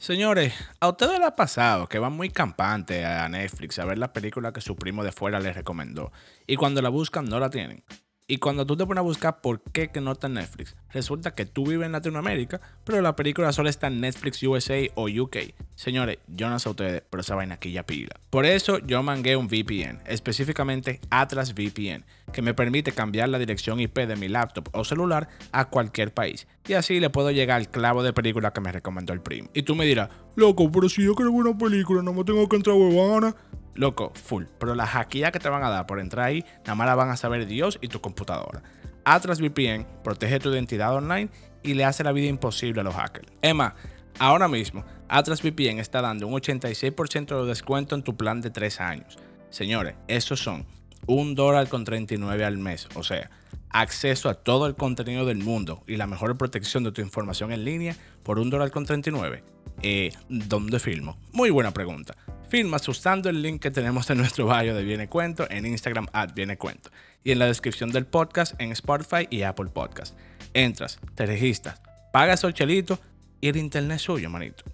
Señores, 0.00 0.54
a 0.80 0.88
ustedes 0.88 1.18
les 1.18 1.28
ha 1.28 1.36
pasado 1.36 1.86
que 1.86 1.98
van 1.98 2.14
muy 2.14 2.30
campantes 2.30 3.04
a 3.04 3.28
Netflix 3.28 3.78
a 3.78 3.84
ver 3.84 3.98
la 3.98 4.14
película 4.14 4.50
que 4.50 4.62
su 4.62 4.74
primo 4.74 5.04
de 5.04 5.12
fuera 5.12 5.40
les 5.40 5.54
recomendó 5.54 6.10
y 6.46 6.56
cuando 6.56 6.80
la 6.80 6.88
buscan 6.88 7.26
no 7.26 7.38
la 7.38 7.50
tienen. 7.50 7.84
Y 8.30 8.36
cuando 8.36 8.64
tú 8.64 8.76
te 8.76 8.86
pones 8.86 9.00
a 9.00 9.02
buscar 9.02 9.40
por 9.40 9.60
qué 9.60 9.88
que 9.88 10.00
no 10.00 10.12
está 10.12 10.28
en 10.28 10.34
Netflix, 10.34 10.76
resulta 10.92 11.34
que 11.34 11.46
tú 11.46 11.66
vives 11.66 11.86
en 11.86 11.90
Latinoamérica, 11.90 12.60
pero 12.84 13.02
la 13.02 13.16
película 13.16 13.52
solo 13.52 13.68
está 13.68 13.88
en 13.88 14.00
Netflix 14.00 14.40
USA 14.44 14.82
o 14.94 15.08
UK. 15.08 15.36
Señores, 15.74 16.18
yo 16.28 16.48
no 16.48 16.56
sé 16.60 16.68
ustedes, 16.68 17.02
pero 17.10 17.22
esa 17.22 17.34
vaina 17.34 17.56
aquí 17.56 17.72
ya 17.72 17.84
pila. 17.84 18.14
Por 18.30 18.46
eso 18.46 18.78
yo 18.78 19.02
mangué 19.02 19.34
un 19.34 19.48
VPN, 19.48 20.02
específicamente 20.06 21.00
Atlas 21.10 21.54
VPN, 21.54 22.04
que 22.32 22.40
me 22.40 22.54
permite 22.54 22.92
cambiar 22.92 23.28
la 23.30 23.40
dirección 23.40 23.80
IP 23.80 23.98
de 23.98 24.14
mi 24.14 24.28
laptop 24.28 24.68
o 24.74 24.84
celular 24.84 25.28
a 25.50 25.64
cualquier 25.64 26.14
país. 26.14 26.46
Y 26.68 26.74
así 26.74 27.00
le 27.00 27.10
puedo 27.10 27.32
llegar 27.32 27.56
al 27.56 27.68
clavo 27.68 28.04
de 28.04 28.12
película 28.12 28.52
que 28.52 28.60
me 28.60 28.70
recomendó 28.70 29.12
el 29.12 29.22
primo. 29.22 29.50
Y 29.54 29.64
tú 29.64 29.74
me 29.74 29.86
dirás, 29.86 30.08
loco, 30.36 30.70
pero 30.70 30.88
si 30.88 31.02
yo 31.02 31.16
quiero 31.16 31.32
una 31.32 31.58
película, 31.58 32.00
no 32.00 32.12
me 32.12 32.22
tengo 32.22 32.48
que 32.48 32.54
entrar 32.54 32.76
huevona. 32.76 33.34
Loco, 33.74 34.12
full. 34.14 34.44
Pero 34.58 34.74
la 34.74 34.86
hackeada 34.86 35.32
que 35.32 35.38
te 35.38 35.48
van 35.48 35.62
a 35.62 35.70
dar 35.70 35.86
por 35.86 36.00
entrar 36.00 36.26
ahí, 36.26 36.44
nada 36.60 36.74
más 36.74 36.86
la 36.86 36.94
van 36.94 37.10
a 37.10 37.16
saber 37.16 37.46
Dios 37.46 37.78
y 37.80 37.88
tu 37.88 38.00
computadora. 38.00 38.62
Atlas 39.04 39.40
VPN 39.40 39.86
protege 40.04 40.38
tu 40.38 40.50
identidad 40.50 40.94
online 40.94 41.30
y 41.62 41.74
le 41.74 41.84
hace 41.84 42.04
la 42.04 42.12
vida 42.12 42.28
imposible 42.28 42.80
a 42.80 42.84
los 42.84 42.94
hackers. 42.94 43.28
Emma, 43.42 43.74
ahora 44.18 44.48
mismo, 44.48 44.84
Atlas 45.08 45.42
VPN 45.42 45.78
está 45.78 46.00
dando 46.00 46.26
un 46.26 46.34
86% 46.34 47.40
de 47.40 47.48
descuento 47.48 47.94
en 47.94 48.02
tu 48.02 48.16
plan 48.16 48.40
de 48.40 48.50
3 48.50 48.80
años. 48.80 49.18
Señores, 49.50 49.94
esos 50.06 50.40
son 50.40 50.66
un 51.06 51.34
dólar 51.34 51.68
con 51.68 51.84
39 51.84 52.44
al 52.44 52.58
mes. 52.58 52.88
O 52.94 53.02
sea, 53.02 53.30
acceso 53.70 54.28
a 54.28 54.34
todo 54.34 54.66
el 54.66 54.74
contenido 54.74 55.26
del 55.26 55.38
mundo 55.38 55.82
y 55.86 55.96
la 55.96 56.06
mejor 56.06 56.36
protección 56.36 56.84
de 56.84 56.92
tu 56.92 57.00
información 57.00 57.52
en 57.52 57.64
línea 57.64 57.96
por 58.22 58.38
un 58.38 58.50
dólar 58.50 58.70
con 58.70 58.84
39. 58.84 59.42
Eh, 59.82 60.12
¿Dónde 60.28 60.78
filmo? 60.78 61.18
Muy 61.32 61.50
buena 61.50 61.72
pregunta. 61.72 62.14
Filmas 62.50 62.88
usando 62.88 63.30
el 63.30 63.42
link 63.42 63.62
que 63.62 63.70
tenemos 63.70 64.10
en 64.10 64.18
nuestro 64.18 64.44
bio 64.46 64.74
de 64.74 64.82
Viene 64.82 65.08
Cuento 65.08 65.46
en 65.48 65.66
Instagram 65.66 66.08
at 66.12 66.34
Viene 66.34 66.58
Cuento 66.58 66.90
y 67.22 67.30
en 67.30 67.38
la 67.38 67.46
descripción 67.46 67.92
del 67.92 68.06
podcast 68.06 68.60
en 68.60 68.72
Spotify 68.72 69.28
y 69.30 69.42
Apple 69.42 69.70
Podcast. 69.72 70.18
Entras, 70.52 70.98
te 71.14 71.26
registras, 71.26 71.80
pagas 72.12 72.42
el 72.42 72.52
chelito 72.52 72.98
y 73.40 73.50
el 73.50 73.56
internet 73.56 73.98
es 73.98 74.02
suyo, 74.02 74.28
manito. 74.28 74.64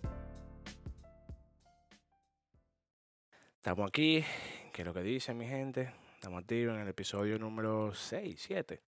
Estamos 3.57 3.87
aquí, 3.89 4.25
¿qué 4.73 4.81
es 4.81 4.87
lo 4.87 4.95
que 4.95 5.03
dice 5.03 5.35
mi 5.35 5.47
gente? 5.47 5.93
Estamos 6.15 6.41
activos 6.41 6.77
en 6.77 6.81
el 6.81 6.89
episodio 6.89 7.39
número 7.39 7.95
6, 7.95 8.43
7. 8.43 8.81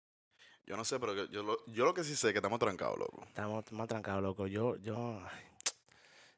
Yo 0.64 0.78
no 0.78 0.84
sé, 0.86 0.98
pero 0.98 1.14
yo, 1.14 1.26
yo 1.26 1.42
lo, 1.42 1.58
yo 1.66 1.84
lo 1.84 1.92
que 1.92 2.04
sí 2.04 2.16
sé 2.16 2.28
es 2.28 2.32
que 2.32 2.38
estamos 2.38 2.58
trancados, 2.58 2.98
loco. 2.98 3.22
Estamos 3.26 3.70
más 3.70 3.86
trancados, 3.86 4.22
loco. 4.22 4.46
Yo, 4.46 4.76
yo, 4.76 5.20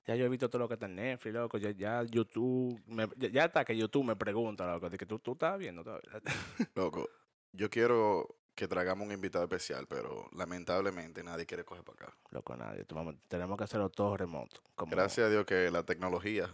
ya 0.07 0.15
yo 0.17 0.25
he 0.25 0.29
visto 0.29 0.49
todo 0.51 0.61
lo 0.61 0.69
que 0.69 0.75
está 0.75 0.87
en 0.87 0.97
Netflix, 0.97 1.35
loco. 1.35 1.59
Ya, 1.59 1.71
ya 1.71 2.03
YouTube, 2.05 2.81
me- 2.87 3.09
ya, 3.17 3.29
ya 3.29 3.45
hasta 3.45 3.65
que 3.65 3.77
YouTube 3.77 4.05
me 4.05 4.17
pregunta, 4.17 4.67
loco, 4.67 4.89
de 4.91 4.97
que 4.99 5.07
tú, 5.07 5.19
tú 5.19 5.33
estás 5.33 5.59
viendo 5.59 5.83
todavía. 5.85 6.11
Loco, 6.75 7.09
yo 7.53 7.69
quiero 7.71 8.37
que 8.55 8.67
traigamos 8.69 9.07
un 9.07 9.13
invitado 9.13 9.45
especial, 9.45 9.87
pero 9.87 10.29
lamentablemente 10.33 11.23
nadie 11.23 11.47
quiere 11.47 11.65
coger 11.65 11.85
para 11.85 12.07
acá. 12.07 12.17
loco, 12.31 12.57
nadie. 12.57 12.85
vamos- 12.91 13.17
tenemos 13.29 13.57
que 13.57 13.65
hacerlo 13.65 13.89
todo 13.91 14.17
remoto. 14.17 14.61
como- 14.75 14.91
Gracias 14.91 15.27
a 15.27 15.31
Dios 15.31 15.45
que 15.47 15.71
la 15.71 15.83
tecnología 15.85 16.51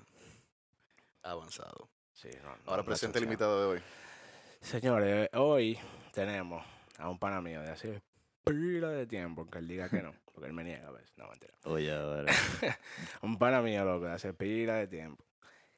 ha 1.22 1.30
avanzado. 1.30 1.88
Sí, 2.12 2.28
no, 2.42 2.50
no, 2.50 2.62
Ahora 2.66 2.82
no 2.82 2.86
presente 2.86 3.18
el 3.18 3.24
invitado 3.24 3.60
de 3.60 3.66
hoy. 3.76 3.82
Señores, 4.60 5.28
hoy 5.34 5.78
tenemos 6.12 6.64
a 6.98 7.08
un 7.10 7.18
pana 7.18 7.40
mío 7.40 7.60
de 7.60 7.70
hace 7.70 8.02
pila 8.46 8.90
de 8.90 9.06
tiempo, 9.06 9.44
que 9.50 9.58
él 9.58 9.66
diga 9.66 9.88
que 9.88 10.00
no, 10.02 10.14
porque 10.32 10.46
él 10.46 10.52
me 10.52 10.62
niega 10.62 10.88
a 10.88 10.92
veces. 10.92 11.12
No, 11.16 11.28
mentira. 11.28 11.52
Oye, 11.64 11.92
ahora. 11.92 12.32
un 13.22 13.38
pana 13.38 13.60
mío, 13.60 13.84
loco, 13.84 14.06
hace 14.06 14.32
pila 14.32 14.74
de 14.74 14.86
tiempo, 14.86 15.24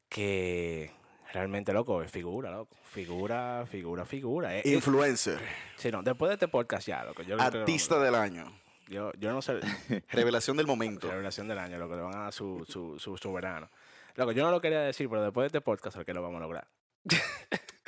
que 0.08 0.90
realmente, 1.32 1.72
loco, 1.72 2.02
es 2.02 2.12
figura, 2.12 2.50
loco. 2.50 2.76
Figura, 2.84 3.66
figura, 3.70 4.04
figura. 4.04 4.56
Eh, 4.56 4.62
eh, 4.64 4.74
Influencer, 4.74 5.38
sí, 5.76 5.90
no, 5.90 6.02
después 6.02 6.28
de 6.28 6.34
este 6.34 6.48
podcast 6.48 6.86
ya, 6.86 7.04
loco. 7.04 7.22
Yo, 7.22 7.36
creo 7.36 7.60
artista 7.62 7.98
del 8.00 8.14
año, 8.14 8.52
yo, 8.88 9.12
yo 9.18 9.32
no 9.32 9.40
sé, 9.40 9.60
revelación 10.10 10.56
del 10.56 10.66
momento. 10.66 11.10
revelación 11.10 11.48
del 11.48 11.58
año, 11.58 11.78
lo 11.78 11.88
que 11.88 11.96
le 11.96 12.02
van 12.02 12.14
a 12.16 12.22
dar 12.24 12.32
su, 12.32 12.64
su, 12.68 12.98
su, 12.98 13.16
su 13.16 13.32
verano. 13.32 13.70
Loco, 14.14 14.32
yo 14.32 14.44
no 14.44 14.50
lo 14.50 14.60
quería 14.60 14.80
decir, 14.80 15.08
pero 15.08 15.22
después 15.22 15.44
de 15.44 15.58
este 15.58 15.60
podcast 15.62 15.96
es 15.96 16.04
que 16.04 16.12
lo 16.12 16.20
vamos 16.20 16.38
a 16.38 16.40
lograr. 16.40 16.68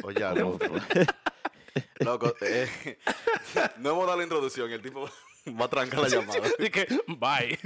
Oye, 0.02 0.20
loco. 0.34 0.64
Loco, 2.00 2.34
eh, 2.40 2.68
no 3.78 3.90
hemos 3.90 4.06
dado 4.06 4.18
la 4.18 4.22
introducción, 4.24 4.70
el 4.70 4.82
tipo 4.82 5.08
va 5.60 5.64
a 5.64 5.68
trancar 5.68 6.00
la 6.00 6.08
llamada. 6.08 6.40
Así 6.58 6.70
que, 6.70 6.86
bye. 7.06 7.58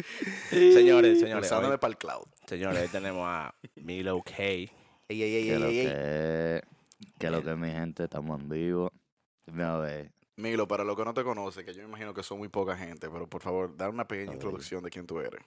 señores, 0.51 1.21
señores, 1.21 1.47
Usándome 1.47 1.79
para 1.79 1.91
el 1.93 1.99
cloud. 1.99 2.27
señores, 2.47 2.83
hoy 2.83 2.89
tenemos 2.89 3.25
a 3.27 3.55
Milo 3.77 4.21
K. 4.23 4.33
Ey, 4.43 4.71
ey, 5.09 5.23
ey, 5.23 5.47
Que 5.49 5.59
lo 5.59 5.67
ey, 5.67 5.79
ey. 5.79 5.87
que 5.87 6.63
que 7.19 7.31
lo 7.31 7.43
que 7.43 7.55
mi 7.55 7.71
gente, 7.71 8.05
estamos 8.05 8.41
en 8.41 8.49
vivo. 8.49 8.91
Dime 9.47 9.65
a 9.65 9.77
ver. 9.77 10.13
Milo, 10.37 10.67
para 10.67 10.83
los 10.85 10.97
que 10.97 11.05
no 11.05 11.15
te 11.15 11.23
conocen, 11.23 11.65
que 11.65 11.73
yo 11.75 11.83
me 11.83 11.89
imagino 11.89 12.13
que 12.15 12.23
son 12.23 12.39
muy 12.39 12.49
poca 12.49 12.77
gente, 12.77 13.09
pero 13.11 13.29
por 13.29 13.41
favor, 13.43 13.77
dar 13.77 13.91
una 13.91 14.09
pequeña 14.09 14.31
A 14.31 14.31
ver. 14.31 14.37
introducción 14.37 14.83
de 14.83 14.91
quién 14.91 15.07
tú 15.07 15.21
eres. 15.21 15.41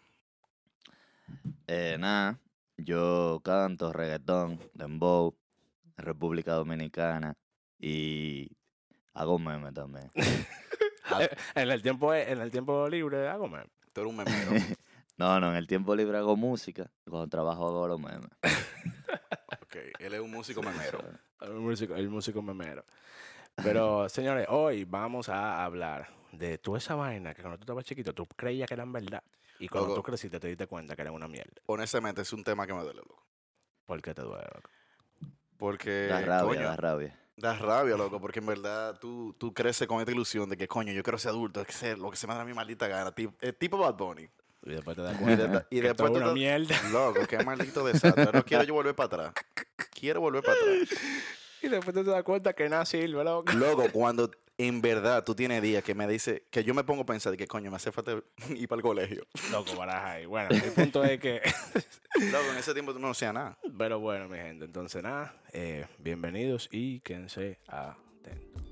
Eh, 1.68 1.98
nada, 2.00 2.40
yo 2.78 3.42
canto 3.44 3.92
reggaetón, 3.92 4.60
dembow, 4.74 5.36
República 5.98 6.54
Dominicana 6.54 7.36
y 7.80 8.50
hago 9.14 9.40
meme 9.40 9.72
también. 9.72 10.12
Eh, 11.22 11.30
En 11.56 11.72
el 11.72 11.82
tiempo, 11.82 12.14
en 12.14 12.42
el 12.42 12.52
tiempo 12.52 12.90
libre, 12.90 13.30
hago 13.30 13.48
meme. 13.48 13.70
Tú 13.94 14.02
eres 14.02 14.12
un 14.12 14.18
memero. 14.18 14.52
No, 15.18 15.40
no, 15.40 15.50
en 15.52 15.56
el 15.56 15.66
tiempo 15.66 15.96
libre 15.96 16.18
hago 16.18 16.36
música 16.36 16.92
y 17.06 17.10
cuando 17.10 17.28
trabajo 17.30 17.66
hago 17.66 17.88
los 17.88 18.00
memes. 18.00 18.30
ok, 19.62 19.76
él 20.00 20.14
es 20.14 20.20
un 20.20 20.30
músico 20.30 20.62
memero. 20.62 21.00
El 21.42 21.54
músico, 21.54 21.96
el 21.96 22.10
músico 22.10 22.42
memero. 22.44 22.86
Pero, 23.56 24.08
señores, 24.10 24.46
hoy 24.50 24.84
vamos 24.84 25.30
a 25.30 25.64
hablar 25.66 26.10
de 26.34 26.58
toda 26.60 26.78
esa 26.78 26.94
vaina 26.96 27.34
que 27.34 27.42
cuando 27.42 27.58
tú 27.58 27.64
estabas 27.64 27.86
chiquito 27.86 28.14
tú 28.14 28.28
creías 28.28 28.68
que 28.68 28.76
eran 28.76 28.92
verdad. 28.92 29.24
Y 29.60 29.68
cuando 29.70 29.88
Loco. 29.88 30.02
tú 30.02 30.04
creciste 30.04 30.40
te 30.40 30.50
diste 30.50 30.68
cuenta 30.68 30.96
que 30.96 31.02
eran 31.02 31.16
una 31.16 31.28
mierda. 31.28 31.54
Honestamente, 31.66 32.22
es 32.22 32.32
un 32.34 32.44
tema 32.44 32.68
que 32.68 32.74
me 32.74 32.84
duele, 32.84 33.00
loco. 33.00 33.26
¿Por 33.86 34.02
qué 34.04 34.14
te 34.14 34.22
duele, 34.22 34.46
loco? 34.54 34.70
Porque, 35.58 36.06
Da 36.08 36.22
rabia, 36.22 36.44
coño, 36.48 36.62
da 36.68 36.76
rabia. 36.76 37.20
Da 37.38 37.54
rabia, 37.56 37.96
loco, 37.96 38.20
porque 38.20 38.40
en 38.40 38.48
verdad 38.48 38.98
tú, 39.00 39.34
tú 39.38 39.54
creces 39.54 39.88
con 39.88 40.00
esta 40.00 40.12
ilusión 40.12 40.50
de 40.50 40.58
que, 40.58 40.68
coño, 40.68 40.92
yo 40.92 41.04
quiero 41.04 41.18
ser 41.20 41.30
adulto, 41.30 41.62
es 41.62 41.68
que 41.68 41.74
ser 41.74 41.98
lo 42.00 42.10
que 42.12 42.18
se 42.18 42.28
me 42.28 42.34
da 42.34 42.44
mi 42.44 42.54
maldita 42.54 42.88
gana. 42.88 43.12
Tipo, 43.14 43.34
eh, 43.42 43.54
tipo 43.54 43.78
Bad 43.78 43.96
Bunny. 43.96 44.28
Y 44.66 44.72
después 44.72 44.98
te 44.98 45.04
das 45.04 45.16
Y, 45.16 45.24
cuenta 45.24 45.48
de- 45.48 45.66
y 45.70 45.80
después 45.80 46.12
una 46.12 46.28
te- 46.28 46.34
mierda. 46.34 46.76
Loco, 46.92 47.26
qué 47.28 47.38
maldito 47.44 47.86
desastre. 47.86 48.30
No 48.34 48.44
quiero 48.44 48.64
yo 48.64 48.74
volver 48.74 48.96
para 48.96 49.06
atrás. 49.30 49.46
Quiero 49.92 50.20
volver 50.20 50.44
para 50.44 50.58
atrás. 50.60 50.90
Y 51.60 51.70
después 51.70 51.94
te 51.96 52.04
das 52.04 52.22
cuenta 52.24 52.54
que 52.54 52.70
nada 52.70 52.86
sirve, 52.86 53.24
loco. 53.24 53.52
Loco, 53.54 53.88
cuando 53.92 54.30
en 54.60 54.80
verdad 54.80 55.24
tú 55.24 55.34
tienes 55.34 55.60
días 55.64 55.84
que 55.84 55.96
me 55.96 56.08
dice, 56.08 56.44
que 56.52 56.64
yo 56.64 56.76
me 56.76 56.84
pongo 56.84 57.02
a 57.02 57.06
pensar 57.08 57.32
de 57.32 57.38
que, 57.38 57.48
coño, 57.48 57.72
me 57.72 57.78
hace 57.78 57.92
falta 57.92 58.12
ir 58.56 58.68
para 58.68 58.78
el 58.78 58.84
colegio. 58.84 59.26
Loco, 59.52 59.76
baraja 59.76 60.12
ahí. 60.12 60.28
Bueno, 60.28 60.50
el 60.52 60.72
punto 60.72 61.04
es 61.04 61.20
que... 61.20 61.42
Loco, 62.20 62.52
en 62.52 62.58
ese 62.58 62.74
tiempo 62.74 62.94
tú 62.94 63.00
no 63.00 63.10
hacías 63.10 63.34
nada. 63.34 63.58
Pero 63.78 64.00
bueno, 64.00 64.28
mi 64.28 64.38
gente, 64.38 64.66
entonces 64.66 65.04
nada, 65.04 65.36
eh, 65.54 65.86
bienvenidos 66.00 66.68
y 66.72 67.00
quédense 67.02 67.60
atentos. 67.68 68.67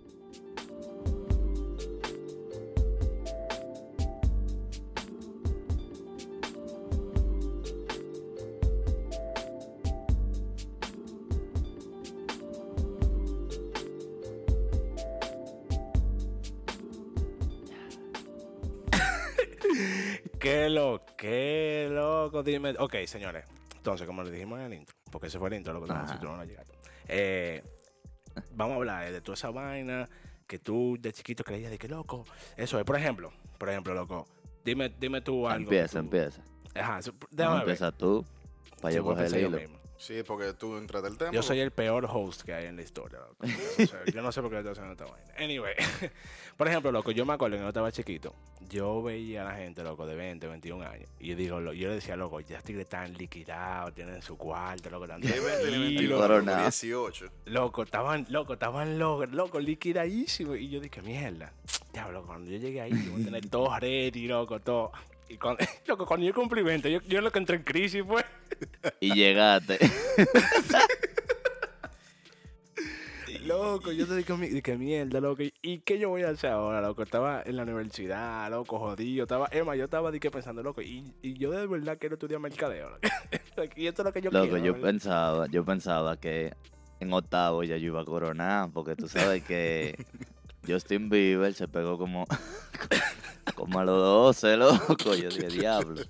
Qué 20.56 20.70
lo, 20.70 21.06
qué 21.18 21.88
loco, 21.92 22.44
dime. 22.44 22.76
Ok, 22.80 22.96
señores. 23.06 23.46
Entonces, 23.76 24.08
como 24.08 24.24
les 24.24 24.32
dijimos 24.34 24.60
en 24.60 24.66
el 24.66 24.74
intro, 24.74 24.96
porque 25.12 25.28
ese 25.28 25.38
fue 25.38 25.50
el 25.50 25.56
intro, 25.56 25.74
lo 25.74 25.82
que 25.82 25.88
no 25.94 26.44
llegaste. 26.44 26.74
Eh, 27.08 27.64
vamos 28.52 28.74
a 28.74 28.78
hablar 28.78 29.12
de 29.12 29.22
toda 29.22 29.36
esa 29.36 29.50
vaina 29.52 30.10
que 30.48 30.60
tú 30.60 30.98
de 31.00 31.12
chiquito 31.14 31.44
creías 31.44 31.72
de 31.72 31.78
que 31.78 31.88
loco. 31.88 32.26
Eso 32.58 32.80
es, 32.80 32.86
por 32.86 32.96
ejemplo, 32.98 33.32
por 33.58 33.70
ejemplo, 33.70 33.94
loco. 33.94 34.28
Dime, 34.64 34.90
dime 35.00 35.22
tú 35.22 35.48
algo. 35.48 35.64
Empieza, 35.64 35.94
tú- 35.94 36.06
empieza. 36.06 36.42
Ajá, 36.74 37.00
No, 37.06 37.14
déjame 37.32 37.56
ver. 37.56 37.62
empieza 37.64 37.92
tú 37.92 38.26
para 38.82 38.94
yo 38.94 39.04
coger 39.04 39.26
el 39.28 39.40
hilo. 39.40 39.58
mismo. 39.60 39.78
Sí, 39.98 40.24
porque 40.28 40.54
tú 40.54 40.76
entras 40.78 41.02
del 41.04 41.18
tema. 41.18 41.32
Yo 41.32 41.42
soy 41.42 41.60
el 41.62 41.72
peor 41.72 42.06
host 42.12 42.42
que 42.44 42.54
hay 42.54 42.66
en 42.66 42.76
la 42.76 42.82
historia, 42.82 43.20
loco. 43.20 43.36
O 43.44 43.86
sea, 43.86 44.04
yo 44.14 44.22
no 44.22 44.32
sé 44.32 44.42
por 44.42 44.52
qué 44.52 44.58
estoy 44.58 44.74
haciendo 44.74 44.92
esta 44.92 45.06
vaina. 45.06 45.34
Anyway, 45.38 45.74
por 46.58 46.68
ejemplo, 46.68 46.92
loco, 46.92 47.12
yo 47.12 47.26
me 47.26 47.34
acuerdo 47.34 47.54
que 47.54 47.58
cuando 47.60 47.70
estaba 47.70 47.92
chiquito, 47.92 48.36
yo 48.70 49.02
veía 49.02 49.42
a 49.44 49.52
la 49.52 49.56
gente, 49.58 49.84
loco, 49.84 50.06
de 50.06 50.16
20, 50.16 50.48
21 50.48 50.86
años. 50.86 51.10
Y 51.20 51.30
yo 51.30 51.36
digo, 51.38 51.60
lo- 51.62 51.72
yo 51.74 51.88
le 51.90 51.96
decía, 51.96 52.16
loco, 52.18 52.42
ya 52.42 52.58
estoy 52.58 52.84
tan 52.86 53.14
liquidado, 53.14 53.94
tienen 53.94 54.22
su 54.22 54.38
cuarto, 54.38 54.90
loco, 54.90 55.08
tan 55.08 55.22
Qué 55.22 55.28
20, 55.30 55.42
tranquilo. 55.50 55.80
21, 55.80 56.22
Pero 56.22 56.28
loco, 56.40 56.46
nada. 56.46 56.62
18. 56.64 57.26
Loco, 57.46 57.84
estaban, 57.84 58.26
loco, 58.30 58.54
estaban 58.54 59.00
loco, 59.00 59.26
loco, 59.28 59.60
liquidadísimos. 59.62 60.58
Y 60.58 60.70
yo 60.70 60.80
dije, 60.82 61.02
mierda, 61.02 61.54
diablo, 61.94 62.26
cuando 62.26 62.52
yo 62.52 62.58
llegué 62.58 62.82
ahí, 62.82 62.92
yo 63.06 63.14
voy 63.14 63.22
a 63.22 63.26
tener 63.26 63.50
todo 63.50 63.80
ready, 63.80 64.28
loco, 64.28 64.60
todo. 64.60 64.92
Y 65.30 65.38
cuando, 65.38 65.64
loco, 65.88 66.06
cuando 66.06 66.26
yo 66.26 66.34
cumplí 66.34 66.62
20, 66.62 66.92
yo, 66.92 67.00
yo 67.08 67.22
lo 67.22 67.32
que 67.32 67.40
entré 67.40 67.56
en 67.58 67.64
crisis 67.64 68.04
fue. 68.08 68.24
Y 69.00 69.14
llegaste. 69.14 69.78
Loco, 73.46 73.92
yo 73.92 74.08
te 74.08 74.16
dije, 74.16 74.34
mi- 74.34 74.48
dije, 74.50 74.76
mierda, 74.76 75.20
loco. 75.22 75.44
¿Y- 75.44 75.54
¿Y 75.62 75.80
qué 75.80 76.00
yo 76.00 76.10
voy 76.10 76.24
a 76.24 76.30
hacer 76.30 76.50
ahora, 76.50 76.82
loco? 76.82 77.04
Estaba 77.04 77.44
en 77.46 77.56
la 77.58 77.64
universidad, 77.64 78.50
loco, 78.50 78.80
jodido. 78.80 79.24
Estaba, 79.24 79.48
Emma, 79.52 79.76
yo 79.76 79.84
estaba 79.86 80.10
dije, 80.12 80.32
pensando, 80.32 80.64
loco, 80.64 80.82
y, 80.82 81.14
y 81.22 81.34
yo 81.38 81.52
de 81.52 81.68
verdad 81.68 81.98
quiero 82.00 82.16
estudiar 82.16 82.40
mercadeo. 82.40 82.90
loco. 82.90 83.02
y 83.76 83.86
esto 83.86 84.02
es 84.02 84.06
lo 84.08 84.14
que 84.14 84.22
yo 84.22 84.32
Loco, 84.32 84.46
quiero. 84.50 84.66
yo 84.66 84.74
¿verdad? 84.74 84.88
pensaba, 84.88 85.48
yo 85.48 85.64
pensaba 85.64 86.18
que 86.20 86.54
en 87.00 87.14
octavo 87.14 87.64
ya 87.64 87.78
yo 87.78 87.88
iba 87.88 88.02
a 88.02 88.06
coronar, 88.06 88.72
porque 88.72 88.96
tú 88.96 89.08
sabes 89.08 89.44
que 89.44 89.96
Justin 90.68 91.10
Bieber 91.10 91.54
se 91.54 91.68
pegó 91.68 92.00
como, 92.00 92.26
como 93.54 93.80
a 93.80 93.86
los 93.86 93.98
12, 93.98 94.58
loco. 94.58 95.16
Yo 95.16 95.30
dije, 95.30 95.48
diablo, 95.48 96.02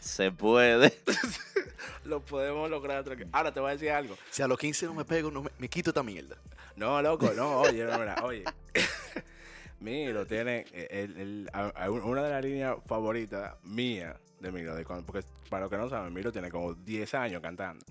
se 0.00 0.32
puede. 0.32 0.92
Lo 2.04 2.20
podemos 2.20 2.70
lograr. 2.70 3.04
Ahora 3.32 3.52
te 3.52 3.60
voy 3.60 3.70
a 3.70 3.72
decir 3.72 3.90
algo. 3.90 4.16
Si 4.30 4.42
a 4.42 4.48
los 4.48 4.58
15 4.58 4.86
no 4.86 4.94
me 4.94 5.04
pego, 5.04 5.30
no 5.30 5.42
me, 5.42 5.50
me 5.58 5.68
quito 5.68 5.90
esta 5.90 6.02
mierda. 6.02 6.36
No, 6.76 7.00
loco, 7.02 7.30
no, 7.34 7.60
oye, 7.60 7.84
no, 7.84 7.98
mira, 7.98 8.16
oye. 8.22 8.44
Miro 9.80 10.26
tiene 10.26 10.64
eh, 10.72 10.88
el, 10.90 11.48
el- 11.52 11.90
una 12.02 12.22
de 12.22 12.30
las 12.30 12.42
líneas 12.44 12.76
favoritas 12.86 13.54
mía 13.62 14.16
de 14.40 14.50
Miro, 14.52 14.74
de 14.74 14.84
cuando, 14.84 15.04
porque 15.04 15.26
para 15.50 15.62
los 15.62 15.70
que 15.70 15.76
no 15.76 15.88
saben, 15.88 16.12
Miro 16.14 16.32
tiene 16.32 16.50
como 16.50 16.74
10 16.74 17.14
años 17.14 17.42
cantando. 17.42 17.84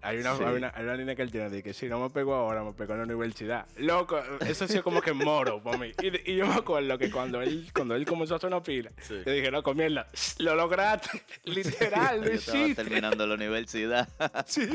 Hay 0.00 0.18
una, 0.18 0.36
Sí. 0.36 0.44
hay, 0.44 0.54
una, 0.54 0.72
hay 0.74 0.84
una 0.84 0.94
línea 0.94 1.14
que 1.16 1.22
él 1.22 1.30
tiene 1.32 1.50
de 1.50 1.62
que 1.62 1.74
si 1.74 1.86
no 1.88 1.98
me 2.00 2.08
pego 2.10 2.34
ahora, 2.34 2.62
me 2.62 2.72
pego 2.72 2.92
en 2.92 2.98
la 3.00 3.04
universidad. 3.04 3.66
Loco, 3.76 4.18
eso 4.46 4.64
ha 4.64 4.68
sido 4.68 4.82
como 4.84 5.00
que 5.02 5.12
moro 5.12 5.60
para 5.62 5.76
mí. 5.78 5.92
Y, 6.00 6.32
y 6.32 6.36
yo 6.36 6.46
me 6.46 6.54
acuerdo 6.54 6.96
que 6.98 7.10
cuando 7.10 7.42
él, 7.42 7.68
cuando 7.74 7.94
él 7.96 8.06
comenzó 8.06 8.34
a 8.34 8.36
hacer 8.36 8.46
una 8.48 8.62
pila, 8.62 8.90
Sí. 9.00 9.14
yo 9.26 9.32
dije, 9.32 9.50
loco, 9.50 9.74
mierda, 9.74 10.06
lo 10.38 10.54
lograste. 10.54 11.22
Literal, 11.44 12.20
lo 12.20 12.32
hiciste. 12.32 12.74
terminando 12.76 13.26
la 13.26 13.34
universidad. 13.34 14.08
Sí. 14.46 14.68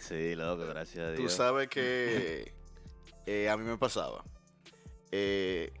Sí, 0.00 0.34
loco, 0.36 0.66
gracias 0.66 1.04
a 1.12 1.14
Tú 1.14 1.22
Dios. 1.22 1.32
sabes 1.32 1.68
que 1.68 2.52
eh, 3.26 3.48
a 3.50 3.56
mí 3.56 3.64
me 3.64 3.76
pasaba. 3.76 4.24
Eh, 5.10 5.72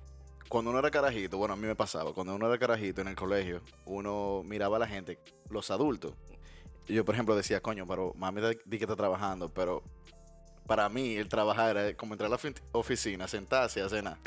cuando 0.48 0.70
uno 0.70 0.80
era 0.80 0.90
carajito, 0.90 1.38
bueno, 1.38 1.54
a 1.54 1.56
mí 1.56 1.66
me 1.66 1.76
pasaba. 1.76 2.12
Cuando 2.12 2.34
uno 2.34 2.46
era 2.48 2.58
carajito 2.58 3.00
en 3.00 3.08
el 3.08 3.16
colegio, 3.16 3.60
uno 3.84 4.42
miraba 4.44 4.76
a 4.76 4.80
la 4.80 4.86
gente, 4.88 5.18
los 5.48 5.70
adultos. 5.70 6.14
Y 6.88 6.94
yo, 6.94 7.04
por 7.04 7.14
ejemplo, 7.14 7.34
decía, 7.36 7.60
coño, 7.60 7.86
pero 7.86 8.12
mami 8.16 8.40
di 8.64 8.78
que 8.78 8.84
está 8.84 8.96
trabajando, 8.96 9.48
pero 9.52 9.82
para 10.66 10.88
mí 10.88 11.16
el 11.16 11.28
trabajar 11.28 11.76
era 11.76 11.96
como 11.96 12.14
entrar 12.14 12.26
a 12.28 12.30
la 12.30 12.36
ofi- 12.38 12.60
oficina, 12.72 13.26
sentarse 13.28 13.80
y 13.80 13.82
hacer 13.82 14.04
nada. 14.04 14.18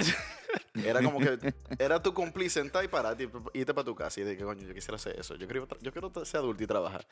Era 0.83 1.01
como 1.01 1.19
que 1.19 1.37
era 1.77 2.01
tu 2.01 2.13
cumplir, 2.13 2.49
sentar 2.49 2.83
y 2.83 2.87
parar, 2.87 3.17
y 3.19 3.29
irte 3.59 3.73
para 3.73 3.85
tu 3.85 3.95
casa 3.95 4.21
y 4.21 4.23
de 4.23 4.37
que, 4.37 4.43
coño, 4.43 4.65
yo 4.67 4.73
quisiera 4.73 4.95
hacer 4.95 5.19
eso. 5.19 5.35
Yo 5.35 5.47
quiero, 5.47 5.67
yo 5.81 5.91
quiero 5.91 6.11
ser 6.25 6.39
adulto 6.39 6.63
y 6.63 6.67
trabajar. 6.67 7.05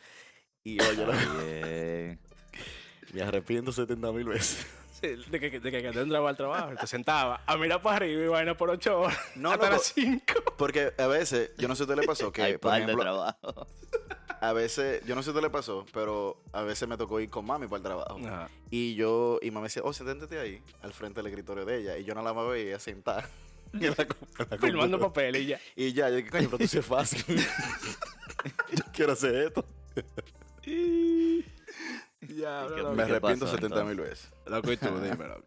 Y 0.63 0.81
oye, 0.81 1.05
lo- 1.05 1.11
Bien. 1.43 2.19
me 3.13 3.21
arrepiento 3.21 3.71
70 3.71 4.11
mil 4.11 4.25
veces. 4.25 4.65
Sí, 4.99 5.09
de 5.29 5.39
que, 5.39 5.59
de 5.59 5.71
que, 5.71 5.81
que 5.81 5.91
te 5.91 5.99
entraba 6.01 6.29
al 6.29 6.35
trabajo, 6.37 6.71
te 6.79 6.87
sentaba 6.87 7.41
a 7.45 7.55
mirar 7.57 7.81
para 7.81 7.97
arriba 7.97 8.23
y 8.23 8.27
vaina 8.27 8.57
por 8.57 8.69
ocho 8.71 9.01
horas. 9.01 9.17
No, 9.35 9.51
hasta 9.51 9.65
loco. 9.65 9.77
las 9.77 9.93
cinco. 9.93 10.33
Porque 10.57 10.91
a 10.97 11.05
veces, 11.07 11.51
yo 11.57 11.67
no 11.67 11.75
sé 11.75 11.83
si 11.85 11.89
a 11.89 11.93
usted 11.93 12.01
le 12.01 12.07
pasó 12.07 12.25
Hay 12.37 12.53
que, 12.53 12.59
por 12.59 12.71
par 12.71 12.77
de 12.79 12.83
ejemplo, 12.85 13.03
trabajo. 13.03 13.67
a 14.39 14.53
veces, 14.53 15.03
yo 15.05 15.15
no 15.15 15.21
sé 15.21 15.25
si 15.25 15.29
usted 15.31 15.41
le 15.41 15.49
pasó, 15.49 15.85
pero 15.93 16.41
a 16.53 16.61
veces 16.61 16.87
me 16.87 16.97
tocó 16.97 17.19
ir 17.19 17.29
con 17.29 17.45
mami 17.45 17.67
para 17.67 17.77
el 17.77 17.83
trabajo. 17.83 18.19
Ajá. 18.25 18.49
Y 18.69 18.95
yo, 18.95 19.39
y 19.41 19.51
mami 19.51 19.65
decía, 19.65 19.81
oh, 19.85 19.93
siéntate 19.93 20.39
ahí, 20.39 20.61
al 20.81 20.93
frente 20.93 21.19
del 21.21 21.27
escritorio 21.27 21.65
de 21.65 21.77
ella. 21.79 21.97
Y 21.97 22.03
yo 22.03 22.13
no 22.15 22.21
la 22.21 22.31
veía 22.33 22.79
sentada. 22.79 23.27
la 23.73 23.89
la 23.89 23.95
Filmando 24.57 24.99
computadora. 24.99 24.99
papel 24.99 25.35
y 25.37 25.45
ya. 25.47 25.59
Y 25.75 25.93
ya, 25.93 26.09
yo 26.09 26.15
dije, 26.17 26.29
coño, 26.29 26.45
pero 26.49 26.57
tú 26.59 26.67
sí 26.67 26.77
es 26.77 26.85
fácil. 26.85 27.23
yo 28.73 28.83
quiero 28.93 29.13
hacer 29.13 29.35
esto. 29.35 29.65
Ya, 32.21 32.65
¿Y 32.65 32.73
qué- 32.75 32.81
loco. 32.81 32.93
Me 32.95 33.05
qué 33.05 33.11
arrepiento 33.11 33.45
pasó, 33.45 33.55
70 33.57 33.83
mil 33.85 33.97
veces. 33.97 34.29
Loco, 34.45 34.71
y 34.71 34.77
tú, 34.77 34.87
dime, 34.99 35.27
loco. 35.27 35.43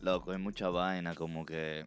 Loco, 0.00 0.32
hay 0.32 0.38
mucha 0.38 0.68
vaina 0.68 1.14
como 1.14 1.46
que... 1.46 1.86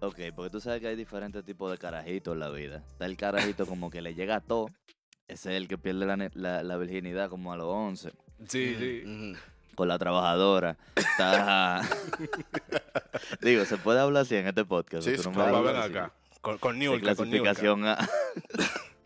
Ok, 0.00 0.18
porque 0.36 0.50
tú 0.50 0.60
sabes 0.60 0.80
que 0.80 0.88
hay 0.88 0.96
diferentes 0.96 1.44
tipos 1.44 1.70
de 1.70 1.78
carajitos 1.78 2.34
en 2.34 2.40
la 2.40 2.50
vida. 2.50 2.82
Está 2.92 3.06
el 3.06 3.16
carajito 3.16 3.66
como 3.66 3.90
que 3.90 4.00
le 4.00 4.14
llega 4.14 4.36
a 4.36 4.40
todo. 4.40 4.68
Ese 5.26 5.50
es 5.50 5.56
el 5.56 5.68
que 5.68 5.76
pierde 5.76 6.06
la, 6.06 6.30
la- 6.34 6.62
la 6.62 6.76
virginidad 6.76 7.28
como 7.28 7.52
a 7.52 7.56
los 7.56 7.66
11. 7.66 8.12
Sí, 8.48 8.76
sí. 8.78 9.32
Con 9.74 9.88
la 9.88 9.98
trabajadora. 9.98 10.76
Está... 10.94 11.82
Digo, 13.40 13.64
¿se 13.64 13.76
puede 13.76 14.00
hablar 14.00 14.22
así 14.22 14.36
en 14.36 14.46
este 14.46 14.64
podcast? 14.64 15.04
Sí, 15.04 15.12
¿O 15.14 15.16
tú 15.16 15.22
sí, 15.24 15.28
me 15.30 15.34
claro, 15.34 15.62
ven 15.62 15.76
acá. 15.76 16.12
Con, 16.40 16.58
con 16.58 16.74
De 16.74 16.78
Niurka, 16.80 17.14
con 17.16 17.28
clasificación 17.28 17.84
A. 17.86 17.98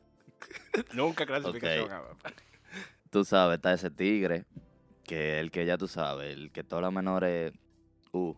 Nunca 0.92 1.26
clasificación. 1.26 1.84
Ok. 1.86 1.92
A, 1.92 2.02
papá. 2.08 2.32
tú 3.10 3.24
sabes, 3.24 3.56
está 3.56 3.72
ese 3.72 3.90
tigre, 3.90 4.44
que 5.04 5.40
el 5.40 5.50
que 5.50 5.64
ya 5.66 5.76
tú 5.78 5.88
sabes, 5.88 6.32
el 6.34 6.50
que 6.52 6.62
todas 6.62 6.82
las 6.82 6.92
menores, 6.92 7.52
uh, 8.12 8.34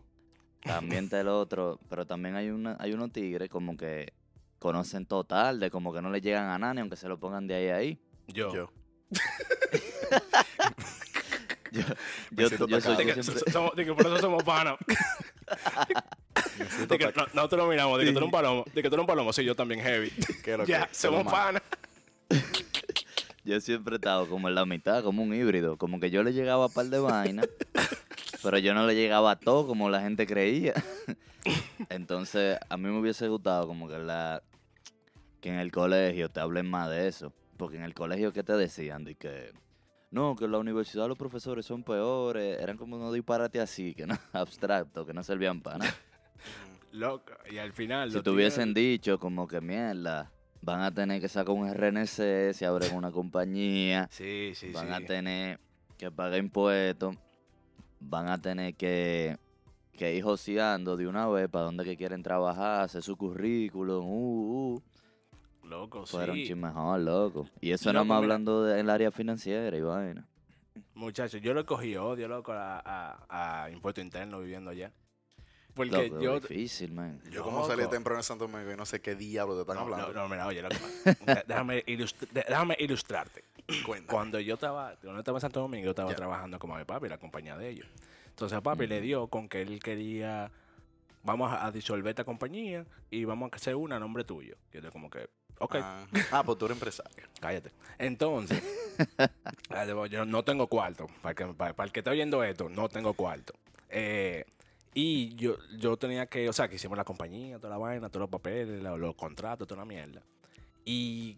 también 0.65 1.05
está 1.05 1.21
el 1.21 1.27
otro, 1.27 1.79
pero 1.89 2.05
también 2.05 2.35
hay 2.35 2.49
una, 2.49 2.75
hay 2.79 2.93
unos 2.93 3.11
tigres 3.11 3.49
como 3.49 3.77
que 3.77 4.13
conocen 4.59 5.05
total, 5.05 5.59
de 5.59 5.69
como 5.69 5.93
que 5.93 6.01
no 6.01 6.09
le 6.09 6.21
llegan 6.21 6.49
a 6.49 6.57
nadie, 6.57 6.81
aunque 6.81 6.95
se 6.97 7.07
lo 7.07 7.19
pongan 7.19 7.47
de 7.47 7.55
ahí 7.55 7.67
a 7.69 7.75
ahí. 7.77 7.99
Yo. 8.27 8.53
Yo. 8.53 8.71
Yo, 11.71 11.81
yo, 12.31 12.67
yo 12.67 12.81
soy-. 12.81 12.95
De 12.95 13.05
que, 13.05 13.13
siempre- 13.21 13.43
so- 13.45 13.51
somos, 13.51 13.75
de 13.75 13.85
que 13.85 13.93
por 13.93 14.05
eso 14.05 14.17
somos 14.19 14.43
siento 16.69 16.93
De 16.93 16.97
que 16.97 17.05
no- 17.07 17.27
nosotros 17.33 17.63
lo 17.63 17.67
miramos. 17.69 17.99
De 17.99 18.05
que 18.05 18.11
tú 18.11 18.17
eres 18.19 18.25
un 18.27 18.31
palomo. 18.31 18.63
De 18.73 18.81
que 18.81 18.89
tú 18.89 18.95
eres 18.95 19.01
un 19.01 19.07
palomo. 19.07 19.33
Sí, 19.33 19.43
yo 19.43 19.55
también 19.55 19.81
heavy. 19.81 20.09
¿Qué 20.43 20.53
es 20.53 20.57
lo 20.57 20.65
Ya, 20.69 20.87
que- 20.87 20.95
somos 20.95 21.25
panas. 21.25 21.61
yo 23.43 23.59
siempre 23.59 23.95
he 23.95 23.97
estado 23.97 24.29
como 24.29 24.47
en 24.47 24.55
la 24.55 24.65
mitad, 24.65 25.03
como 25.03 25.21
un 25.21 25.33
híbrido, 25.33 25.77
como 25.77 25.99
que 25.99 26.09
yo 26.11 26.23
le 26.23 26.31
llegaba 26.31 26.65
a 26.65 26.69
par 26.69 26.85
de 26.85 26.99
vainas, 26.99 27.49
pero 28.45 28.59
yo 28.59 28.73
no 28.75 28.85
le 28.85 28.93
llegaba 28.95 29.31
a 29.31 29.39
todo 29.39 29.65
como 29.65 29.89
la 29.89 30.01
gente 30.01 30.27
creía. 30.27 30.73
Entonces, 31.89 32.57
a 32.69 32.77
mí 32.77 32.89
me 32.89 32.99
hubiese 32.99 33.27
gustado 33.27 33.65
como 33.67 33.87
que 33.89 33.97
la 33.97 34.43
que 35.41 35.49
en 35.49 35.55
el 35.55 35.71
colegio 35.71 36.29
te 36.29 36.39
hablen 36.39 36.69
más 36.69 36.89
de 36.89 37.07
eso, 37.07 37.33
porque 37.57 37.77
en 37.77 37.83
el 37.83 37.93
colegio 37.93 38.31
que 38.33 38.43
te 38.43 38.53
decían 38.53 39.03
de 39.03 39.15
que 39.15 39.51
no, 40.11 40.35
que 40.35 40.45
en 40.45 40.51
la 40.51 40.59
universidad 40.59 41.07
los 41.07 41.17
profesores 41.17 41.65
son 41.65 41.83
peores, 41.83 42.59
eran 42.61 42.77
como 42.77 42.95
unos 42.95 43.13
disparates 43.13 43.61
así, 43.61 43.93
que 43.93 44.05
no 44.05 44.17
abstractos, 44.33 45.05
que 45.05 45.13
no 45.13 45.23
servían 45.23 45.61
para 45.61 45.79
nada. 45.79 45.95
Loco. 46.91 47.33
Y 47.51 47.57
al 47.57 47.73
final. 47.73 48.11
Si 48.11 48.21
te 48.21 48.29
hubiesen 48.29 48.73
dicho 48.73 49.19
como 49.19 49.47
que 49.47 49.59
mierda, 49.59 50.31
van 50.61 50.81
a 50.81 50.93
tener 50.93 51.19
que 51.19 51.27
sacar 51.27 51.53
un 51.53 51.67
RNC 51.67 52.53
si 52.53 52.63
abren 52.63 52.95
una 52.95 53.11
compañía, 53.11 54.07
Sí, 54.11 54.53
sí, 54.55 54.71
van 54.71 54.87
sí. 54.87 54.93
a 54.93 55.05
tener 55.05 55.59
que 55.97 56.11
pagar 56.11 56.39
impuestos, 56.39 57.15
van 58.07 58.27
a 58.29 58.39
tener 58.41 58.75
que, 58.75 59.37
que 59.93 60.15
ir 60.15 60.23
joseando 60.23 60.95
de 60.97 61.07
una 61.07 61.27
vez 61.27 61.49
para 61.49 61.65
donde 61.65 61.83
que 61.83 61.97
quieren 61.97 62.23
trabajar, 62.23 62.81
hacer 62.81 63.01
su 63.03 63.15
currículum, 63.17 64.05
uh, 64.05 64.73
uh. 64.75 64.83
Loco, 65.67 66.05
Fuera 66.05 66.31
un 66.31 66.37
sí. 66.37 66.43
chisme 66.45 66.67
mejor, 66.67 66.99
loco. 66.99 67.49
Y 67.59 67.71
eso 67.71 67.91
Loco, 67.91 68.05
más 68.05 68.17
hablando 68.17 68.63
del 68.63 68.87
área 68.89 69.11
financiera 69.11 69.75
y 69.75 69.81
vaina. 69.81 70.27
Muchachos, 70.93 71.41
yo 71.41 71.53
le 71.55 71.65
cogí 71.65 71.95
odio, 71.97 72.27
loco, 72.27 72.51
a, 72.53 72.79
a, 72.85 73.63
a 73.63 73.71
impuesto 73.71 73.99
interno 73.99 74.39
viviendo 74.41 74.69
allá. 74.69 74.91
Porque 75.73 76.07
Loco, 76.07 76.21
yo. 76.21 76.39
difícil, 76.39 76.93
man. 76.93 77.19
Yo 77.31 77.43
como 77.43 77.57
Loco. 77.61 77.69
salí 77.69 77.85
temprano 77.89 78.19
en 78.19 78.23
Santo 78.23 78.47
Domingo 78.47 78.71
y 78.71 78.77
no 78.77 78.85
sé 78.85 79.01
qué 79.01 79.15
diablo 79.15 79.55
te 79.55 79.61
están 79.61 79.75
No, 79.75 79.81
hablando. 79.81 80.13
no, 80.13 80.21
no, 80.21 80.29
mira, 80.29 80.45
oye, 80.47 80.61
loco, 80.61 80.75
déjame, 81.47 81.83
ilustr- 81.85 82.29
déjame 82.31 82.77
ilustrarte. 82.79 83.43
Cuéntame. 83.85 84.07
Cuando 84.07 84.39
yo 84.39 84.55
estaba, 84.55 84.95
cuando 84.95 85.13
yo 85.13 85.19
estaba 85.19 85.37
en 85.37 85.41
Santo 85.41 85.59
Domingo, 85.59 85.85
yo 85.85 85.91
estaba 85.91 86.13
trabajando 86.13 86.59
como 86.59 86.75
mi 86.75 86.83
papi, 86.85 87.09
la 87.09 87.17
compañía 87.17 87.57
de 87.57 87.69
ellos. 87.69 87.87
Entonces 88.29 88.57
a 88.57 88.61
papi 88.61 88.87
le 88.87 89.01
dio 89.01 89.27
con 89.27 89.47
que 89.47 89.61
él 89.61 89.79
quería, 89.79 90.51
vamos 91.23 91.51
a, 91.51 91.65
a 91.65 91.71
disolver 91.71 92.09
esta 92.09 92.23
compañía 92.23 92.85
y 93.09 93.25
vamos 93.25 93.49
a 93.51 93.55
hacer 93.55 93.75
una 93.75 93.95
a 93.95 93.99
nombre 93.99 94.23
tuyo. 94.23 94.55
Yo 94.71 94.79
estoy 94.79 94.91
como 94.91 95.09
que, 95.09 95.29
ok, 95.59 95.75
Ah, 95.81 96.05
ah, 96.31 96.43
pues 96.43 96.57
tú 96.57 96.65
eres 96.65 96.75
empresario. 96.75 97.23
cállate. 97.39 97.71
Entonces, 97.97 98.61
yo 100.11 100.25
no 100.25 100.43
tengo 100.43 100.67
cuarto. 100.67 101.07
Para, 101.21 101.33
que, 101.33 101.45
para, 101.47 101.73
para 101.73 101.87
el 101.87 101.91
que 101.91 102.01
está 102.01 102.11
oyendo 102.11 102.43
esto, 102.43 102.69
no 102.69 102.89
tengo 102.89 103.13
cuarto. 103.13 103.53
Eh, 103.89 104.45
y 104.93 105.35
yo, 105.35 105.57
yo 105.77 105.97
tenía 105.97 106.25
que, 106.27 106.47
o 106.47 106.53
sea, 106.53 106.67
que 106.67 106.75
hicimos 106.75 106.97
la 106.97 107.03
compañía, 107.03 107.57
toda 107.57 107.69
la 107.71 107.77
vaina, 107.77 108.09
todos 108.09 108.21
los 108.21 108.29
papeles, 108.29 108.81
los, 108.81 108.99
los 108.99 109.15
contratos, 109.15 109.67
toda 109.67 109.79
la 109.79 109.85
mierda. 109.85 110.21
Y 110.85 111.37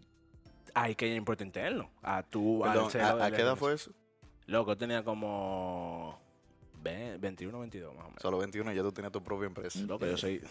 hay 0.82 0.96
que 0.96 1.08
ir 1.08 1.24
interno. 1.40 1.90
A 2.02 2.24
tu, 2.24 2.62
Perdón, 2.64 2.90
¿a, 3.02 3.26
a 3.26 3.32
qué 3.32 3.42
edad 3.42 3.56
fue 3.56 3.74
eso? 3.74 3.92
Loco, 4.46 4.72
yo 4.72 4.78
tenía 4.78 5.04
como 5.04 6.20
ve- 6.82 7.18
21, 7.20 7.60
22 7.60 7.96
más 7.96 8.06
o 8.06 8.08
menos. 8.10 8.22
Solo 8.22 8.38
21 8.38 8.72
y 8.72 8.76
ya 8.76 8.82
tú 8.82 8.92
tenías 8.92 9.12
tu 9.12 9.24
propia 9.24 9.48
empresa. 9.48 9.80
Loco, 9.80 10.06
yo 10.06 10.18
soy. 10.18 10.42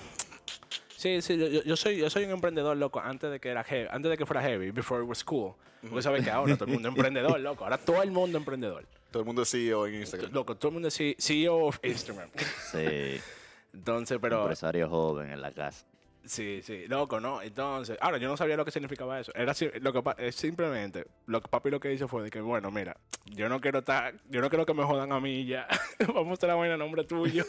Sí, 0.97 1.21
sí, 1.23 1.37
yo, 1.39 1.63
yo 1.63 1.77
soy, 1.77 1.99
yo 1.99 2.11
soy 2.11 2.25
un 2.25 2.31
emprendedor, 2.31 2.77
loco, 2.77 3.01
antes 3.01 3.31
de 3.31 3.39
que 3.39 3.51
era 3.51 3.63
heavy, 3.63 3.89
antes 3.91 4.11
de 4.11 4.17
que 4.17 4.27
fuera 4.27 4.43
heavy, 4.43 4.71
before 4.71 5.03
it 5.03 5.09
was 5.09 5.23
cool. 5.23 5.55
Porque 5.83 6.03
sabes 6.03 6.25
que 6.25 6.31
ahora 6.31 6.57
todo 6.57 6.65
el 6.65 6.73
mundo 6.73 6.89
es 6.89 6.95
emprendedor, 6.97 7.39
loco. 7.41 7.65
Ahora 7.65 7.79
todo 7.79 8.03
el 8.03 8.11
mundo 8.11 8.39
es 8.39 8.43
emprendedor. 8.43 8.87
Todo 9.11 9.21
el 9.21 9.27
mundo 9.27 9.43
es 9.43 9.51
CEO 9.51 9.87
en 9.87 9.95
Instagram. 9.97 10.33
Loco, 10.33 10.57
todo 10.57 10.71
el 10.71 10.73
mundo 10.75 10.89
es 10.89 10.99
CEO 11.19 11.67
of 11.67 11.79
Instagram. 11.83 12.31
Sí, 12.73 13.21
Entonces, 13.73 14.19
pero, 14.21 14.41
empresario 14.41 14.89
joven 14.89 15.31
en 15.31 15.41
la 15.41 15.53
casa. 15.53 15.87
Sí, 16.27 16.61
sí, 16.63 16.87
loco, 16.89 17.21
¿no? 17.21 17.41
Entonces, 17.41 17.97
ahora 18.01 18.19
yo 18.19 18.29
no 18.29 18.37
sabía 18.37 18.57
lo 18.57 18.65
que 18.65 18.73
significaba 18.73 19.21
eso. 19.21 19.33
Era 19.35 19.55
lo 19.81 19.93
que 19.93 20.33
simplemente, 20.33 21.07
lo 21.27 21.41
que 21.41 21.49
papi 21.49 21.71
lo 21.71 21.79
que 21.79 21.93
hizo 21.93 22.09
fue 22.09 22.25
de 22.25 22.31
que, 22.31 22.41
bueno, 22.41 22.71
mira, 22.71 22.97
yo 23.27 23.49
no 23.49 23.61
quiero 23.61 23.79
estar, 23.79 24.15
yo 24.29 24.41
no 24.41 24.49
quiero 24.49 24.67
que 24.67 24.75
me 24.75 24.85
jodan 24.85 25.13
a 25.13 25.21
mí 25.21 25.47
ya. 25.47 25.69
Vamos 26.15 26.43
a 26.43 26.47
la 26.49 26.55
vaina 26.57 26.75
a 26.75 26.79
nombre 26.79 27.05
tuyo. 27.05 27.45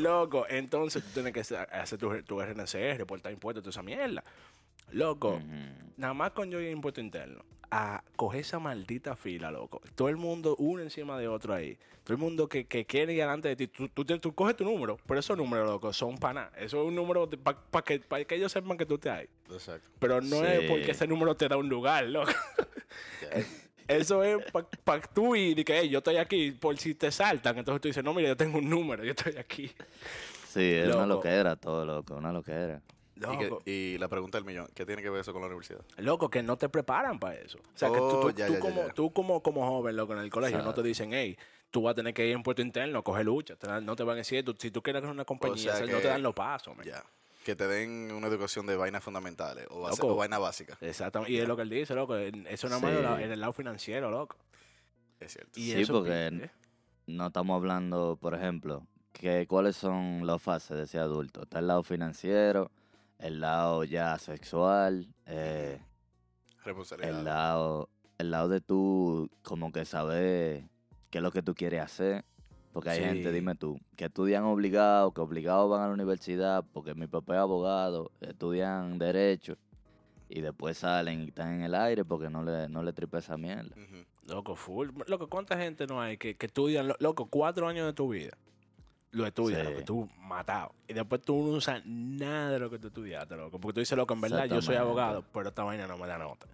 Loco, 0.00 0.46
entonces 0.48 1.02
tú 1.02 1.10
tienes 1.14 1.32
que 1.32 1.40
hacer 1.40 1.98
tu, 1.98 2.22
tu 2.22 2.40
RNC, 2.40 2.96
reportar 2.96 3.32
impuestos, 3.32 3.64
toda 3.64 3.70
esa 3.70 3.82
mierda. 3.82 4.22
Loco, 4.92 5.40
nada 5.96 6.14
más 6.14 6.30
con 6.32 6.50
yo 6.50 6.60
y 6.60 6.68
impuesto 6.68 7.00
interno, 7.00 7.44
a 7.70 8.02
coger 8.14 8.40
esa 8.42 8.58
maldita 8.58 9.16
fila, 9.16 9.50
loco. 9.50 9.80
Todo 9.94 10.08
el 10.08 10.16
mundo 10.16 10.54
uno 10.58 10.82
encima 10.82 11.18
de 11.18 11.28
otro 11.28 11.52
ahí. 11.54 11.76
Todo 12.04 12.14
el 12.14 12.20
mundo 12.20 12.48
que, 12.48 12.66
que 12.66 12.86
quiere 12.86 13.12
ir 13.14 13.18
delante 13.18 13.48
de 13.48 13.56
ti. 13.56 13.66
Tú, 13.66 13.88
tú, 13.88 14.04
tú 14.04 14.32
coges 14.32 14.54
tu 14.54 14.62
número, 14.64 14.96
pero 15.08 15.18
esos 15.18 15.36
números, 15.36 15.66
loco, 15.66 15.92
son 15.92 16.16
para 16.18 16.34
nada. 16.34 16.52
Eso 16.56 16.80
es 16.80 16.86
un 16.88 16.94
número 16.94 17.28
para 17.28 17.84
que, 17.84 17.98
pa 17.98 18.22
que 18.24 18.36
ellos 18.36 18.52
sepan 18.52 18.78
que 18.78 18.86
tú 18.86 18.96
te 18.96 19.10
hay. 19.10 19.26
Exacto. 19.50 19.88
Pero 19.98 20.20
no 20.20 20.44
es 20.44 20.70
porque 20.70 20.92
ese 20.92 21.08
número 21.08 21.34
te 21.34 21.48
da 21.48 21.56
un 21.56 21.68
lugar, 21.68 22.04
loco. 22.04 22.30
Eso 23.88 24.22
es 24.24 24.38
para 24.84 25.00
tú 25.02 25.36
y 25.36 25.54
que 25.64 25.78
"Ey, 25.78 25.88
yo 25.88 25.98
estoy 25.98 26.16
aquí 26.16 26.52
por 26.52 26.76
si 26.76 26.94
te 26.94 27.10
saltan. 27.10 27.58
Entonces 27.58 27.80
tú 27.80 27.88
dices, 27.88 28.02
no, 28.04 28.14
mira, 28.14 28.28
yo 28.28 28.36
tengo 28.36 28.58
un 28.58 28.68
número, 28.70 29.04
yo 29.04 29.10
estoy 29.10 29.36
aquí. 29.36 29.70
Sí, 30.48 30.62
es 30.62 30.86
una 30.86 31.06
Loco. 31.06 31.06
loquera 31.16 31.56
todo, 31.56 31.84
loco, 31.84 32.14
una 32.16 32.32
loquera. 32.32 32.80
Y, 33.16 33.38
que- 33.38 33.44
Loco, 33.48 33.62
y 33.64 33.96
la 33.98 34.08
pregunta 34.08 34.36
del 34.38 34.44
millón, 34.44 34.68
¿qué 34.74 34.84
tiene 34.84 35.00
que 35.02 35.08
ver 35.10 35.20
eso 35.22 35.32
con 35.32 35.40
la 35.40 35.46
universidad? 35.48 35.80
loco, 35.98 36.28
que 36.28 36.42
no 36.42 36.56
te 36.58 36.68
preparan 36.68 37.18
para 37.18 37.34
eso. 37.36 37.58
O 37.58 37.78
sea, 37.78 37.88
que 37.90 37.96
tú, 37.98 38.04
Oh, 38.04 38.20
tú- 38.20 38.30
ya, 38.32 38.46
tú 38.46 38.52
ya, 38.52 38.58
ya, 38.58 38.60
como, 38.60 38.86
ya. 38.86 38.92
tú 38.92 39.10
como, 39.12 39.42
como 39.42 39.66
joven, 39.66 39.96
loco, 39.96 40.12
en 40.12 40.18
el 40.20 40.30
colegio, 40.30 40.62
no 40.62 40.74
te 40.74 40.82
dicen, 40.82 41.12
hey, 41.14 41.36
tú 41.70 41.82
vas 41.82 41.92
a 41.92 41.94
tener 41.94 42.12
que 42.12 42.26
ir 42.26 42.32
en 42.34 42.42
puerto 42.42 42.60
interno, 42.62 43.02
coger 43.02 43.24
lucha. 43.24 43.56
Te 43.56 43.66
dan- 43.66 43.84
no 43.86 43.96
te 43.96 44.02
van 44.04 44.14
a 44.14 44.18
decir, 44.18 44.44
tú- 44.44 44.54
si 44.58 44.70
tú 44.70 44.82
quieres 44.82 45.02
una 45.04 45.24
compañía, 45.24 45.74
sea 45.76 45.84
o 45.84 45.86
sea, 45.86 45.96
no 45.96 46.00
te 46.02 46.08
dan 46.08 46.22
los 46.22 46.34
pasos. 46.34 46.76
Ya. 46.84 47.02
Que 47.44 47.54
te 47.56 47.66
den 47.68 48.10
una 48.12 48.26
educación 48.26 48.66
de 48.66 48.76
vainas 48.76 49.02
fundamentales 49.04 49.66
o, 49.70 49.80
base- 49.82 50.02
Loco. 50.02 50.14
o 50.14 50.16
vaina 50.16 50.38
básica. 50.38 50.76
Exactamente. 50.80 51.32
Y 51.32 51.38
es 51.38 51.46
lo 51.48 51.56
que 51.56 51.62
él 51.62 51.70
dice, 51.70 51.94
loco. 51.94 52.16
en- 52.18 52.46
Eso 52.48 52.68
nada 52.68 52.80
más 52.80 53.18
Sí. 53.18 53.22
en 53.24 53.30
el 53.32 53.40
lado 53.40 53.52
financiero, 53.52 54.10
loco. 54.10 54.36
Es 55.20 55.32
cierto. 55.32 55.52
Y 55.58 55.70
Sí, 55.72 55.80
eso, 55.80 55.92
porque 55.94 56.26
¿eh? 56.26 56.50
no 57.06 57.28
estamos 57.28 57.56
hablando, 57.56 58.18
por 58.20 58.34
ejemplo, 58.34 58.86
que 59.12 59.46
cuáles 59.46 59.76
son 59.76 60.26
las 60.26 60.42
fases 60.42 60.76
de 60.76 60.82
ese 60.84 60.98
adulto. 60.98 61.44
Está 61.44 61.60
el 61.60 61.68
lado 61.68 61.82
financiero, 61.82 62.70
el 63.18 63.40
lado 63.40 63.84
ya 63.84 64.18
sexual, 64.18 65.06
eh, 65.26 65.80
el 67.00 67.24
lado, 67.24 67.88
el 68.18 68.30
lado 68.30 68.48
de 68.48 68.60
tú 68.60 69.30
como 69.42 69.72
que 69.72 69.84
saber 69.84 70.64
qué 71.10 71.18
es 71.18 71.22
lo 71.22 71.30
que 71.30 71.42
tú 71.42 71.54
quieres 71.54 71.80
hacer. 71.82 72.24
Porque 72.72 72.90
hay 72.90 72.98
Sí. 72.98 73.04
gente, 73.04 73.32
dime 73.32 73.54
tú, 73.54 73.80
que 73.96 74.04
estudian 74.04 74.44
obligados, 74.44 75.14
que 75.14 75.22
obligados 75.22 75.70
van 75.70 75.80
a 75.82 75.86
la 75.86 75.94
universidad, 75.94 76.62
porque 76.74 76.94
mi 76.94 77.06
papá 77.06 77.36
es 77.36 77.40
abogado, 77.40 78.10
estudian 78.20 78.98
derecho, 78.98 79.56
y 80.28 80.42
después 80.42 80.76
salen 80.76 81.22
y 81.22 81.28
están 81.28 81.54
en 81.54 81.62
el 81.62 81.74
aire 81.74 82.04
porque 82.04 82.28
no 82.28 82.42
le, 82.42 82.68
no 82.68 82.82
le 82.82 82.92
tripe 82.92 83.16
esa 83.16 83.38
mierda. 83.38 83.74
Loco, 84.26 84.56
full. 84.56 84.90
Loco, 85.06 85.26
¿cuánta 85.28 85.56
gente 85.56 85.86
no 85.86 86.02
hay 86.02 86.18
que, 86.18 86.36
que 86.36 86.46
estudian, 86.46 86.88
lo- 86.88 86.96
loco, 86.98 87.26
cuatro 87.30 87.66
años 87.66 87.86
de 87.86 87.94
tu 87.94 88.10
vida? 88.10 88.36
Lo 89.16 89.26
estudias, 89.26 89.62
Sí. 89.66 89.72
loco, 89.72 89.82
tú 89.84 90.08
matado. 90.18 90.74
Y 90.86 90.92
después 90.92 91.22
tú 91.22 91.34
no 91.36 91.56
usas 91.56 91.80
nada 91.86 92.50
de 92.50 92.58
lo 92.58 92.68
que 92.70 92.78
tú 92.78 92.88
estudiaste, 92.88 93.34
loco. 93.34 93.58
Porque 93.58 93.74
tú 93.74 93.80
dices, 93.80 93.96
loco, 93.96 94.12
en 94.12 94.20
verdad 94.20 94.44
yo 94.44 94.60
soy 94.60 94.76
abogado, 94.76 95.24
pero 95.32 95.48
esta 95.48 95.62
vaina 95.64 95.86
no 95.86 95.96
me 95.96 96.06
da 96.06 96.18
nota. 96.18 96.46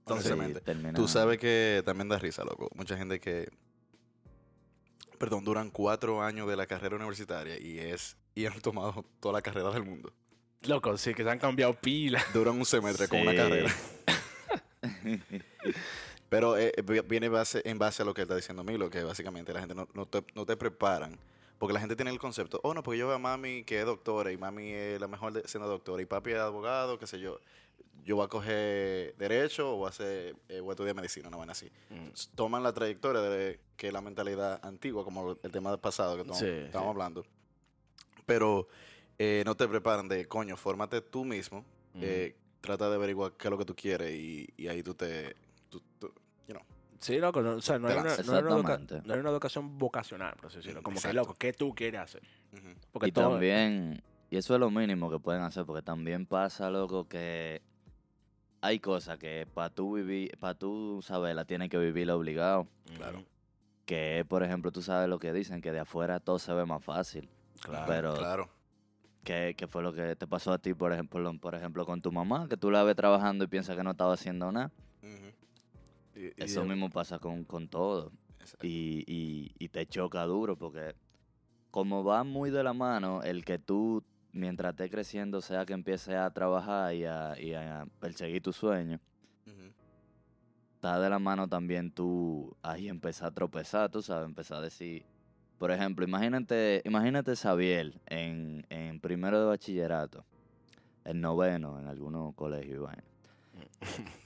Entonces, 0.00 0.62
termina- 0.64 0.94
Tú 0.94 1.06
sabes 1.06 1.38
que 1.38 1.82
también 1.84 2.08
da 2.08 2.18
risa, 2.18 2.42
loco. 2.44 2.68
Mucha 2.74 2.96
gente 2.96 3.20
que, 3.20 3.48
perdón, 5.18 5.44
duran 5.44 5.70
cuatro 5.70 6.22
años 6.22 6.48
de 6.48 6.56
la 6.56 6.66
carrera 6.66 6.96
universitaria 6.96 7.56
y 7.60 7.78
es 7.78 8.16
y 8.34 8.46
han 8.46 8.60
tomado 8.60 9.04
toda 9.20 9.32
la 9.34 9.42
carrera 9.42 9.70
del 9.70 9.84
mundo. 9.84 10.12
loco, 10.62 10.96
sí, 10.98 11.14
que 11.14 11.22
se 11.22 11.30
han 11.30 11.38
cambiado 11.38 11.74
pilas. 11.74 12.24
Duran 12.34 12.56
un 12.56 12.64
semestre 12.66 13.06
con 13.06 13.20
una 13.20 13.30
Sí. 13.30 13.36
carrera. 13.36 13.70
Pero 16.28 16.56
eh, 16.58 16.72
vi- 16.84 17.00
viene 17.00 17.28
base, 17.28 17.62
en 17.64 17.78
base 17.78 18.02
a 18.02 18.04
lo 18.04 18.12
que 18.12 18.22
está 18.22 18.34
diciendo 18.34 18.64
Milo, 18.64 18.90
que 18.90 19.02
básicamente 19.04 19.52
la 19.52 19.60
gente 19.60 19.74
no, 19.76 19.88
no 19.94 20.06
te, 20.06 20.24
no 20.34 20.44
te 20.44 20.56
preparan. 20.56 21.16
Porque 21.58 21.72
la 21.72 21.80
gente 21.80 21.96
tiene 21.96 22.10
el 22.10 22.18
concepto, 22.18 22.60
oh 22.62 22.74
no, 22.74 22.82
porque 22.82 22.98
yo 22.98 23.06
veo 23.06 23.16
a 23.16 23.18
mami 23.18 23.64
que 23.64 23.80
es 23.80 23.86
doctora 23.86 24.30
y 24.30 24.36
mami 24.36 24.72
es 24.72 25.00
la 25.00 25.08
mejor 25.08 25.32
de- 25.32 25.48
siendo 25.48 25.68
doctora 25.68 26.02
y 26.02 26.06
papi 26.06 26.32
es 26.32 26.38
abogado, 26.38 26.98
qué 26.98 27.06
sé 27.06 27.18
yo. 27.18 27.38
Yo 28.04 28.16
voy 28.16 28.26
a 28.26 28.28
coger 28.28 29.16
derecho 29.16 29.72
o 29.72 29.76
voy 29.78 29.86
a, 29.86 29.88
hacer, 29.88 30.36
eh, 30.48 30.60
voy 30.60 30.70
a 30.70 30.72
estudiar 30.74 30.94
medicina, 30.94 31.28
una 31.28 31.38
vaina 31.38 31.52
así. 31.52 31.70
Mm. 31.90 32.08
Toman 32.36 32.62
la 32.62 32.72
trayectoria 32.72 33.20
de 33.22 33.58
que 33.76 33.88
es 33.88 33.92
la 33.92 34.00
mentalidad 34.00 34.60
antigua, 34.64 35.02
como 35.02 35.36
el 35.42 35.50
tema 35.50 35.70
del 35.70 35.80
pasado 35.80 36.14
que 36.14 36.20
estamos, 36.22 36.38
Sí, 36.38 36.46
estábamos 36.46 36.90
sí. 36.92 36.94
hablando. 37.00 37.24
Pero 38.26 38.68
eh, 39.18 39.42
no 39.46 39.56
te 39.56 39.66
preparan 39.66 40.08
de, 40.08 40.26
coño, 40.26 40.56
fórmate 40.56 41.00
tú 41.00 41.24
mismo, 41.24 41.64
eh, 42.00 42.36
trata 42.60 42.88
de 42.90 42.96
averiguar 42.96 43.32
qué 43.32 43.48
es 43.48 43.50
lo 43.50 43.56
que 43.58 43.64
tú 43.64 43.74
quieres 43.74 44.12
y, 44.12 44.46
y 44.56 44.68
ahí 44.68 44.82
tú 44.82 44.94
te... 44.94 45.34
tú- 45.70 45.82
tú-. 45.98 46.12
Sí, 47.06 47.18
loco, 47.20 47.40
no, 47.40 47.52
o 47.52 47.60
sea, 47.60 47.78
no 47.78 47.86
hay, 47.86 47.94
una, 47.98 48.02
no, 48.02 48.32
hay 48.32 48.42
una 48.42 48.78
no 49.04 49.14
hay 49.14 49.20
una 49.20 49.30
educación 49.30 49.78
vocacional, 49.78 50.34
por 50.34 50.46
así 50.46 50.56
decirlo. 50.56 50.82
Como 50.82 50.96
que, 50.96 51.06
Exacto. 51.06 51.16
loco, 51.20 51.34
¿qué 51.38 51.52
tú 51.52 51.72
quieres 51.72 52.00
hacer? 52.00 52.22
Ujú. 52.52 52.74
Porque 52.90 53.08
y 53.10 53.12
todo, 53.12 53.30
también, 53.30 54.02
y 54.28 54.36
eso 54.36 54.54
es 54.54 54.58
lo 54.58 54.72
mínimo 54.72 55.08
que 55.08 55.20
pueden 55.20 55.42
hacer, 55.42 55.64
porque 55.64 55.82
también 55.82 56.26
pasa, 56.26 56.68
loco, 56.68 57.06
que 57.06 57.62
hay 58.60 58.80
cosas 58.80 59.18
que 59.18 59.46
para 59.54 59.70
tú 59.70 59.94
vivir, 59.94 60.36
para 60.40 60.54
tú 60.54 61.00
saberla, 61.00 61.44
tienes 61.44 61.70
que 61.70 61.78
vivirla 61.78 62.16
obligado. 62.16 62.66
Claro. 62.96 63.22
Que, 63.84 64.26
por 64.28 64.42
ejemplo, 64.42 64.72
tú 64.72 64.82
sabes 64.82 65.08
lo 65.08 65.20
que 65.20 65.32
dicen, 65.32 65.60
que 65.60 65.70
de 65.70 65.78
afuera 65.78 66.18
todo 66.18 66.40
se 66.40 66.52
ve 66.54 66.66
más 66.66 66.82
fácil. 66.82 67.28
Claro, 67.62 67.84
pero, 67.86 68.14
Claro. 68.14 68.48
¿qué, 69.22 69.54
qué 69.56 69.68
fue 69.68 69.84
lo 69.84 69.92
que 69.92 70.16
te 70.16 70.26
pasó 70.26 70.52
a 70.52 70.58
ti, 70.58 70.74
por 70.74 70.92
ejemplo, 70.92 71.32
por 71.38 71.54
ejemplo, 71.54 71.86
con 71.86 72.02
tu 72.02 72.10
mamá? 72.10 72.48
Que 72.48 72.56
tú 72.56 72.72
la 72.72 72.82
ves 72.82 72.96
trabajando 72.96 73.44
y 73.44 73.46
piensas 73.46 73.76
que 73.76 73.84
no 73.84 73.92
estaba 73.92 74.14
haciendo 74.14 74.50
nada. 74.50 74.72
Y- 76.16 76.32
Eso 76.42 76.64
mismo 76.64 76.88
pasa 76.90 77.18
con, 77.18 77.44
con 77.44 77.68
todo. 77.68 78.10
y, 78.62 79.04
y, 79.06 79.50
y 79.58 79.68
te 79.68 79.86
choca 79.86 80.24
duro 80.24 80.56
porque 80.56 80.94
como 81.70 82.04
va 82.04 82.24
muy 82.24 82.50
de 82.50 82.62
la 82.62 82.72
mano 82.72 83.22
el 83.22 83.44
que 83.44 83.58
tú 83.58 84.02
mientras 84.32 84.70
estés 84.72 84.90
creciendo 84.90 85.40
sea 85.40 85.66
que 85.66 85.72
empieces 85.74 86.14
a 86.14 86.30
trabajar 86.30 86.94
y 86.94 87.04
a, 87.04 87.34
y 87.40 87.52
a 87.54 87.86
perseguir 88.00 88.40
tus 88.42 88.56
sueños, 88.56 89.00
Ujú. 89.46 89.72
está 90.76 91.00
de 91.00 91.10
la 91.10 91.18
mano 91.18 91.48
también 91.48 91.90
tú 91.90 92.56
ahí 92.62 92.88
empezar 92.88 93.28
a 93.28 93.34
tropezar, 93.34 93.90
tú 93.90 94.00
sabes, 94.00 94.26
empezar 94.26 94.58
a 94.58 94.62
decir, 94.62 95.04
por 95.58 95.70
ejemplo, 95.70 96.04
imagínate, 96.04 96.82
imagínate 96.84 97.34
Xavier 97.34 97.92
en, 98.06 98.64
en 98.70 99.00
primero 99.00 99.40
de 99.40 99.46
bachillerato, 99.46 100.24
en 101.04 101.20
noveno 101.20 101.78
en 101.80 101.88
algunos 101.88 102.34
colegios 102.34 102.76
y 102.76 102.80
vaina. 102.80 103.04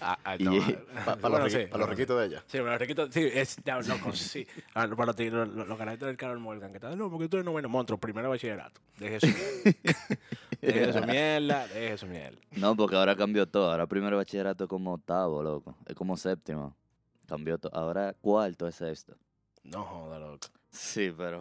Ah, 0.00 0.18
ah, 0.24 0.36
Y- 0.38 0.44
no, 0.44 0.52
Pa- 0.52 1.12
ah, 1.12 1.16
Para 1.16 1.16
bueno, 1.28 1.38
los, 1.40 1.52
sí, 1.52 1.58
riqui- 1.58 1.68
pa' 1.68 1.78
los 1.78 1.86
bueno, 1.86 1.86
riquitos 1.86 2.20
de 2.20 2.26
ella. 2.26 2.40
Sí, 2.42 2.46
pero 2.52 2.66
los 2.70 2.78
riquitos, 2.78 3.08
sí, 3.12 3.28
es, 3.32 3.56
ya, 3.64 3.80
loco, 3.80 4.12
sí. 4.12 4.46
Ah, 4.74 4.86
para 4.96 5.12
ti, 5.14 5.30
los, 5.30 5.48
los, 5.48 5.66
los 5.66 5.78
canales 5.78 5.98
del 6.00 6.16
Carol 6.16 6.38
Morgan, 6.38 6.72
que 6.72 6.78
tal, 6.80 6.96
no, 6.96 7.10
porque 7.10 7.28
tú 7.28 7.36
eres 7.38 7.44
noveno 7.44 7.68
monstruo, 7.68 7.98
primero 7.98 8.28
bachillerato. 8.30 8.80
Deje 8.98 9.20
su 9.20 9.26
mierda. 9.26 10.18
Deje 10.60 10.92
su 10.92 11.00
mierda, 11.06 11.66
deje 11.68 11.98
su 11.98 12.06
mierda. 12.06 12.38
No, 12.52 12.76
porque 12.76 12.96
ahora 12.96 13.16
cambió 13.16 13.46
todo. 13.46 13.70
Ahora 13.70 13.86
primero 13.86 14.16
bachillerato 14.16 14.64
es 14.64 14.70
como 14.70 14.94
octavo, 14.94 15.42
loco. 15.42 15.76
Es 15.86 15.94
como 15.94 16.16
séptimo. 16.16 16.76
Cambió 17.26 17.58
todo. 17.58 17.74
Ahora 17.74 18.14
cuarto 18.20 18.66
es 18.68 18.74
sexto. 18.76 19.16
No 19.64 19.82
joda, 19.84 20.18
loco. 20.18 20.46
Sí, 20.70 21.12
pero. 21.16 21.40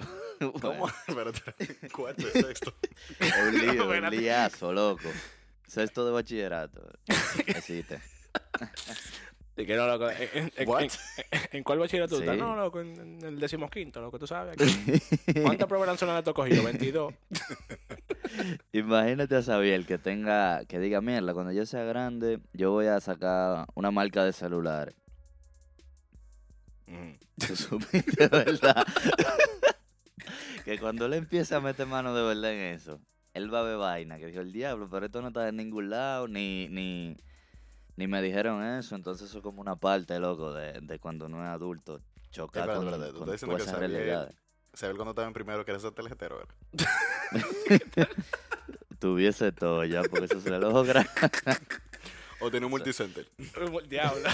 ¿Cómo? 0.61 0.87
Cuarto 1.93 2.21
y 2.27 2.31
sexto. 2.41 2.73
Es 3.19 3.33
un 3.47 3.57
lío, 3.59 3.87
un 3.89 4.09
liazo, 4.09 4.71
loco. 4.73 5.09
Sexto 5.67 6.05
de 6.05 6.11
bachillerato. 6.11 6.89
Existe. 7.47 7.99
Que 9.55 9.75
no, 9.75 9.85
loco. 9.85 10.09
¿En, 10.09 10.29
en, 10.33 10.51
en- 10.57 10.67
What? 10.67 10.81
en- 10.81 10.89
en 11.51 11.63
cuál 11.63 11.77
bachillerato 11.77 12.15
tú 12.15 12.21
estás? 12.21 12.33
Sí. 12.33 12.41
No, 12.41 12.55
loco, 12.55 12.81
en, 12.81 12.99
en 12.99 13.23
el 13.23 13.39
decimoquinto, 13.39 14.01
loco, 14.01 14.17
tú 14.17 14.25
sabes. 14.25 14.57
¿Cuántas 15.43 15.67
pruebas 15.67 15.87
nacionales 15.89 16.23
tú 16.23 16.31
has 16.31 16.35
cogido? 16.35 16.63
22. 16.63 17.13
Imagínate 18.71 19.35
a 19.35 19.43
Xavier 19.43 19.85
que 19.85 19.99
tenga. 19.99 20.65
Que 20.65 20.79
diga, 20.79 21.01
mierda, 21.01 21.35
cuando 21.35 21.51
yo 21.51 21.67
sea 21.67 21.83
grande, 21.83 22.39
yo 22.53 22.71
voy 22.71 22.87
a 22.87 22.99
sacar 22.99 23.67
una 23.75 23.91
marca 23.91 24.23
de 24.25 24.33
celulares. 24.33 24.95
Ujú. 26.87 27.17
Tú 27.47 27.55
supiste, 27.55 28.27
¿verdad? 28.29 28.85
que 30.65 30.79
cuando 30.79 31.05
él 31.05 31.13
empiece 31.13 31.53
a 31.53 31.59
meter 31.59 31.85
mano 31.85 32.15
de 32.15 32.23
verdad 32.23 32.53
en 32.53 32.73
eso, 32.73 32.99
él 33.33 33.53
va 33.53 33.59
a 33.59 33.63
ver 33.63 33.77
vaina. 33.77 34.17
Que 34.17 34.27
dijo 34.27 34.41
el 34.41 34.51
diablo, 34.51 34.89
pero 34.89 35.05
esto 35.05 35.21
no 35.21 35.29
está 35.29 35.47
en 35.49 35.57
ningún 35.57 35.89
lado, 35.89 36.27
ni, 36.27 36.67
ni, 36.69 37.17
ni 37.95 38.07
me 38.07 38.21
dijeron 38.21 38.63
eso. 38.63 38.95
Entonces, 38.95 39.29
eso 39.29 39.37
es 39.39 39.43
como 39.43 39.61
una 39.61 39.75
parte, 39.75 40.19
loco, 40.19 40.53
de, 40.53 40.79
de 40.81 40.99
cuando 40.99 41.25
uno 41.25 41.41
es 41.43 41.49
adulto. 41.49 42.01
Chocar 42.31 42.67
con, 42.73 42.85
tú 42.85 43.17
con 43.19 43.25
todas 43.39 43.61
esas 43.61 43.77
realidades. 43.79 44.35
¿Sabes 44.73 44.95
cuando 44.95 45.11
estaba 45.11 45.27
en 45.27 45.33
primero 45.33 45.63
que 45.63 45.71
eres 45.71 45.85
telejetero? 45.93 46.37
¿verdad? 46.37 46.55
Tuviese 48.99 49.51
todo 49.51 49.83
ya, 49.85 50.01
porque 50.03 50.25
eso 50.25 50.41
se 50.41 50.49
logra. 50.49 51.05
¿O 52.39 52.49
tiene 52.49 52.65
un 52.65 52.71
multicenter? 52.71 53.27
Diablo. 53.89 54.29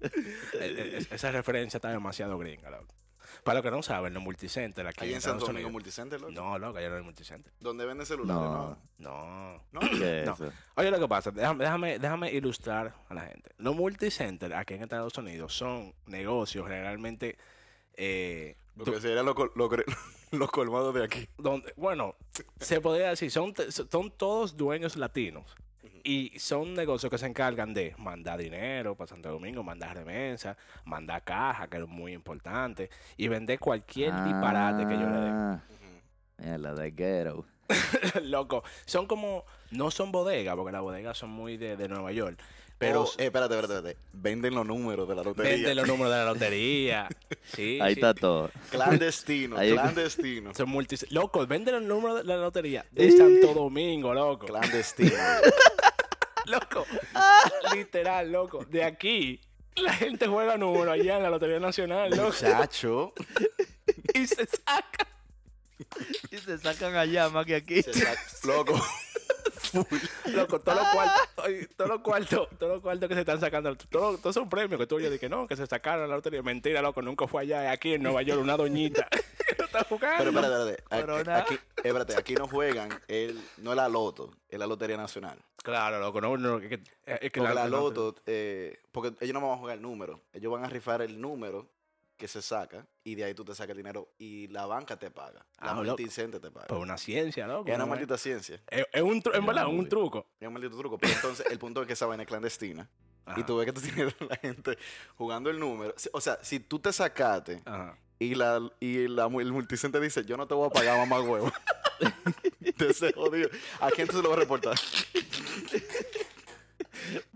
E- 0.00 0.16
e- 1.10 1.14
Esa 1.14 1.30
referencia 1.32 1.76
está 1.78 1.90
demasiado 1.90 2.38
gringa, 2.38 2.70
loco. 2.70 2.94
Para 3.44 3.56
los 3.60 3.64
que 3.64 3.70
no 3.70 3.82
saben, 3.82 4.14
los 4.14 4.22
multicenter 4.22 4.86
aquí 4.86 5.04
Ahí 5.04 5.10
en 5.12 5.16
Estados 5.18 5.40
Santo 5.40 5.46
Domingo 5.46 5.68
Unidos- 5.68 5.72
Multicenter, 5.72 6.20
loco. 6.20 6.32
No, 6.32 6.58
loco, 6.58 6.78
allá 6.78 6.88
no 6.90 6.96
hay 6.96 7.02
multicenter. 7.02 7.52
Donde 7.60 7.86
venden 7.86 8.06
celulares, 8.06 8.42
No. 8.42 8.78
¿no? 8.98 9.60
No. 9.72 9.80
¿No? 9.80 9.80
¿Qué 9.80 10.20
es 10.20 10.26
No. 10.26 10.32
eso? 10.34 10.52
Oye, 10.76 10.90
lo 10.90 10.98
que 11.00 11.08
pasa, 11.08 11.30
déjame, 11.30 11.64
déjame, 11.64 11.98
déjame 11.98 12.30
ilustrar 12.32 12.94
a 13.08 13.14
la 13.14 13.22
gente. 13.22 13.50
Los 13.58 13.74
multicenter 13.76 14.54
aquí 14.54 14.74
en 14.74 14.82
Estados 14.82 15.16
Unidos 15.18 15.54
son 15.56 15.94
negocios 16.06 16.66
generalmente 16.66 17.36
eh, 17.94 18.56
Lo 18.76 18.84
que 18.84 19.00
serían 19.00 19.26
los, 19.26 19.36
los 20.32 20.50
colmados 20.50 20.94
de 20.94 21.04
aquí. 21.04 21.28
donde, 21.36 21.72
bueno, 21.76 22.14
se 22.60 22.80
podría 22.80 23.10
decir, 23.10 23.30
son, 23.30 23.52
son 23.70 24.10
todos 24.12 24.56
dueños 24.56 24.96
latinos. 24.96 25.44
Y 26.04 26.32
son 26.38 26.74
negocios 26.74 27.10
que 27.10 27.18
se 27.18 27.26
encargan 27.26 27.72
de 27.74 27.94
mandar 27.98 28.38
dinero 28.40 28.94
para 28.96 29.08
Santo 29.08 29.30
Domingo, 29.30 29.62
mandar 29.62 29.96
remesa, 29.96 30.56
mandar 30.84 31.22
caja, 31.22 31.68
que 31.68 31.76
es 31.78 31.86
muy 31.88 32.12
importante, 32.12 32.90
y 33.16 33.28
vender 33.28 33.58
cualquier 33.58 34.12
disparate 34.24 34.86
que 34.86 34.94
yo 34.94 35.08
le 35.08 35.20
dé. 35.20 35.30
Ah, 35.30 36.58
la 36.58 36.74
de 36.74 36.90
ghetto. 36.90 37.44
Loco, 38.24 38.64
son 38.84 39.06
como, 39.06 39.44
no 39.70 39.90
son 39.90 40.10
bodegas, 40.12 40.56
porque 40.56 40.72
las 40.72 40.82
bodegas 40.82 41.16
son 41.16 41.30
muy 41.30 41.56
de, 41.56 41.76
de 41.76 41.88
Nueva 41.88 42.10
York, 42.12 42.36
pero 42.78 43.04
Pero, 43.04 43.04
eh, 43.18 43.26
espérate, 43.26 43.54
espérate, 43.54 43.74
espérate. 43.90 43.98
Venden 44.12 44.54
los 44.56 44.66
números 44.66 45.08
de 45.08 45.14
la 45.14 45.22
lotería. 45.22 45.52
venden 45.52 45.76
los 45.76 45.86
números 45.86 46.12
de 46.12 46.18
la 46.18 46.24
lotería. 46.24 47.08
Sí, 47.44 47.78
Ahí 47.82 47.94
sí. 47.94 48.00
está 48.00 48.14
todo. 48.14 48.50
Clandestino, 48.70 49.56
Ahí- 49.58 49.72
clandestino. 49.72 50.54
Son 50.54 50.68
multi... 50.68 50.96
Loco, 51.10 51.44
venden 51.46 51.74
el 51.74 51.86
número 51.88 52.14
de 52.16 52.24
la 52.24 52.36
lotería 52.36 52.84
de 52.92 53.10
Santo 53.12 53.52
Domingo, 53.52 54.14
loco. 54.14 54.46
Clandestino. 54.46 55.10
Loco. 56.46 56.86
Literal, 57.74 58.30
loco. 58.32 58.64
De 58.64 58.84
aquí, 58.84 59.40
la 59.76 59.92
gente 59.92 60.26
juega 60.26 60.56
número 60.56 60.92
allá 60.92 61.16
en 61.16 61.22
la 61.22 61.30
Lotería 61.30 61.60
Nacional, 61.60 62.10
loco. 62.10 62.24
Muchacho. 62.28 63.12
Y 64.14 64.26
se 64.26 64.46
saca. 64.46 65.06
Y 66.30 66.38
se 66.38 66.58
sacan 66.58 66.96
allá 66.96 67.28
más 67.28 67.46
que 67.46 67.56
aquí. 67.56 67.82
Se 67.82 67.92
saca- 67.92 68.20
Loco. 68.44 68.80
Loco, 70.26 70.60
todos 70.60 70.78
los 70.78 70.88
cuartos, 70.88 71.44
oye, 71.44 71.66
todos 71.76 71.90
los 71.90 72.00
cuartos, 72.00 72.48
todos 72.58 72.72
los 72.72 72.82
cuartos 72.82 73.08
que 73.08 73.14
se 73.14 73.20
están 73.20 73.40
sacando, 73.40 73.76
todos, 73.76 74.20
todos 74.20 74.34
son 74.34 74.48
premios 74.48 74.80
que 74.80 74.86
tú 74.86 74.96
oyes 74.96 75.10
de 75.10 75.18
que 75.18 75.28
no, 75.28 75.46
que 75.46 75.56
se 75.56 75.66
sacaron 75.66 76.08
la 76.08 76.16
lotería. 76.16 76.42
Mentira, 76.42 76.82
loco, 76.82 77.02
nunca 77.02 77.26
fue 77.26 77.42
allá, 77.42 77.70
aquí 77.70 77.94
en 77.94 78.02
Nueva 78.02 78.22
York, 78.22 78.40
una 78.40 78.56
doñita 78.56 79.08
lo 79.58 79.64
está 79.64 79.84
jugando. 79.84 80.18
Pero 80.18 80.30
espérate, 80.30 80.82
espérate. 80.90 81.32
Aquí, 81.32 81.54
aquí, 81.54 81.64
espérate, 81.76 82.16
aquí 82.16 82.34
no 82.34 82.48
juegan, 82.48 82.90
el, 83.08 83.40
no 83.58 83.70
es 83.70 83.76
la 83.76 83.88
loto, 83.88 84.30
es 84.48 84.58
la 84.58 84.66
Lotería 84.66 84.96
Nacional. 84.96 85.38
Claro, 85.62 86.00
loco, 86.00 86.20
no, 86.20 86.36
no, 86.36 86.58
es 86.58 86.68
que, 86.68 86.82
es 87.06 87.32
que 87.32 87.40
Porque 87.40 87.54
la 87.54 87.68
loto, 87.68 88.16
eh, 88.26 88.80
porque 88.90 89.14
ellos 89.20 89.34
no 89.34 89.40
van 89.40 89.52
a 89.52 89.58
jugar 89.58 89.76
el 89.76 89.82
número, 89.82 90.20
ellos 90.32 90.52
van 90.52 90.64
a 90.64 90.68
rifar 90.68 91.02
el 91.02 91.20
número 91.20 91.68
que 92.22 92.28
se 92.28 92.40
saca 92.40 92.86
y 93.02 93.16
de 93.16 93.24
ahí 93.24 93.34
tú 93.34 93.44
te 93.44 93.52
sacas 93.52 93.72
el 93.72 93.78
dinero 93.78 94.08
y 94.16 94.46
la 94.46 94.64
banca 94.66 94.96
te 94.96 95.10
paga. 95.10 95.44
La 95.60 95.72
Ah, 95.72 95.74
loco. 95.74 95.84
multicente 95.98 96.38
te 96.38 96.52
paga. 96.52 96.68
Pues 96.68 96.80
una 96.80 96.96
ciencia, 96.96 97.48
loco. 97.48 97.68
es 97.68 97.74
una 97.74 97.84
¿no? 97.84 97.90
maldita 97.90 98.16
ciencia. 98.16 98.62
Es, 98.70 98.86
es 98.92 99.02
un, 99.02 99.20
tru- 99.20 99.34
en 99.36 99.44
verdad, 99.44 99.66
un 99.66 99.88
truco. 99.88 100.24
Es 100.38 100.46
un 100.46 100.54
maldito 100.54 100.76
truco. 100.78 100.98
Pero 100.98 101.12
entonces 101.14 101.44
el 101.50 101.58
punto 101.58 101.80
es 101.80 101.88
que 101.88 101.94
esa 101.94 102.06
vaina 102.06 102.22
es 102.22 102.28
clandestina. 102.28 102.88
Y 103.36 103.42
tú 103.42 103.56
ves 103.56 103.66
que 103.66 103.72
tú 103.72 103.80
tienes 103.94 104.14
la 104.20 104.36
gente 104.36 104.78
jugando 105.16 105.50
el 105.50 105.58
número. 105.58 105.92
O 106.12 106.20
sea, 106.20 106.38
si 106.42 106.60
tú 106.60 106.78
te 106.78 106.92
sacaste 106.92 107.60
ajá. 107.64 107.98
y, 108.20 108.36
la, 108.36 108.60
y 108.78 109.08
la, 109.08 109.24
el 109.26 109.52
multicente 109.52 109.98
dice, 109.98 110.24
yo 110.24 110.36
no 110.36 110.46
te 110.46 110.54
voy 110.54 110.68
a 110.68 110.70
pagar 110.70 110.96
mamá 110.98 111.20
huevo. 111.20 111.50
jodido. 113.16 113.48
¿A 113.80 113.90
quién 113.90 114.06
tú 114.06 114.16
se 114.16 114.22
lo 114.22 114.28
vas 114.30 114.38
a 114.38 114.40
reportar? 114.42 114.74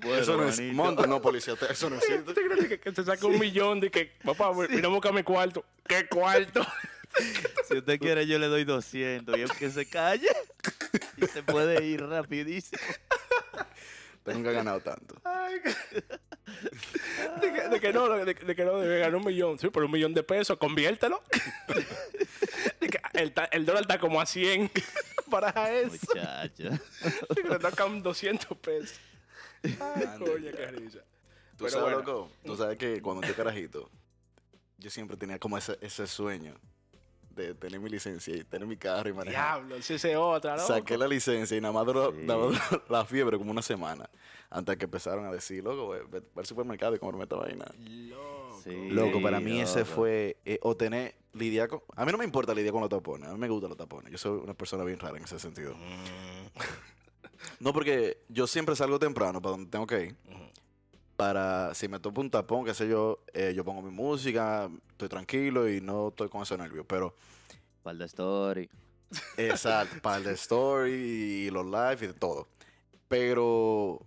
Bueno, 0.06 0.22
eso 0.22 0.36
no 0.36 0.48
es. 0.48 0.56
manito. 0.58 0.74
Monta, 0.76 1.06
no, 1.06 1.20
policía. 1.20 1.54
te- 1.56 1.72
Eso 1.72 1.90
no 1.90 1.96
existe. 1.96 2.20
¿Usted 2.30 2.42
cree 2.48 2.68
que, 2.68 2.80
que 2.80 2.92
te 2.92 3.04
saca 3.04 3.26
un 3.26 3.38
millón 3.38 3.80
de 3.80 3.90
que, 3.90 4.12
papá, 4.24 4.52
mira, 4.68 4.88
busca 4.88 5.12
mi 5.12 5.22
cuarto? 5.22 5.64
¿Qué 5.86 6.06
cuarto? 6.06 6.66
Si 7.68 7.78
usted 7.78 7.98
quiere, 7.98 8.26
yo 8.26 8.38
le 8.38 8.46
doy 8.46 8.64
200. 8.64 9.36
Y 9.38 9.42
aunque 9.42 9.70
se 9.70 9.86
calle, 9.88 10.28
y 11.16 11.26
se 11.26 11.42
puede 11.42 11.84
ir 11.84 12.02
rapidísimo. 12.06 12.80
Nunca 14.26 14.50
ha 14.50 14.52
ganado 14.52 14.80
tanto. 14.80 15.14
Ay, 15.24 15.54
de, 17.40 17.52
que, 17.52 17.68
de 17.68 17.80
que 17.80 17.92
no, 17.92 18.08
de, 18.08 18.34
de 18.34 18.54
que 18.56 18.64
no 18.64 18.78
debe 18.78 18.98
ganar 18.98 19.14
un 19.16 19.24
millón. 19.24 19.58
Sí, 19.58 19.68
por 19.70 19.84
un 19.84 19.90
millón 19.92 20.14
de 20.14 20.22
pesos, 20.24 20.58
conviértelo. 20.58 21.22
De 22.80 22.88
que 22.88 23.00
el, 23.14 23.32
el 23.52 23.64
dólar 23.64 23.82
está 23.82 23.98
como 24.00 24.20
a 24.20 24.26
100 24.26 24.70
para 25.30 25.72
eso. 25.78 25.96
Muchacho. 26.08 26.70
De 27.34 27.42
que 27.42 27.48
le 27.48 27.58
tocan 27.60 28.02
200 28.02 28.58
pesos. 28.58 28.98
Ay, 29.62 30.50
risa. 30.78 30.98
Tú 31.56 31.64
Pero 31.64 31.70
sabes, 31.70 31.94
bueno. 31.94 31.98
loco. 31.98 32.30
Tú 32.44 32.56
sabes 32.56 32.76
que 32.78 33.00
cuando 33.00 33.26
yo 33.26 33.34
carajito, 33.34 33.90
yo 34.78 34.90
siempre 34.90 35.16
tenía 35.16 35.38
como 35.38 35.56
ese, 35.56 35.78
ese 35.80 36.06
sueño 36.06 36.54
de 37.30 37.54
tener 37.54 37.80
mi 37.80 37.90
licencia 37.90 38.34
y 38.34 38.44
tener 38.44 38.66
mi 38.66 38.76
carro 38.76 39.08
y 39.10 39.12
manejar. 39.12 39.56
Diablo, 39.66 39.82
si 39.82 39.94
ese 39.94 40.16
otra, 40.16 40.56
¿no? 40.56 40.66
Saqué 40.66 40.96
la 40.96 41.06
licencia 41.06 41.56
y 41.56 41.60
nada 41.60 41.72
más 41.72 41.84
duró, 41.86 42.10
Sí. 42.12 42.18
nada 42.24 42.46
más 42.48 42.70
duró 42.70 42.82
la 42.88 43.04
fiebre 43.04 43.36
como 43.38 43.50
una 43.50 43.62
semana. 43.62 44.08
Antes 44.48 44.76
que 44.76 44.84
empezaron 44.84 45.26
a 45.26 45.32
decir, 45.32 45.62
loco, 45.62 45.88
ve, 45.88 46.02
ve 46.10 46.22
al 46.36 46.46
supermercado 46.46 46.94
y 46.94 46.98
comerme 46.98 47.24
esta 47.24 47.36
vaina. 47.36 47.66
Loco. 47.78 48.60
Sí. 48.64 48.88
Loco, 48.90 49.20
para 49.20 49.38
mí 49.40 49.60
ese 49.60 49.80
loco. 49.80 49.90
fue 49.92 50.36
eh, 50.44 50.58
o 50.62 50.76
tener 50.76 51.14
lidiar 51.34 51.68
con... 51.68 51.82
A 51.94 52.04
mí 52.06 52.12
no 52.12 52.18
me 52.18 52.24
importa 52.24 52.54
lidiar 52.54 52.72
con 52.72 52.80
los 52.80 52.90
tapones, 52.90 53.28
a 53.28 53.32
mí 53.32 53.38
me 53.38 53.48
gustan 53.48 53.68
los 53.70 53.76
tapones. 53.78 54.10
Yo 54.10 54.18
soy 54.18 54.38
una 54.38 54.54
persona 54.54 54.84
bien 54.84 54.98
rara 54.98 55.16
en 55.18 55.24
ese 55.24 55.38
sentido. 55.38 55.74
Mm, 55.74 56.46
No, 57.60 57.72
porque 57.72 58.18
yo 58.28 58.46
siempre 58.46 58.76
salgo 58.76 58.98
temprano 58.98 59.40
para 59.40 59.52
donde 59.52 59.70
tengo 59.70 59.86
que 59.86 60.06
ir. 60.06 60.16
Para, 61.16 61.74
si 61.74 61.88
me 61.88 61.98
topo 61.98 62.20
un 62.20 62.30
tapón, 62.30 62.64
qué 62.64 62.74
sé 62.74 62.88
yo, 62.88 63.20
eh, 63.32 63.52
yo 63.56 63.64
pongo 63.64 63.80
mi 63.80 63.90
música, 63.90 64.68
estoy 64.90 65.08
tranquilo 65.08 65.68
y 65.68 65.80
no 65.80 66.08
estoy 66.08 66.28
con 66.28 66.42
ese 66.42 66.58
nervio. 66.58 66.84
Pero, 66.84 67.14
Par 67.82 67.96
de 67.96 68.04
story. 68.04 68.68
exacto, 69.36 69.96
para 70.02 70.18
el 70.18 70.24
de 70.24 70.32
story 70.32 70.92
y 70.92 71.50
los 71.50 71.64
live 71.64 71.98
y 72.02 72.06
de 72.08 72.12
todo. 72.12 72.48
Pero, 73.08 74.04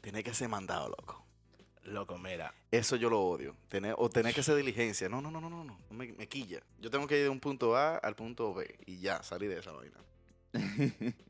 tiene 0.00 0.22
que 0.22 0.32
ser 0.32 0.48
mandado, 0.48 0.90
loco. 0.90 1.22
Loco, 1.84 2.16
mira. 2.18 2.54
Eso 2.70 2.94
yo 2.96 3.10
lo 3.10 3.20
odio. 3.20 3.56
Tener, 3.68 3.94
o 3.98 4.08
tener 4.08 4.32
que 4.32 4.40
hacer 4.40 4.54
diligencia. 4.54 5.08
No, 5.08 5.20
no, 5.20 5.30
no, 5.30 5.40
no, 5.40 5.50
no, 5.50 5.64
no. 5.64 5.78
Me, 5.90 6.12
me 6.12 6.28
quilla. 6.28 6.60
Yo 6.80 6.90
tengo 6.90 7.06
que 7.08 7.16
ir 7.18 7.24
de 7.24 7.28
un 7.28 7.40
punto 7.40 7.76
A 7.76 7.96
al 7.96 8.14
punto 8.14 8.54
B 8.54 8.78
y 8.86 9.00
ya, 9.00 9.22
salí 9.22 9.46
de 9.48 9.58
esa 9.58 9.72
vaina. 9.72 9.96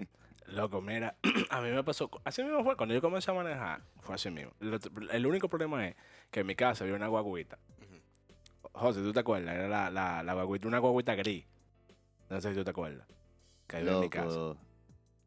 Loco, 0.53 0.83
mira, 0.83 1.17
a 1.51 1.61
mí 1.63 1.71
me 1.71 1.83
pasó, 1.83 2.11
así 2.25 2.43
mismo 2.43 2.63
fue, 2.63 2.77
cuando 2.77 2.95
yo 2.95 3.01
comencé 3.01 3.31
a 3.31 3.35
manejar, 3.35 3.83
fue 4.01 4.15
así 4.17 4.31
mismo. 4.31 4.53
Lo- 4.61 4.79
El, 5.11 5.27
único 5.27 5.49
problema 5.49 5.87
es 5.89 5.97
que 6.31 6.41
en 6.41 6.47
mi 6.47 6.55
casa 6.55 6.85
había 6.85 6.95
una 6.97 7.07
guaguita. 7.09 7.59
José, 8.75 9.01
¿tú 9.01 9.13
te 9.13 9.21
acuerdas? 9.21 9.55
Era 9.55 9.69
la, 9.69 9.91
la, 9.91 10.23
la 10.23 10.35
guaguita, 10.35 10.69
una 10.69 10.79
guaguita 10.79 11.15
gris. 11.15 11.45
No 12.31 12.41
sé 12.41 12.51
si 12.51 12.55
tú 12.57 12.65
te 12.65 12.71
acuerdas. 12.71 13.07
Que 13.67 13.79
había 13.79 13.93
en 13.93 14.01
mi 14.01 14.09
casa. 14.11 14.55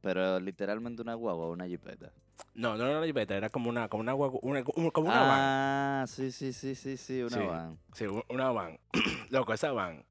Pero 0.02 0.40
literalmente 0.40 1.02
una 1.02 1.16
guagua 1.16 1.46
o 1.48 1.52
una 1.52 1.66
jipeta. 1.68 2.12
No, 2.54 2.76
no 2.78 2.86
era 2.86 2.98
una 2.98 3.08
jipeta, 3.08 3.36
era 3.36 3.50
como 3.50 3.70
una, 3.70 3.88
como 3.90 4.02
una 4.02 4.14
guagu- 4.14 4.40
una- 4.42 4.64
como 4.64 5.08
una 5.08 5.22
van. 5.22 5.40
ah, 5.42 6.06
sí, 6.08 6.32
sí, 6.32 6.54
sí, 6.54 6.76
sí, 6.76 6.98
sí, 6.98 7.22
una 7.24 7.38
Sí. 7.38 7.46
van. 7.46 7.80
Sí, 7.94 8.06
una 8.30 8.52
van. 8.52 8.80
Loco, 9.30 9.54
esa 9.54 9.72
van. 9.72 10.06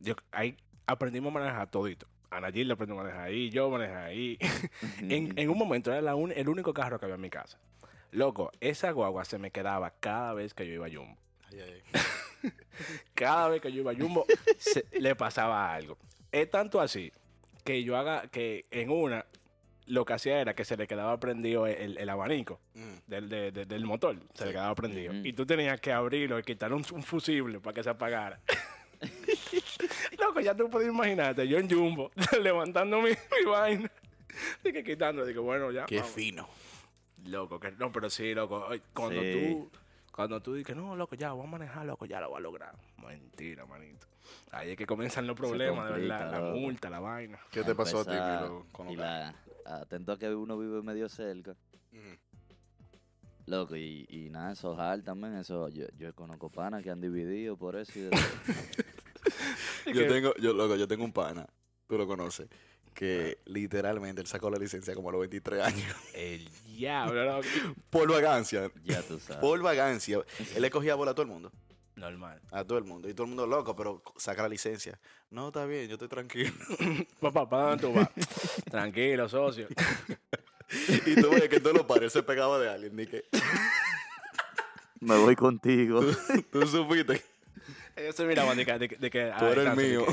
Yo, 0.00 0.14
ahí 0.32 0.56
aprendimos 0.86 1.30
a 1.30 1.38
manejar 1.38 1.70
todito. 1.70 2.06
A 2.30 2.40
Nayil 2.40 2.66
le 2.68 2.74
aprendió 2.74 2.98
a 2.98 3.02
manejar 3.04 3.24
ahí, 3.26 3.50
yo 3.50 3.70
manejé 3.70 3.94
ahí. 3.94 4.38
en, 5.00 5.38
en 5.38 5.50
un 5.50 5.56
momento 5.58 5.92
era 5.92 6.00
la 6.02 6.14
un- 6.14 6.32
el 6.32 6.48
único 6.48 6.74
carro 6.74 6.98
que 6.98 7.04
había 7.06 7.14
en 7.14 7.20
mi 7.20 7.30
casa. 7.30 7.58
Loco, 8.12 8.50
esa 8.60 8.90
guagua 8.90 9.24
se 9.24 9.38
me 9.38 9.50
quedaba 9.50 9.90
cada 10.00 10.32
vez 10.34 10.54
que 10.54 10.66
yo 10.66 10.74
iba 10.74 10.86
a 10.86 10.90
Jumbo. 10.90 11.16
Ay, 11.50 11.60
ay. 11.60 11.82
Cada 13.14 13.48
vez 13.48 13.60
que 13.62 13.72
yo 13.72 13.80
iba 13.80 13.92
a 13.92 13.94
Jumbo, 13.94 14.26
se- 14.58 14.84
le 15.00 15.14
pasaba 15.16 15.72
algo. 15.74 15.96
Es 16.32 16.50
tanto 16.50 16.80
así 16.80 17.12
que 17.64 17.82
yo 17.82 17.96
haga 17.96 18.28
que 18.28 18.64
en 18.70 18.90
una 18.90 19.24
lo 19.86 20.04
que 20.04 20.12
hacía 20.14 20.40
era 20.40 20.54
que 20.54 20.64
se 20.64 20.76
le 20.76 20.86
quedaba 20.86 21.18
prendido 21.20 21.66
el, 21.66 21.96
el 21.98 22.08
abanico 22.08 22.60
Mm. 22.74 22.94
del, 23.06 23.28
de- 23.28 23.52
de- 23.52 23.66
del 23.66 23.84
motor. 23.84 24.16
Se 24.34 24.44
le 24.44 24.50
Sí. 24.50 24.54
quedaba 24.54 24.74
prendido. 24.74 25.12
Ujú. 25.12 25.22
Y 25.24 25.32
tú 25.32 25.46
tenías 25.46 25.80
que 25.80 25.92
abrirlo 25.92 26.38
y 26.38 26.42
quitarle 26.42 26.76
un, 26.76 26.84
un 26.92 27.02
fusible 27.02 27.60
para 27.60 27.74
que 27.74 27.82
se 27.82 27.90
apagara. 27.90 28.40
Loco, 30.18 30.40
ya 30.40 30.54
tú 30.56 30.68
puedes 30.70 30.88
imaginarte, 30.88 31.46
yo 31.46 31.58
en 31.58 31.68
Jumbo, 31.70 32.10
levantando 32.42 33.00
mi, 33.00 33.10
mi 33.10 33.50
vaina. 33.50 33.90
Que 34.62 34.84
quitando, 34.84 35.24
digo, 35.24 35.42
bueno, 35.42 35.70
ya. 35.70 35.86
Qué 35.86 35.96
vamos. 35.98 36.12
fino. 36.12 36.48
Loco, 37.24 37.58
que 37.58 37.72
no, 37.72 37.90
pero 37.90 38.10
sí, 38.10 38.34
loco. 38.34 38.68
Cuando 38.92 39.20
Sí. 39.22 39.32
tú, 39.32 39.70
cuando 40.12 40.40
tú 40.40 40.54
dices, 40.54 40.76
no, 40.76 40.94
loco, 40.96 41.14
ya, 41.16 41.32
voy 41.32 41.46
a 41.46 41.50
manejar, 41.50 41.86
loco, 41.86 42.04
ya 42.06 42.20
lo 42.20 42.28
voy 42.30 42.38
a 42.38 42.40
lograr. 42.40 42.74
Mentira, 43.04 43.64
manito. 43.66 44.06
Ahí 44.50 44.70
es 44.70 44.76
que 44.76 44.86
comienzan 44.86 45.26
los 45.26 45.36
problemas, 45.36 45.92
de 45.92 46.00
verdad. 46.00 46.30
La 46.30 46.38
loco. 46.40 46.58
multa, 46.58 46.90
la 46.90 47.00
vaina. 47.00 47.38
¿Qué 47.50 47.62
te 47.64 47.74
pasó 47.74 48.00
a 48.00 48.04
ti, 48.04 48.64
con 48.72 48.90
y 48.90 48.96
la, 48.96 49.34
Atento 49.64 50.12
a 50.12 50.18
que 50.18 50.28
uno 50.34 50.56
vive 50.58 50.82
medio 50.82 51.08
cerca. 51.08 51.54
Loco, 53.46 53.76
y, 53.76 54.06
y 54.08 54.28
nada, 54.30 54.52
eso 54.52 54.72
es 54.72 54.78
hard 54.78 55.02
también. 55.04 55.36
Eso, 55.36 55.68
yo, 55.68 55.86
yo 55.96 56.12
conozco 56.14 56.50
panas 56.50 56.82
que 56.82 56.90
han 56.90 57.00
dividido 57.00 57.56
por 57.56 57.76
eso. 57.76 57.92
y 57.98 58.02
de- 58.02 58.10
Yo 59.94 60.06
tengo, 60.08 60.34
yo, 60.36 60.52
loco, 60.52 60.74
yo 60.76 60.86
tengo 60.88 61.04
un 61.04 61.12
pana, 61.12 61.46
tú 61.86 61.96
lo 61.96 62.06
conoces, 62.06 62.48
que 62.94 63.38
literalmente 63.44 64.20
él 64.20 64.26
sacó 64.26 64.50
la 64.50 64.58
licencia 64.58 64.94
como 64.94 65.08
a 65.10 65.12
los 65.12 65.20
23 65.20 65.62
años. 65.62 65.96
El 66.14 66.48
diablo, 66.64 67.24
loco. 67.24 67.46
Por 67.90 68.10
vagancia. 68.10 68.70
ya 68.84 69.02
tú 69.02 69.18
sabes. 69.20 69.40
Por 69.40 69.60
vagancia. 69.62 70.20
Él 70.54 70.62
le 70.62 70.70
cogía 70.70 70.94
bola 70.96 71.12
a 71.12 71.14
todo 71.14 71.22
el 71.22 71.28
mundo. 71.28 71.52
Normal. 71.94 72.40
A 72.50 72.62
todo 72.64 72.78
el 72.78 72.84
mundo. 72.84 73.08
Y 73.08 73.14
todo 73.14 73.24
el 73.24 73.28
mundo 73.30 73.46
loco, 73.46 73.74
pero 73.76 74.02
saca 74.16 74.42
la 74.42 74.48
licencia. 74.48 74.98
No, 75.30 75.48
está 75.48 75.64
bien, 75.66 75.86
yo 75.88 75.94
estoy 75.94 76.08
tranquilo. 76.08 76.52
Papá, 77.20 77.48
¿para 77.48 77.62
dónde 77.76 77.82
tú 77.86 77.92
vas? 77.94 78.10
Tranquilo, 78.70 79.28
socio. 79.28 79.68
y 81.06 81.14
tú 81.20 81.30
ves 81.30 81.48
que 81.48 81.60
todos 81.60 81.76
los 81.76 81.86
pares 81.86 82.12
se 82.12 82.22
pegaba 82.22 82.58
de 82.58 82.68
alguien. 82.70 82.96
Ni 82.96 83.06
que 83.06 83.24
Me 85.00 85.16
voy 85.16 85.36
contigo. 85.36 86.00
tú 86.52 86.66
supiste. 86.66 87.22
Ellos 87.94 88.14
se 88.14 88.24
miraban 88.24 88.56
de 88.56 88.66
que... 88.66 88.78
De, 88.78 88.88
de 88.88 89.10
que 89.10 89.32
Tú 89.38 89.44
eres 89.46 89.66
el 89.68 89.76
mío. 89.76 90.04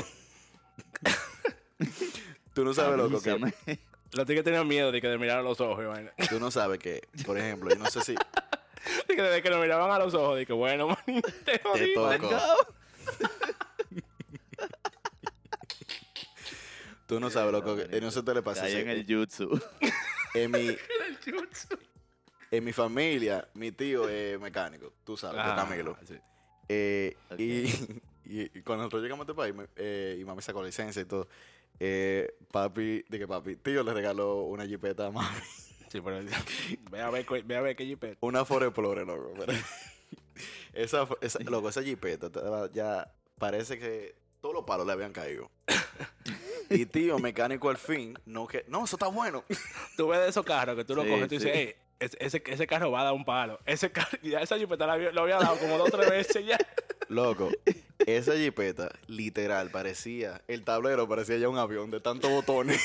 tú 2.54 2.64
no 2.64 2.72
sabes, 2.72 2.96
loco, 2.96 3.20
que... 3.20 3.78
Los 4.12 4.26
tigres 4.26 4.44
tenían 4.44 4.66
miedo 4.68 4.92
de 4.92 5.00
que 5.00 5.08
de 5.08 5.18
mirar 5.18 5.40
a 5.40 5.42
los 5.42 5.60
ojos 5.60 5.84
vaina. 5.86 6.12
Tú 6.30 6.38
no 6.38 6.50
sabes 6.52 6.78
que, 6.78 7.02
por 7.26 7.36
ejemplo, 7.36 7.68
yo 7.70 7.76
no 7.76 7.86
sé 7.90 8.00
si 8.02 8.14
De 9.08 9.16
que 9.16 9.22
desde 9.22 9.42
que 9.42 9.50
nos 9.50 9.60
miraban 9.60 9.90
a 9.90 9.98
los 9.98 10.14
ojos, 10.14 10.36
de 10.36 10.46
que 10.46 10.52
bueno, 10.52 10.86
manín, 10.88 11.20
te 11.44 11.58
te 11.58 11.62
jodí. 11.62 11.94
tocó. 11.94 12.38
Tú 17.06 17.20
no 17.20 17.28
sabes, 17.30 17.52
loco, 17.52 17.76
que 17.76 18.00
no 18.00 18.10
se 18.10 18.22
te 18.22 18.32
le 18.34 18.42
pasa. 18.42 18.66
Ese- 18.68 18.80
en 18.80 18.88
el 18.88 19.04
jutsu. 19.06 19.60
En 20.34 20.50
mi, 20.50 20.76
en 22.50 22.64
mi 22.64 22.72
familia, 22.72 23.48
mi 23.54 23.72
tío 23.72 24.08
es 24.08 24.38
mecánico, 24.40 24.92
tú 25.04 25.16
sabes, 25.16 25.40
Ah, 25.42 25.54
Camilo. 25.56 25.96
sí. 26.06 26.18
Eh, 26.68 27.16
y, 27.38 27.64
y, 28.24 28.58
y 28.58 28.62
cuando 28.62 28.84
nosotros 28.84 29.02
llegamos 29.02 29.26
a 29.26 29.30
este 29.30 29.34
país, 29.34 29.54
me- 29.54 29.66
eh, 29.76 30.18
y 30.20 30.24
mami 30.24 30.42
sacó 30.42 30.60
la 30.60 30.66
licencia 30.66 31.02
y 31.02 31.04
todo, 31.04 31.28
eh, 31.80 32.34
papi, 32.52 33.04
dije 33.08 33.26
papi, 33.26 33.56
tío 33.56 33.82
le 33.82 33.92
regaló 33.92 34.42
una 34.42 34.66
jipeta 34.66 35.06
a 35.06 35.10
mami. 35.10 35.28
Sí, 35.90 36.00
pero 36.00 36.20
ve 36.90 37.00
a 37.00 37.08
ver, 37.10 37.24
ve 37.44 37.56
a 37.56 37.60
ver 37.60 37.76
qué 37.76 37.86
jipeta. 37.86 38.16
Una 38.20 38.44
Foreplore, 38.44 39.04
loco. 39.04 39.32
pero- 39.38 39.52
esa, 40.72 41.06
esa, 41.20 41.38
loco, 41.44 41.68
esa 41.68 41.84
jipeta 41.84 42.28
ya 42.72 43.14
parece 43.38 43.78
que 43.78 44.16
todos 44.40 44.56
los 44.56 44.64
palos 44.64 44.86
le 44.88 44.92
habían 44.92 45.12
caído. 45.12 45.52
Y 46.74 46.86
tío, 46.86 47.18
mecánico 47.18 47.70
al 47.70 47.76
fin, 47.78 48.18
no 48.26 48.46
que, 48.46 48.64
no, 48.68 48.84
eso 48.84 48.96
está 48.96 49.06
bueno. 49.06 49.44
Tú 49.96 50.08
ves 50.08 50.20
de 50.20 50.28
esos 50.28 50.44
carros 50.44 50.76
que 50.76 50.84
tú 50.84 50.94
lo 50.94 51.02
Sí, 51.02 51.08
coges 51.08 51.24
y 51.24 51.28
tú 51.28 51.40
sí. 51.40 51.46
dices, 51.46 51.52
hey, 51.54 51.74
ese, 52.00 52.16
ese, 52.20 52.42
ese 52.46 52.66
carro 52.66 52.90
va 52.90 53.00
a 53.02 53.04
dar 53.04 53.12
un 53.12 53.24
palo. 53.24 53.58
Ese 53.64 53.90
carro, 53.92 54.18
ya 54.22 54.40
esa 54.40 54.58
jipeta 54.58 54.86
la 54.86 54.96
lo 54.96 55.22
había 55.22 55.38
dado 55.38 55.56
como 55.58 55.78
dos 55.78 55.88
o 55.88 55.96
tres 55.96 56.10
veces 56.10 56.44
ya. 56.46 56.58
Loco, 57.08 57.50
esa 58.06 58.34
jipeta, 58.34 58.90
literal, 59.06 59.70
parecía, 59.70 60.42
el 60.48 60.64
tablero 60.64 61.06
parecía 61.08 61.36
ya 61.36 61.48
un 61.48 61.58
avión 61.58 61.90
de 61.90 62.00
tantos 62.00 62.30
botones. 62.30 62.80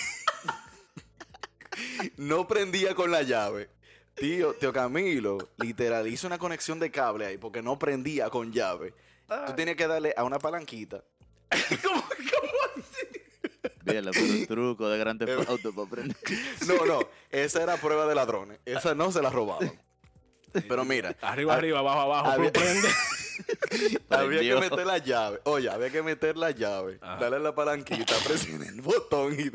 no 2.18 2.48
prendía 2.48 2.96
con 2.96 3.12
la 3.12 3.24
llave. 3.24 3.70
Tío, 4.16 4.54
tío 4.54 4.74
Camilo, 4.74 5.38
literal, 5.58 6.06
hizo 6.08 6.28
una 6.28 6.38
conexión 6.38 6.78
de 6.80 6.92
cable 6.92 7.26
ahí 7.26 7.38
porque 7.38 7.62
no 7.62 7.80
prendía 7.80 8.30
con 8.30 8.52
llave. 8.52 8.94
Tú 9.48 9.54
tenías 9.56 9.78
que 9.78 9.88
darle 9.88 10.14
a 10.18 10.24
una 10.24 10.40
palanquita. 10.40 11.04
Bien, 13.84 14.06
pero 14.12 14.26
un 14.26 14.46
truco 14.48 14.90
de 14.90 14.98
grande 14.98 15.32
auto 15.48 15.74
para 15.74 15.88
aprender. 15.88 16.18
No, 16.68 16.86
no, 16.86 17.00
esa 17.30 17.64
era 17.64 17.78
prueba 17.78 18.06
de 18.08 18.16
ladrones. 18.16 18.60
Esa 18.66 18.94
no 18.96 19.12
se 19.12 19.22
la 19.22 19.30
robaban. 19.30 19.72
Pero 20.68 20.84
mira, 20.84 21.16
Arriba, 21.22 21.54
hab- 21.54 21.58
arriba, 21.58 21.80
abajo, 21.80 22.00
abajo, 22.02 22.32
había- 22.32 22.52
había 24.10 24.40
que 24.42 24.56
meter 24.60 24.86
la 24.86 24.98
llave. 24.98 25.40
Oye, 25.44 25.70
había 25.70 25.90
que 25.92 26.02
meter 26.02 26.38
la 26.38 26.52
llave, 26.52 26.98
Ajá. 27.02 27.18
darle 27.18 27.40
la 27.40 27.54
palanquita, 27.56 28.16
presionar 28.28 28.68
el 28.68 28.82
botón 28.82 29.38
y... 29.40 29.52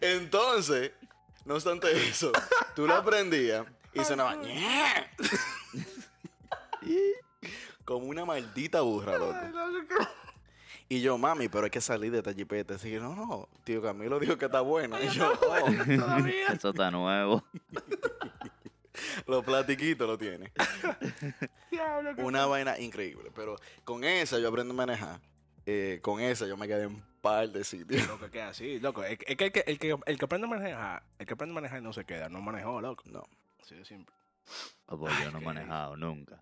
Entonces, 0.00 0.92
no 1.44 1.54
obstante 1.54 1.90
eso, 2.08 2.32
tú 2.74 2.86
la 2.86 3.04
prendías 3.04 3.66
y 3.94 4.04
sonaba... 4.04 4.36
Como 7.90 8.06
una 8.06 8.24
maldita 8.24 8.82
burra, 8.82 9.18
loco. 9.18 9.34
Y 10.88 11.00
yo, 11.00 11.18
mami, 11.18 11.48
pero 11.48 11.64
hay 11.64 11.70
que 11.70 11.80
salir 11.80 12.12
de 12.12 12.18
esta 12.18 12.32
jipeta. 12.32 12.74
Así 12.74 12.88
que, 12.88 13.00
no, 13.00 13.16
no, 13.16 13.48
tío 13.64 13.82
Camilo 13.82 14.20
dijo 14.20 14.38
que 14.38 14.44
está 14.44 14.60
buena. 14.60 15.02
Y 15.02 15.08
yo, 15.08 15.32
oh, 15.32 15.66
Eso 16.54 16.68
está 16.68 16.92
nuevo. 16.92 17.42
los 19.26 19.44
platiquitos 19.44 20.06
lo 20.06 20.16
tiene. 20.16 20.52
Una 22.18 22.46
vaina 22.46 22.78
increíble. 22.78 23.32
Pero 23.34 23.56
con 23.82 24.04
esa 24.04 24.38
yo 24.38 24.50
aprendo 24.50 24.72
a 24.72 24.76
manejar. 24.76 25.20
Eh, 25.66 25.98
con 26.00 26.20
esa 26.20 26.46
yo 26.46 26.56
me 26.56 26.68
quedé 26.68 26.84
en 26.84 26.94
un 26.94 27.04
par 27.20 27.48
de 27.48 27.64
sitios. 27.64 28.06
Loco, 28.06 28.30
que 28.30 28.40
así, 28.40 28.78
loco. 28.78 29.02
Es, 29.02 29.18
que, 29.18 29.32
el 29.32 29.36
que, 29.50 29.64
el, 29.66 29.78
que, 29.80 29.98
el 30.06 30.16
que 30.16 30.24
aprende 30.24 30.46
a 30.46 30.50
manejar, 30.50 31.02
el 31.18 31.26
que 31.26 31.32
aprende 31.32 31.54
a 31.54 31.56
manejar 31.56 31.82
no 31.82 31.92
se 31.92 32.04
queda, 32.04 32.28
no 32.28 32.40
manejó, 32.40 32.80
loco. 32.80 33.02
No. 33.06 33.24
Así 33.60 33.74
de 33.74 33.84
simple. 33.84 34.14
Oh, 34.86 34.96
pues 34.96 35.12
yo 35.24 35.32
no 35.32 35.38
he 35.38 35.44
manejado 35.44 35.96
nunca. 35.96 36.40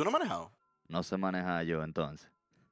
¿Tú 0.00 0.04
no 0.04 0.08
has 0.08 0.12
manejado? 0.14 0.50
No 0.88 1.02
sé 1.02 1.18
manejar 1.18 1.62
yo 1.66 1.84
entonces. 1.84 2.26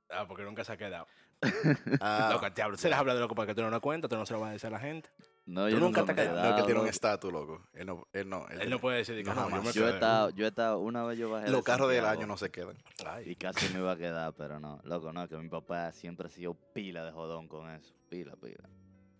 Ah, 0.08 0.24
porque 0.26 0.44
nunca 0.44 0.64
se 0.64 0.72
ha 0.72 0.78
quedado. 0.78 1.06
Ah, 2.00 2.30
Loco, 2.32 2.50
te 2.50 2.62
hablo, 2.62 2.78
se 2.78 2.88
les 2.88 2.96
habla 2.98 3.12
de 3.12 3.20
loco 3.20 3.34
para 3.34 3.46
que 3.48 3.54
tú 3.54 3.60
no 3.60 3.68
lo 3.68 3.82
cuentas, 3.82 4.08
tú 4.08 4.16
no 4.16 4.24
se 4.24 4.32
lo 4.32 4.40
vas 4.40 4.48
a 4.48 4.52
decir 4.54 4.68
a 4.68 4.70
la 4.70 4.80
gente. 4.80 5.10
No, 5.44 5.66
Tú 5.66 5.72
yo 5.72 5.78
nunca 5.78 6.00
nunca 6.00 6.14
te 6.14 6.22
has 6.22 6.28
no, 6.28 6.32
es 6.36 6.40
que 6.40 6.48
quedado, 6.48 6.64
tiene 6.64 6.80
un 6.80 6.86
estatus, 6.88 7.30
loco. 7.30 7.68
Él 7.74 7.86
no, 7.86 8.08
él 8.14 8.30
no. 8.30 8.48
Él 8.48 8.70
no 8.70 8.80
puede 8.80 8.96
decir 8.96 9.14
que 9.16 9.24
No, 9.24 9.34
no, 9.34 9.42
yo 9.42 9.50
jamás. 9.50 9.66
me 9.66 9.72
Yo 9.72 9.88
he 9.88 9.92
estado, 9.92 10.30
yo 10.30 10.46
he 10.46 10.48
estado, 10.48 10.78
una 10.78 11.04
vez 11.04 11.18
yo 11.18 11.28
bajé 11.28 11.44
de 11.44 11.50
Los 11.52 11.62
carros 11.62 11.90
del 11.90 12.06
año 12.06 12.26
no 12.26 12.38
se 12.38 12.50
quedan. 12.50 12.82
Ay, 13.06 13.32
Y 13.32 13.36
casi 13.36 13.68
me 13.74 13.80
iba 13.80 13.92
a 13.92 13.96
quedar, 13.98 14.32
pero 14.32 14.58
no. 14.58 14.80
Loco, 14.84 15.12
no, 15.12 15.28
que 15.28 15.36
mi 15.36 15.50
papá 15.50 15.92
siempre 15.92 16.28
ha 16.28 16.30
sido 16.30 16.54
pila 16.54 17.04
de 17.04 17.12
jodón 17.12 17.46
con 17.46 17.68
eso. 17.68 17.92
Pila, 18.08 18.36
pila. 18.36 18.66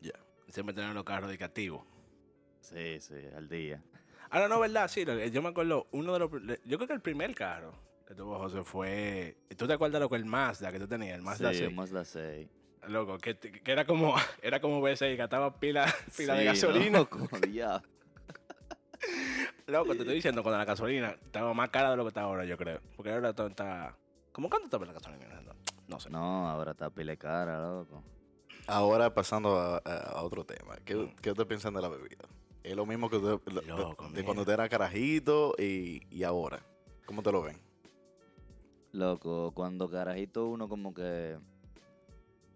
Ya. 0.01 0.14
siempre 0.49 0.75
tenían 0.75 0.94
los 0.94 1.05
carros 1.05 1.29
de 1.29 1.37
que 1.37 1.44
activos. 1.44 1.85
Sí, 2.62 3.01
sí, 3.01 3.16
al 3.37 3.51
día. 3.51 3.83
Ahora 4.31 4.49
no, 4.49 4.59
¿verdad? 4.61 4.88
Sí, 4.88 5.05
yo 5.31 5.42
me 5.42 5.51
acuerdo, 5.51 5.88
uno 5.90 6.14
de 6.14 6.18
los... 6.21 6.31
Yo 6.64 6.79
creo 6.79 6.88
que 6.88 6.94
el 6.94 7.03
primer 7.03 7.35
carro 7.35 7.88
tuvo 8.14 8.38
José 8.38 8.62
fue... 8.62 9.37
¿Tú 9.57 9.66
te 9.66 9.75
acuerdas 9.75 10.01
lo 10.01 10.09
que 10.09 10.16
el 10.16 10.25
Mazda 10.25 10.73
que 10.73 10.79
tú 10.79 10.88
tenías? 10.88 11.16
El 11.16 11.23
Mazda 11.23 11.53
sí, 11.53 11.66
sí. 11.66 11.75
Mazda 11.75 12.05
6. 12.05 12.49
Loco, 12.88 13.18
que, 13.18 13.37
que 13.38 13.71
era 13.73 13.85
como 13.87 14.14
era 14.42 14.61
como 14.61 14.81
V6, 14.81 15.16
gastaba 15.16 15.59
pila, 15.59 15.92
pila 16.16 16.35
de 16.35 16.40
Sí, 16.40 16.47
gasolina. 16.47 16.99
loco. 16.99 17.18
Loco, 19.66 19.92
te 19.92 19.99
estoy 20.01 20.14
diciendo, 20.14 20.42
cuando 20.42 20.59
la 20.59 20.64
gasolina 20.64 21.11
estaba 21.11 21.53
más 21.55 21.68
cara 21.71 21.90
de 21.90 21.97
lo 21.97 22.05
que 22.05 22.09
está 22.09 22.23
ahora, 22.23 22.44
yo 22.44 22.57
creo. 22.57 22.81
Porque 22.97 23.12
ahora 23.12 23.33
todo 23.33 23.49
está... 23.49 23.97
¿Cómo 24.33 24.49
cuánto 24.49 24.66
está 24.66 24.79
la 24.87 24.92
gasolina? 24.92 25.42
No 25.87 26.01
sé. 26.01 26.11
No, 26.11 26.49
ahora 26.49 26.73
está 26.73 26.90
pila 26.90 27.12
de 27.12 27.18
cara, 27.18 27.61
loco. 27.61 28.03
Ahora 28.66 29.12
pasando 29.14 29.57
a, 29.59 30.23
otro 30.23 30.44
tema. 30.44 30.77
¿Qué, 30.85 31.14
¿Qué 31.23 31.31
ustedes 31.31 31.49
piensan 31.49 31.75
de 31.75 31.83
la 31.83 31.88
bebida? 31.88 32.29
Es 32.62 32.77
lo 32.77 32.85
mismo 32.85 33.09
que 33.09 33.16
usted, 33.16 33.53
de- 33.53 34.25
cuando 34.25 34.42
usted 34.42 34.53
era 34.53 34.68
carajito 34.68 35.55
y, 35.59 36.03
y 36.11 36.23
ahora. 36.23 36.61
¿Cómo 37.07 37.23
te 37.23 37.33
lo 37.33 37.42
ven? 37.42 37.67
Loco, 38.92 39.53
cuando 39.55 39.90
carajito 39.90 40.46
uno 40.48 40.68
como 40.68 40.94
que, 40.94 41.38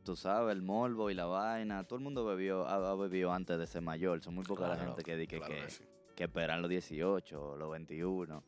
tú 0.04 0.16
sabes, 0.16 0.54
el 0.56 0.62
morbo 0.62 1.10
y 1.10 1.14
la 1.14 1.26
vaina, 1.26 1.84
todo 1.84 1.98
el 1.98 2.02
mundo 2.04 2.24
bebió, 2.24 2.66
ha, 2.66 2.90
ha 2.90 2.94
bebido 2.94 3.32
antes 3.32 3.58
de 3.58 3.66
ser 3.66 3.82
mayor. 3.82 4.22
Son 4.22 4.34
muy 4.34 4.44
poca 4.44 4.62
la 4.68 4.74
Claro, 4.76 4.90
gente 4.90 5.02
que, 5.04 5.16
di 5.16 5.26
que, 5.26 5.38
claro 5.38 5.54
que, 5.54 5.60
que 5.62 5.70
sí. 5.70 5.84
que 6.16 6.24
esperan 6.24 6.62
los 6.62 6.70
18 6.70 7.40
o 7.50 7.56
los 7.56 7.70
21. 7.70 8.42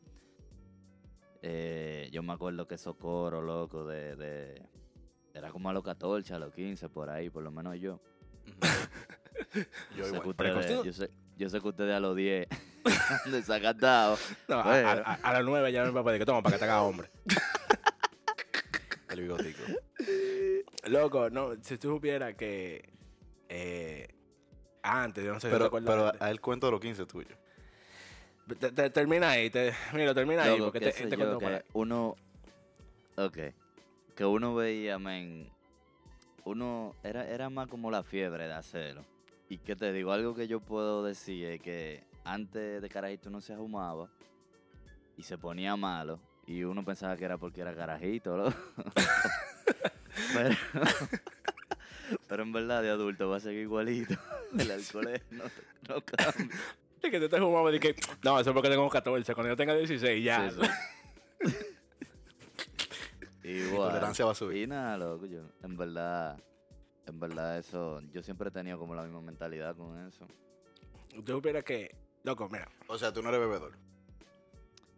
Eh, 1.47 2.09
yo 2.11 2.23
me 2.23 2.33
acuerdo 2.33 2.65
que 2.65 2.75
esos 2.75 2.95
coros, 2.95 3.43
loco, 3.43 3.85
de, 3.85 4.15
de... 4.15 4.63
Era 5.33 5.51
como 5.51 5.69
a 5.69 5.73
los 5.73 5.83
14, 5.83 6.33
a 6.33 6.39
los 6.39 6.51
15, 6.53 6.89
por 6.89 7.09
ahí, 7.09 7.29
por 7.29 7.43
lo 7.43 7.51
menos 7.51 7.77
yo. 7.79 7.99
Yo 9.95 10.05
sé 10.05 10.11
que 10.11 10.17
igual. 10.17 10.27
ustedes, 10.29 10.83
yo, 10.83 10.93
sé, 10.93 11.09
yo 11.37 11.49
sé 11.49 11.59
que 11.59 11.67
ustedes 11.67 11.93
a 11.93 11.99
los 11.99 12.15
10 12.15 12.47
han 13.25 13.31
desacatado. 13.31 14.17
No, 14.47 14.59
a, 14.59 14.63
Bueno. 14.63 14.87
a- 14.89 14.93
a- 14.93 15.13
a 15.23 15.33
las 15.33 15.43
9 15.45 15.71
ya 15.73 15.83
mi 15.85 15.91
papá 15.91 16.11
dice 16.11 16.19
que 16.19 16.25
toma 16.25 16.41
para 16.41 16.55
que 16.55 16.59
te 16.59 16.63
haga 16.65 16.81
hombre. 16.83 17.09
El 19.15 19.21
bigotico. 19.21 19.61
Loco, 20.89 21.29
no, 21.29 21.55
si 21.61 21.77
tú 21.77 21.89
supieras 21.89 22.35
que 22.35 22.89
eh, 23.49 24.07
antes, 24.83 25.23
yo 25.23 25.33
no 25.33 25.39
sé 25.39 25.47
si 25.47 25.53
te 25.53 25.57
Pero, 25.59 25.71
pero 25.85 26.11
a 26.19 26.29
él 26.29 26.41
cuento 26.41 26.67
de 26.67 26.71
los 26.73 26.81
15 26.81 27.05
tuyo. 27.05 27.35
te- 28.59 28.71
te- 28.71 28.89
termina 28.89 29.29
ahí, 29.31 29.49
te, 29.49 29.73
mira, 29.93 30.13
termina 30.13 30.43
ahí, 30.43 30.59
porque 30.59 30.79
te, 30.79 30.91
sé 30.91 31.07
te 31.07 31.11
yo, 31.11 31.17
cuento 31.17 31.39
que 31.39 31.63
uno... 31.73 32.15
Ok. 33.17 33.37
Que 34.15 34.25
uno 34.25 34.53
veía, 34.53 34.99
men... 34.99 35.49
Uno... 36.43 36.93
Era, 37.03 37.27
era 37.27 37.49
más 37.49 37.67
como 37.67 37.89
la 37.89 38.03
fiebre 38.03 38.45
de 38.47 38.53
hacerlo. 38.53 39.03
Y 39.49 39.57
que 39.59 39.75
te 39.75 39.91
digo, 39.93 40.11
algo 40.11 40.35
que 40.35 40.47
yo 40.47 40.59
puedo 40.59 41.03
decir 41.03 41.45
es 41.47 41.61
que 41.61 42.03
antes 42.25 42.81
de 42.81 42.89
carajito 42.89 43.29
uno 43.29 43.39
se 43.41 43.53
ahumaba 43.53 44.09
y 45.17 45.23
se 45.23 45.37
ponía 45.37 45.75
malo. 45.77 46.19
Y 46.47 46.63
uno 46.63 46.83
pensaba 46.85 47.17
que 47.17 47.25
era 47.25 47.37
porque 47.37 47.61
era 47.61 47.73
carajito, 47.75 48.37
¿no? 48.37 48.53
pero, 50.33 50.55
pero 52.27 52.43
en 52.43 52.51
verdad 52.53 52.83
de 52.83 52.89
adulto 52.91 53.29
va 53.29 53.37
a 53.37 53.39
seguir 53.39 53.61
igualito. 53.61 54.13
El 54.59 54.71
alcohol 54.71 55.07
es- 55.07 55.23
no, 55.31 55.43
no 55.89 56.01
cambia. 56.01 56.55
Es 57.01 57.11
que 57.11 57.19
tú 57.19 57.29
te 57.29 57.39
fumabas 57.39 57.73
y 57.75 57.79
que, 57.79 57.95
no, 58.23 58.39
eso 58.39 58.49
es 58.49 58.53
porque 58.53 58.69
tengo 58.69 58.87
14, 58.89 59.33
cuando 59.35 59.51
yo 59.53 59.57
tenga 59.57 59.75
16 59.75 60.23
ya. 60.23 60.49
Sí, 60.49 60.57
sí. 61.41 61.55
Igual. 63.43 63.89
tolerancia 63.89 64.25
va 64.25 64.31
a 64.31 64.35
subir. 64.35 64.63
Y 64.63 64.67
nada, 64.67 64.97
loco, 64.97 65.25
yo, 65.27 65.41
en 65.61 65.77
verdad, 65.77 66.37
en 67.05 67.19
verdad 67.19 67.59
eso, 67.59 68.01
yo 68.11 68.23
siempre 68.23 68.49
he 68.49 68.51
tenido 68.51 68.79
como 68.79 68.95
la 68.95 69.03
misma 69.03 69.21
mentalidad 69.21 69.75
con 69.75 70.07
eso. 70.07 70.25
Tú 71.23 71.33
supieras 71.33 71.63
que, 71.63 71.95
loco, 72.23 72.49
mira, 72.49 72.67
O 72.87 72.97
sea, 72.97 73.13
tú 73.13 73.21
no 73.21 73.29
eres 73.29 73.41
bebedor. 73.41 73.73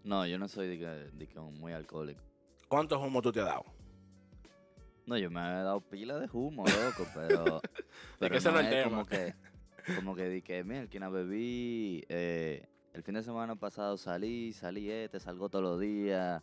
No, 0.07 0.25
yo 0.25 0.39
no 0.39 0.47
soy 0.47 0.69
de 0.69 0.79
que, 0.79 0.85
de 0.85 1.27
que 1.27 1.37
muy 1.37 1.73
alcohólico. 1.73 2.21
¿Cuántos 2.69 2.97
humos 3.03 3.21
tú 3.21 3.33
te 3.33 3.41
has 3.41 3.47
dado? 3.47 3.65
No, 5.05 5.17
yo 5.17 5.29
me 5.29 5.41
he 5.41 5.43
dado 5.43 5.81
pila 5.81 6.17
de 6.17 6.29
humo, 6.31 6.63
loco, 6.63 7.05
pero. 7.13 7.61
pero 8.19 8.37
ese 8.37 8.49
no 8.49 8.59
es 8.61 8.67
el 8.67 8.71
tema. 8.71 8.89
como 8.89 9.05
que. 9.05 9.35
Como 9.95 10.15
que 10.15 10.29
di 10.29 10.41
que, 10.41 10.63
mira, 10.63 10.87
que 10.87 10.99
bebí. 10.99 12.05
eh, 12.07 12.65
el 12.93 13.03
fin 13.03 13.15
de 13.15 13.23
semana 13.23 13.57
pasado 13.57 13.97
salí, 13.97 14.53
salí 14.53 14.89
este, 14.89 15.19
salgo 15.19 15.49
todos 15.49 15.63
los 15.63 15.79
días. 15.81 16.41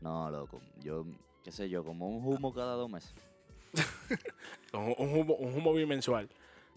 No, 0.00 0.28
loco. 0.28 0.60
Yo, 0.80 1.06
qué 1.44 1.52
sé 1.52 1.68
yo, 1.68 1.84
como 1.84 2.08
un 2.08 2.26
humo 2.26 2.52
cada 2.52 2.74
dos 2.74 2.90
meses. 2.90 3.14
Un, 4.72 4.92
un 4.98 5.20
humo, 5.20 5.34
un 5.34 5.54
humo 5.54 5.72
bimensual. 5.72 6.28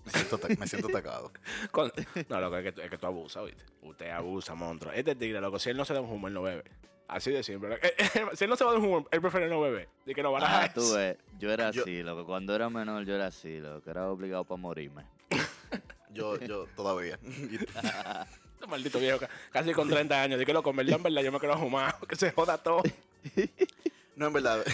Me 0.07 0.11
siento, 0.19 0.39
me 0.59 0.67
siento 0.67 0.87
atacado. 0.89 1.31
Con- 1.71 1.91
No, 2.29 2.41
loco, 2.41 2.57
es 2.57 2.73
que, 2.73 2.81
es 2.83 2.89
que 2.89 2.97
tú 2.97 3.05
abusas, 3.07 3.45
¿viste? 3.45 3.63
Usted 3.81 4.09
abusa, 4.09 4.55
monstruo. 4.55 4.91
Este 4.93 5.15
tigre, 5.15 5.39
loco, 5.41 5.59
si 5.59 5.69
él 5.69 5.77
no 5.77 5.85
se 5.85 5.93
da 5.93 6.01
un 6.01 6.09
humo, 6.11 6.27
él 6.27 6.33
no 6.33 6.41
bebe. 6.41 6.63
Así 7.07 7.31
de 7.31 7.41
simple. 7.43 7.75
Eh, 7.81 7.93
eh, 7.97 8.25
si 8.35 8.43
él 8.43 8.49
no 8.49 8.55
se 8.57 8.65
va 8.65 8.71
de 8.71 8.77
un 8.79 8.85
humo, 8.85 9.07
él 9.11 9.21
prefiere 9.21 9.47
no 9.49 9.61
beber. 9.61 9.87
De 10.05 10.13
que 10.13 10.21
no 10.23 10.31
va 10.33 10.39
a 10.39 10.63
Ah, 10.63 10.73
tú 10.73 10.93
ves, 10.93 11.17
yo 11.39 11.51
era 11.51 11.71
Yo- 11.71 11.83
así, 11.83 12.03
loco. 12.03 12.25
Cuando 12.25 12.53
era 12.55 12.69
menor, 12.69 13.05
yo 13.05 13.15
era 13.15 13.27
así, 13.27 13.59
loco. 13.59 13.89
Era 13.89 14.09
obligado 14.09 14.43
para 14.43 14.57
morirme. 14.61 15.03
Yo, 16.13 16.39
yo 16.39 16.65
todavía. 16.75 17.19
Este 17.23 18.65
maldito 18.67 18.97
viejo, 18.99 19.19
ca- 19.19 19.29
casi 19.51 19.71
con 19.71 19.87
30 19.87 20.19
años. 20.19 20.43
Que 20.43 20.51
loco, 20.51 20.71
en 20.71 20.77
verdad, 20.77 20.95
en 20.97 21.03
verdad, 21.03 21.21
yo 21.21 21.31
me 21.31 21.39
quiero 21.39 21.57
fumar. 21.59 21.95
Que 22.09 22.15
se 22.15 22.31
joda 22.31 22.57
todo. 22.57 22.81
No, 24.15 24.27
en 24.27 24.33
verdad. 24.33 24.65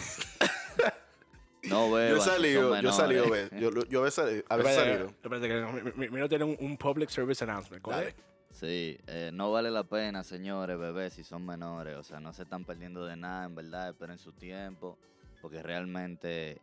No 1.73 1.87
Yo 1.87 1.93
beban. 1.95 2.17
he 2.17 2.21
salido, 2.21 2.81
yo 2.81 2.89
he 2.89 2.93
salido, 2.93 3.29
ve, 3.29 3.49
yo, 3.59 3.69
yo 3.89 4.05
he 4.07 4.11
salido, 4.11 4.43
a 4.49 4.57
veces 4.57 4.71
Espérate, 4.77 4.97
salido. 4.97 5.09
espérate, 5.21 5.47
que 5.47 5.91
mi- 5.91 6.05
mi- 6.05 6.09
Mira, 6.13 6.29
tiene 6.29 6.43
un, 6.45 6.55
un 6.59 6.77
public 6.77 7.09
service 7.09 7.43
announcement. 7.43 7.81
¿Cuál 7.83 8.03
es? 8.05 8.15
Sí, 8.51 8.97
eh, 9.07 9.31
no 9.33 9.51
vale 9.51 9.71
la 9.71 9.83
pena, 9.83 10.23
señores, 10.23 10.77
bebés, 10.77 11.13
si 11.13 11.23
son 11.23 11.43
menores. 11.45 11.95
O 11.97 12.03
sea, 12.03 12.19
no 12.19 12.33
se 12.33 12.43
están 12.43 12.63
perdiendo 12.65 13.03
de 13.05 13.15
nada, 13.17 13.45
en 13.45 13.55
verdad. 13.55 13.89
Esperen 13.89 14.19
su 14.19 14.31
tiempo. 14.33 14.97
Porque 15.41 15.61
realmente 15.63 16.61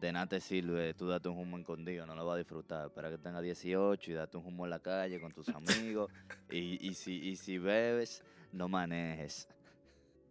de 0.00 0.12
nada 0.12 0.26
te 0.26 0.40
sirve 0.40 0.94
tú 0.94 1.06
date 1.08 1.28
un 1.28 1.38
humo 1.38 1.58
escondido, 1.58 2.06
no 2.06 2.14
lo 2.14 2.24
vas 2.24 2.36
a 2.36 2.38
disfrutar. 2.38 2.86
Espera 2.86 3.10
que 3.10 3.18
tenga 3.18 3.40
18 3.42 4.10
y 4.10 4.14
date 4.14 4.36
un 4.38 4.46
humo 4.46 4.64
en 4.64 4.70
la 4.70 4.78
calle 4.80 5.20
con 5.20 5.30
tus 5.32 5.48
amigos. 5.50 6.10
y, 6.50 6.84
y, 6.88 6.94
si, 6.94 7.12
y 7.28 7.36
si 7.36 7.58
bebes, 7.58 8.22
no 8.52 8.68
manejes. 8.68 9.48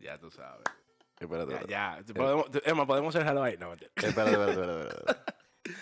Ya 0.01 0.17
tú 0.17 0.31
sabes. 0.31 0.63
Espérate, 1.19 1.51
Ya, 1.67 1.97
espérate. 1.97 2.07
ya. 2.07 2.13
Podemos, 2.13 2.45
Emma, 2.65 2.85
¿podemos 2.87 3.13
cerrarlo 3.13 3.43
ahí? 3.43 3.57
No, 3.57 3.69
mentira. 3.69 3.91
Espérate, 3.95 4.31
espérate, 4.31 4.51
espérate, 4.61 4.87
espérate. 4.97 5.33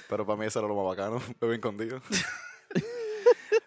Pero 0.10 0.26
para 0.26 0.38
mí 0.40 0.46
eso 0.46 0.60
era 0.60 0.68
lo 0.68 0.76
más 0.76 0.86
bacano, 0.98 1.22
bebé 1.42 1.56
escondido. 1.56 2.02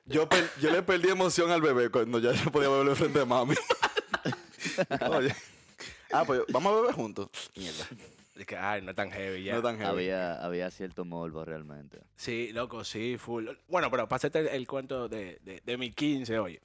Yo, 0.07 0.27
per- 0.27 0.51
yo 0.59 0.71
le 0.71 0.83
perdí 0.83 1.11
emoción 1.11 1.51
al 1.51 1.61
bebé 1.61 1.91
cuando 1.91 2.19
ya 2.19 2.33
yo 2.33 2.51
podía 2.51 2.71
beberlo 2.71 2.97
frente 2.97 3.19
de 3.19 3.25
mami. 3.27 3.55
Oye. 5.11 5.35
Ah, 6.11 6.25
pues 6.27 6.41
vamos 6.49 6.73
a 6.73 6.77
beber 6.81 6.95
juntos. 6.95 7.29
Mierda. 7.55 7.85
Es 8.35 8.47
que, 8.47 8.57
ay, 8.57 8.81
no 8.81 8.91
es 8.91 8.97
tan 8.97 9.11
heavy 9.11 9.45
ya. 9.45 9.57
No 9.57 9.63
tan 9.63 9.77
heavy. 9.77 9.89
Había, 9.91 10.43
había 10.43 10.71
cierto 10.71 11.05
morbo 11.05 11.45
realmente. 11.45 11.99
Sí, 12.17 12.53
loco, 12.55 12.85
sí, 12.85 13.19
full. 13.19 13.49
Bueno, 13.69 13.91
pero 13.91 14.09
para 14.09 14.17
hacerte 14.17 14.39
el, 14.41 14.49
el 14.49 14.67
cuento 14.67 15.09
de, 15.11 15.41
de, 15.43 15.61
de 15.63 15.77
mi 15.77 15.91
15, 15.93 16.39
oye. 16.39 16.63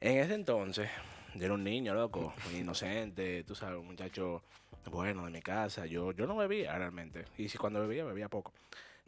En 0.00 0.16
ese 0.18 0.32
entonces, 0.34 0.88
yo 1.34 1.44
era 1.44 1.54
un 1.54 1.64
niño, 1.64 1.94
loco, 1.94 2.32
muy 2.44 2.60
inocente, 2.60 3.44
tú 3.44 3.54
sabes, 3.54 3.78
un 3.78 3.86
muchacho 3.86 4.42
bueno 4.90 5.24
de 5.24 5.30
mi 5.30 5.42
casa. 5.42 5.86
Yo, 5.86 6.12
yo 6.12 6.26
no 6.26 6.36
bebía 6.36 6.76
realmente. 6.76 7.24
Y 7.38 7.48
si 7.48 7.58
cuando 7.58 7.80
bebía, 7.80 8.04
bebía 8.04 8.28
poco. 8.28 8.52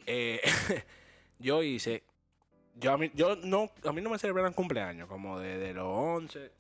Eh, 0.07 0.41
yo 1.39 1.63
hice. 1.63 2.03
Yo 2.75 2.93
a 2.93 2.99
mí, 2.99 3.11
yo 3.15 3.37
no, 3.37 3.71
a 3.85 3.93
mí 3.93 4.03
no 4.03 4.11
me 4.11 4.19
celebraron 4.19 4.53
cumpleaños, 4.53 5.09
como 5.09 5.39
de, 5.39 5.57
de 5.57 5.73
los 5.73 5.87
11 5.87 6.51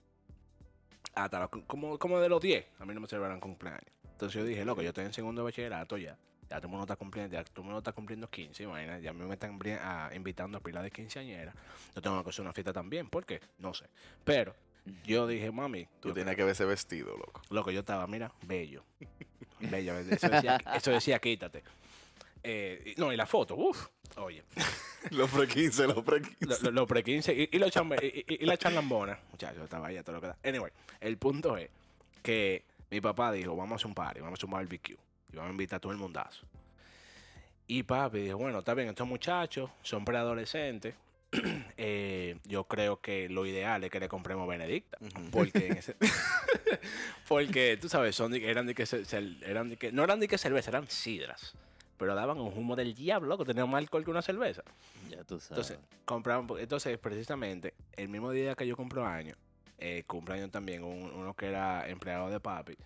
hasta 1.14 1.40
los, 1.40 1.50
como, 1.66 1.98
como 1.98 2.20
de 2.20 2.28
los 2.28 2.40
10. 2.40 2.64
A 2.78 2.84
mí 2.84 2.94
no 2.94 3.00
me 3.00 3.06
celebraron 3.06 3.40
cumpleaños. 3.40 3.90
Entonces 4.04 4.40
yo 4.40 4.46
dije, 4.46 4.64
loco, 4.64 4.82
yo 4.82 4.88
estoy 4.88 5.04
en 5.04 5.12
segundo 5.12 5.44
bachillerato 5.44 5.98
ya. 5.98 6.16
Ya 6.48 6.58
todo 6.58 6.68
el 6.68 6.70
mundo 6.70 6.84
está 6.84 6.94
cumpliendo, 6.94 7.32
ya 7.34 7.42
todo 7.42 7.62
el 7.62 7.64
mundo 7.64 7.78
está 7.78 7.92
cumpliendo 7.92 8.30
15, 8.30 8.62
imagínate. 8.62 9.02
Ya 9.02 9.10
a 9.10 9.12
mí 9.12 9.24
me 9.24 9.34
están 9.34 9.58
ah, 9.80 10.10
invitando 10.14 10.58
a 10.58 10.60
pila 10.60 10.80
de 10.80 10.90
quinceañera. 10.90 11.52
Yo 11.94 12.00
tengo 12.00 12.22
que 12.22 12.30
hacer 12.30 12.42
una 12.42 12.52
fiesta 12.52 12.72
también, 12.72 13.08
¿por 13.08 13.26
qué? 13.26 13.40
No 13.58 13.74
sé. 13.74 13.86
Pero 14.24 14.54
yo 15.04 15.26
dije, 15.26 15.50
mami, 15.50 15.86
Tú 16.00 16.12
tienes 16.12 16.36
que 16.36 16.44
verse 16.44 16.64
vestido, 16.64 17.16
loco. 17.16 17.42
loco, 17.50 17.70
yo 17.70 17.80
estaba, 17.80 18.06
mira, 18.06 18.32
bello. 18.42 18.84
Bello. 19.58 19.96
Eso 19.98 20.28
decía, 20.28 20.60
eso 20.74 20.90
decía 20.90 21.18
quítate. 21.18 21.62
Eh, 22.42 22.92
no, 22.98 23.10
y 23.12 23.16
la 23.16 23.24
foto, 23.26 23.56
uff, 23.56 23.86
oye. 24.16 24.44
Los 25.12 25.30
pre 25.30 25.46
15, 25.48 25.86
los 25.86 26.02
pre 26.04 26.20
15. 26.20 26.36
Los 26.46 26.62
lo, 26.62 26.70
lo 26.72 26.86
pre 26.86 27.02
15 27.02 27.32
y, 27.32 27.48
y, 27.52 27.58
los 27.58 27.70
chambe- 27.72 28.02
y, 28.02 28.34
y- 28.34 28.44
la 28.44 28.56
charlambona. 28.58 29.18
Muchachos, 29.30 29.62
estaba 29.64 29.86
ahí 29.86 29.96
a 29.96 30.02
todo 30.02 30.16
lo 30.16 30.20
que 30.20 30.26
da. 30.26 30.36
Anyway, 30.44 30.70
el 31.00 31.16
punto 31.16 31.56
es 31.56 31.70
que 32.22 32.64
mi 32.90 33.00
papá 33.00 33.32
dijo, 33.32 33.54
vamos 33.56 33.72
a 33.72 33.74
hacer 33.76 33.86
un 33.86 33.94
party, 33.94 34.20
vamos 34.20 34.32
a 34.32 34.34
hacer 34.34 34.44
un 34.46 34.50
barbecue. 34.52 34.96
Y 35.32 35.36
vamos 35.36 35.48
a 35.48 35.52
invitar 35.52 35.76
a 35.78 35.80
todo 35.80 35.92
el 35.92 35.98
mundazo. 35.98 36.44
Y 37.68 37.82
papi 37.84 38.18
dijo, 38.20 38.36
bueno, 38.36 38.58
está 38.58 38.74
bien, 38.74 38.88
estos 38.88 39.06
muchachos 39.08 39.70
son 39.82 40.04
preadolescentes. 40.04 40.94
Eh, 41.78 42.38
yo 42.44 42.64
creo 42.64 43.00
que 43.02 43.28
lo 43.28 43.44
ideal 43.44 43.84
es 43.84 43.90
que 43.90 44.00
le 44.00 44.08
compremos 44.08 44.48
Benedicta. 44.48 44.96
Porque, 45.30 45.66
en 45.66 45.76
ese- 45.76 45.94
porque 47.28 47.76
tú 47.80 47.88
sabes, 47.88 48.16
son 48.16 48.32
de- 48.32 48.48
eran 48.50 48.66
de 48.66 48.74
que, 48.74 48.84
eran 49.42 49.68
de 49.70 49.76
que 49.76 49.92
no 49.92 50.02
eran 50.04 50.20
de 50.20 50.28
que 50.28 50.38
cerveza, 50.38 50.70
eran 50.70 50.88
sidras. 50.88 51.54
Pero 51.98 52.14
daban 52.14 52.38
un 52.40 52.56
humo 52.56 52.76
del 52.76 52.94
diablo, 52.94 53.38
que 53.38 53.44
tenían 53.44 53.68
más 53.70 53.78
alcohol 53.78 54.04
que 54.04 54.10
una 54.10 54.22
cerveza. 54.22 54.62
Ya 55.10 55.24
tú 55.24 55.38
sabes. 55.40 55.70
Entonces, 55.70 55.78
compraban, 56.04 56.46
entonces, 56.58 56.96
precisamente, 56.98 57.74
el 57.96 58.08
mismo 58.08 58.30
día 58.32 58.54
que 58.54 58.66
yo 58.66 58.76
cumplo 58.76 59.04
años, 59.06 59.36
eh, 59.78 60.04
cumpleaños 60.06 60.50
también 60.50 60.82
un- 60.84 61.10
uno 61.14 61.34
que 61.34 61.46
era 61.46 61.88
empleado 61.88 62.30
de 62.30 62.40
papi, 62.40 62.76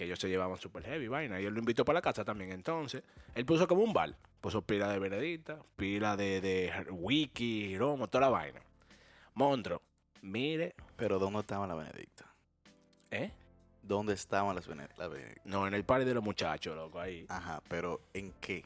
que 0.00 0.06
ellos 0.06 0.18
se 0.18 0.30
llevaban 0.30 0.56
super 0.56 0.82
heavy, 0.82 1.08
vaina, 1.08 1.38
y 1.42 1.44
él 1.44 1.52
lo 1.52 1.58
invitó 1.60 1.84
para 1.84 1.98
la 1.98 2.00
casa 2.00 2.24
también. 2.24 2.52
Entonces, 2.52 3.02
él 3.34 3.44
puso 3.44 3.68
como 3.68 3.82
un 3.82 3.92
bar, 3.92 4.16
puso 4.40 4.62
pila 4.62 4.88
de 4.88 4.98
Benedicta, 4.98 5.58
pila 5.76 6.16
de, 6.16 6.40
de 6.40 6.72
wiki, 6.90 7.76
romo, 7.76 8.06
toda 8.08 8.22
la 8.22 8.28
vaina. 8.30 8.60
Monstruo, 9.34 9.82
mire, 10.22 10.74
Pero 10.96 11.18
¿dónde 11.18 11.40
estaban 11.40 11.68
las 11.68 11.76
Benedictas? 11.76 12.26
¿eh? 13.10 13.30
¿Dónde 13.82 14.14
estaban 14.14 14.56
las 14.56 14.66
Bene- 14.66 14.88
las 14.96 15.10
Benedictas? 15.10 15.44
No, 15.44 15.66
en 15.68 15.74
el 15.74 15.84
party 15.84 16.06
de 16.06 16.14
los 16.14 16.24
muchachos, 16.24 16.74
loco, 16.74 16.98
ahí, 16.98 17.26
Ajá, 17.28 17.60
pero 17.68 18.00
¿en 18.14 18.32
qué? 18.40 18.64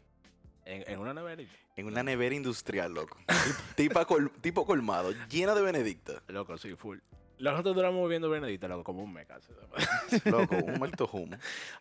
en, 0.66 0.84
en 0.88 1.00
una 1.00 1.12
neverita. 1.14 1.52
En 1.74 1.86
una 1.86 2.04
nevera 2.04 2.36
industrial, 2.36 2.94
loco. 2.94 3.18
Tipa 3.74 4.04
col- 4.04 4.30
tipo 4.40 4.64
colmado, 4.64 5.10
llena 5.28 5.52
de 5.56 5.62
Benedicta. 5.62 6.22
Loco, 6.28 6.56
sí, 6.58 6.76
full. 6.76 6.98
Nosotros 7.38 7.74
duramos 7.74 8.08
viendo 8.08 8.30
Benedicta, 8.30 8.68
loco, 8.68 8.84
como 8.84 9.02
un 9.02 9.12
mes 9.12 9.26
casi. 9.26 9.52
Loco, 10.30 10.56
un 10.56 10.78
muerto 10.78 11.08
humo. 11.12 11.36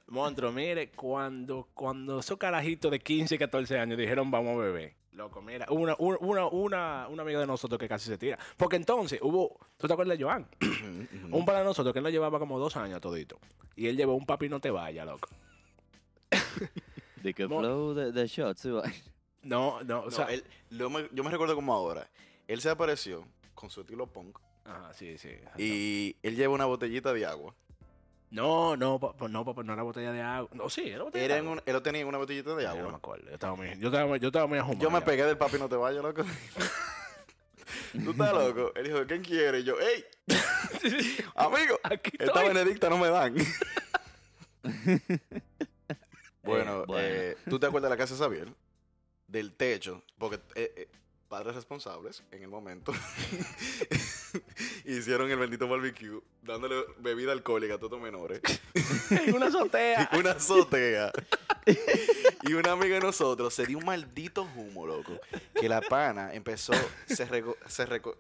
Monstruo, 0.08 0.52
mire, 0.52 0.90
cuando, 0.90 1.70
cuando 1.74 2.20
esos 2.20 2.38
carajitos 2.38 2.92
de 2.92 3.00
15, 3.00 3.38
14 3.38 3.78
años 3.78 3.98
dijeron 3.98 4.32
vamos 4.32 4.56
a 4.56 4.62
beber. 4.62 4.96
Loco, 5.12 5.42
mira, 5.44 5.68
una, 5.70 5.96
una, 6.00 6.48
una, 6.48 7.08
una, 7.08 7.22
amiga 7.22 7.40
de 7.40 7.46
nosotros 7.46 7.80
que 7.80 7.88
casi 7.88 8.08
se 8.10 8.18
tira. 8.18 8.40
Porque 8.58 8.78
entonces 8.78 9.20
hubo, 9.22 9.60
¿tú 9.78 9.86
te 9.88 9.94
acuerdas 9.94 10.18
de 10.18 10.24
Joan? 10.24 10.48
un 11.32 11.46
para 11.46 11.64
nosotros 11.64 11.94
que 11.94 12.00
él 12.00 12.04
nos 12.04 12.12
llevaba 12.12 12.40
como 12.40 12.58
dos 12.58 12.76
años 12.76 13.00
todito. 13.00 13.38
Y 13.76 13.88
él 13.88 13.96
llevó 13.96 14.16
un 14.16 14.26
papi 14.26 14.50
no 14.50 14.60
te 14.60 14.72
vaya, 14.72 15.06
loco. 15.06 15.30
De 17.22 17.34
que 17.34 17.48
flow 17.48 17.94
de, 17.94 18.28
shots. 18.28 18.68
No, 19.44 19.82
no, 19.84 20.02
o 20.02 20.12
sea. 20.12 20.26
él- 20.26 20.44
lo 20.72 20.90
yo 21.12 21.24
me 21.24 21.30
recuerdo 21.30 21.56
como 21.56 21.74
ahora. 21.74 22.10
Él 22.48 22.60
se 22.60 22.70
apareció 22.70 23.26
con 23.54 23.70
su 23.70 23.82
estilo 23.82 24.08
punk 24.08 24.38
Ajá, 24.66 24.94
sí, 24.94 25.18
sí. 25.18 25.30
y 25.58 26.16
él 26.24 26.36
lleva 26.36 26.54
una 26.54 26.66
botellita 26.66 27.12
de 27.14 27.26
agua. 27.26 27.54
No, 28.32 28.76
no, 28.78 29.00
pa- 29.00 29.28
no, 29.28 29.46
papá, 29.46 29.62
no 29.64 29.74
era 29.74 29.84
botella 29.84 30.12
de 30.12 30.22
agua. 30.22 30.50
No, 30.54 30.68
sí, 30.70 30.90
era 30.90 31.04
botella 31.04 31.26
Era 31.26 31.34
de 31.36 31.40
agua. 31.42 31.52
un- 31.54 31.62
él 31.66 31.82
tenía 31.84 32.02
en 32.02 32.08
una 32.08 32.18
botellita 32.18 32.56
de 32.56 32.64
Yo 32.64 32.70
no 32.70 32.76
me 32.76 32.80
agua. 32.82 32.96
acuerdo. 32.98 33.26
Yo 33.28 33.34
estaba 33.34 33.56
muy, 33.56 33.78
yo 33.78 33.88
estaba, 33.90 34.18
yo 34.18 34.28
estaba 34.30 34.48
muy 34.48 34.58
ajumado 34.58 34.82
Yo 34.82 34.90
me 34.90 35.00
ya. 35.00 35.06
pegué 35.06 35.24
del 35.26 35.38
papi 35.38 35.58
no 35.60 35.70
te 35.70 35.76
vayas, 35.76 36.02
loco. 36.04 36.24
Tú 38.04 38.12
estás 38.12 38.34
loco. 38.34 38.72
Él 38.76 38.86
dijo, 38.86 39.06
¿quién 39.06 39.22
quiere? 39.24 39.60
Y 39.60 39.64
yo, 39.66 39.76
¡ey! 39.80 40.04
Amigo, 41.36 41.80
Aquí 41.84 42.12
esta. 42.18 42.42
Benedicta 42.44 42.90
no 42.90 42.98
me 42.98 43.10
dan. 43.10 43.36
bueno, 46.44 46.82
Eh, 46.82 46.86
bueno. 46.88 46.96
eh, 46.98 47.38
¿tú 47.50 47.60
te 47.60 47.68
acuerdas 47.68 47.90
de 47.92 47.96
la 47.96 48.02
casa 48.02 48.14
de 48.16 48.20
Xavier? 48.20 48.48
Del 49.28 49.54
techo, 49.54 50.04
porque 50.18 50.38
eh, 50.56 50.74
eh, 50.76 50.88
padres 51.34 51.56
responsables 51.56 52.22
en 52.32 52.44
el 52.44 52.48
momento 52.48 52.94
hicieron 54.86 55.32
el 55.32 55.38
bendito 55.40 55.68
barbecue 55.68 56.20
dándole 56.44 56.76
bebida 57.00 57.32
alcohólica 57.32 57.74
a 57.74 57.78
todos 57.80 57.94
los 57.94 58.02
menores. 58.02 58.40
En 59.10 59.34
una 59.36 59.48
azotea. 59.48 60.10
una 60.20 60.32
azotea. 60.32 61.12
y 62.44 62.54
una 62.54 62.74
amiga 62.74 62.96
de 62.96 63.02
nosotros 63.02 63.52
se 63.54 63.66
dio 63.66 63.80
un 63.80 63.86
maldito 63.86 64.44
humo, 64.56 64.86
loco. 64.86 65.20
Que 65.60 65.68
la 65.68 65.82
pana 65.82 66.34
empezó, 66.36 66.74
se, 67.08 67.28
rego- 67.28 67.56
se, 67.68 67.88
reco- 67.88 68.16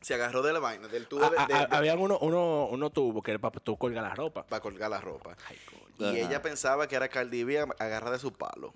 se 0.00 0.14
agarró 0.14 0.42
de 0.42 0.52
la 0.52 0.60
vaina, 0.60 0.86
del 0.86 1.08
tubo 1.08 1.24
Ah, 1.24 1.30
de, 1.30 1.36
ah, 1.38 1.46
de- 1.46 1.54
ah, 1.54 1.66
de- 1.66 1.76
habían 1.76 1.98
unos 1.98 2.18
uno, 2.20 2.66
uno 2.70 2.90
tubos 2.90 3.24
que 3.24 3.32
era 3.32 3.40
para 3.40 3.58
tú 3.58 3.76
colgar 3.76 4.04
la 4.04 4.14
ropa. 4.14 4.44
para 4.46 4.62
colgar 4.62 4.90
la 4.90 5.00
ropa. 5.00 5.36
Ay. 5.48 5.56
Y 6.00 6.04
Ajá. 6.04 6.16
ella 6.16 6.42
pensaba 6.42 6.86
que 6.86 6.94
era 6.94 7.08
Cardi 7.08 7.42
B 7.42 7.58
agarrada 7.58 8.12
de 8.12 8.18
su 8.20 8.32
palo. 8.32 8.72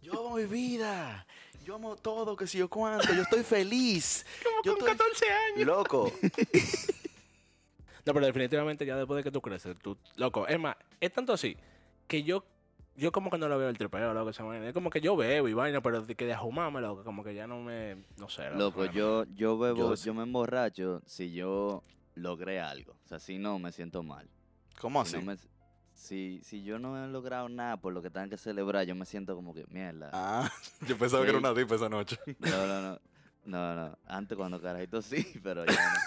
yo 0.00 0.12
amo 0.18 0.36
mi 0.36 0.46
vida. 0.46 1.26
Yo 1.66 1.74
amo 1.74 1.96
todo, 1.96 2.36
que 2.36 2.46
si 2.46 2.58
yo 2.58 2.68
cuánto. 2.70 3.12
Yo 3.12 3.22
estoy 3.22 3.42
feliz. 3.42 4.24
Como 4.44 4.62
Yo 4.62 4.76
con 4.78 4.88
estoy 4.88 5.06
14 5.08 5.24
años. 5.56 5.66
loco. 5.66 6.12
No, 8.04 8.14
pero 8.14 8.24
definitivamente 8.26 8.86
ya 8.86 8.94
después 8.96 9.16
de 9.16 9.24
que 9.24 9.32
tú 9.32 9.40
creces, 9.42 9.76
tú, 9.82 9.98
loco, 10.14 10.46
es 10.46 10.60
más, 10.60 10.76
es 11.00 11.12
tanto 11.12 11.32
así 11.32 11.56
que 12.06 12.22
yo, 12.22 12.44
yo 12.94 13.10
como 13.10 13.30
que 13.30 13.38
no 13.38 13.48
lo 13.48 13.58
veo 13.58 13.68
el 13.68 13.76
tripeo, 13.76 14.14
loco, 14.14 14.30
esa. 14.30 14.44
Es 14.64 14.72
como 14.72 14.90
que 14.90 15.00
yo 15.00 15.16
bebo 15.16 15.48
y 15.48 15.54
vaina, 15.54 15.80
pero 15.80 16.02
de 16.02 16.14
que 16.14 16.24
de 16.24 16.34
ajumarme, 16.34 16.80
loco, 16.80 17.02
como 17.02 17.24
que 17.24 17.34
ya 17.34 17.48
no 17.48 17.60
me, 17.60 17.96
no 18.16 18.28
sé. 18.28 18.48
Loco, 18.50 18.82
me- 18.82 18.92
yo, 18.92 19.24
yo 19.34 19.58
bebo, 19.58 19.76
Yo 19.76 19.94
yo, 19.96 20.14
me 20.14 20.22
emborracho 20.22 21.02
si 21.04 21.32
yo 21.32 21.82
logré 22.14 22.60
algo. 22.60 22.92
O 23.04 23.08
sea, 23.08 23.18
si 23.18 23.38
no, 23.38 23.58
me 23.58 23.72
siento 23.72 24.04
mal. 24.04 24.28
¿Cómo 24.80 25.04
Si, 25.04 25.16
así? 25.16 25.24
no 25.26 25.32
me- 25.32 25.55
si, 25.96 26.40
si 26.44 26.62
yo 26.62 26.78
no 26.78 27.02
he 27.02 27.08
logrado 27.08 27.48
nada 27.48 27.78
por 27.78 27.92
lo 27.92 28.02
que 28.02 28.10
tengan 28.10 28.30
que 28.30 28.36
celebrar, 28.36 28.86
yo 28.86 28.94
me 28.94 29.06
siento 29.06 29.34
como 29.34 29.54
que, 29.54 29.66
mierda. 29.68 30.10
Ah, 30.12 30.48
yo 30.86 30.96
pensaba 30.96 31.24
que 31.24 31.30
era 31.30 31.38
una 31.38 31.54
dipa 31.54 31.74
esa 31.74 31.88
noche. 31.88 32.18
No, 32.38 32.66
no, 32.66 32.82
no. 32.82 33.00
No, 33.46 33.74
no. 33.74 33.98
Antes 34.06 34.36
cuando 34.36 34.60
carajito 34.60 35.00
sí, 35.00 35.24
pero 35.42 35.64
ya 35.64 35.72
no. 35.72 36.00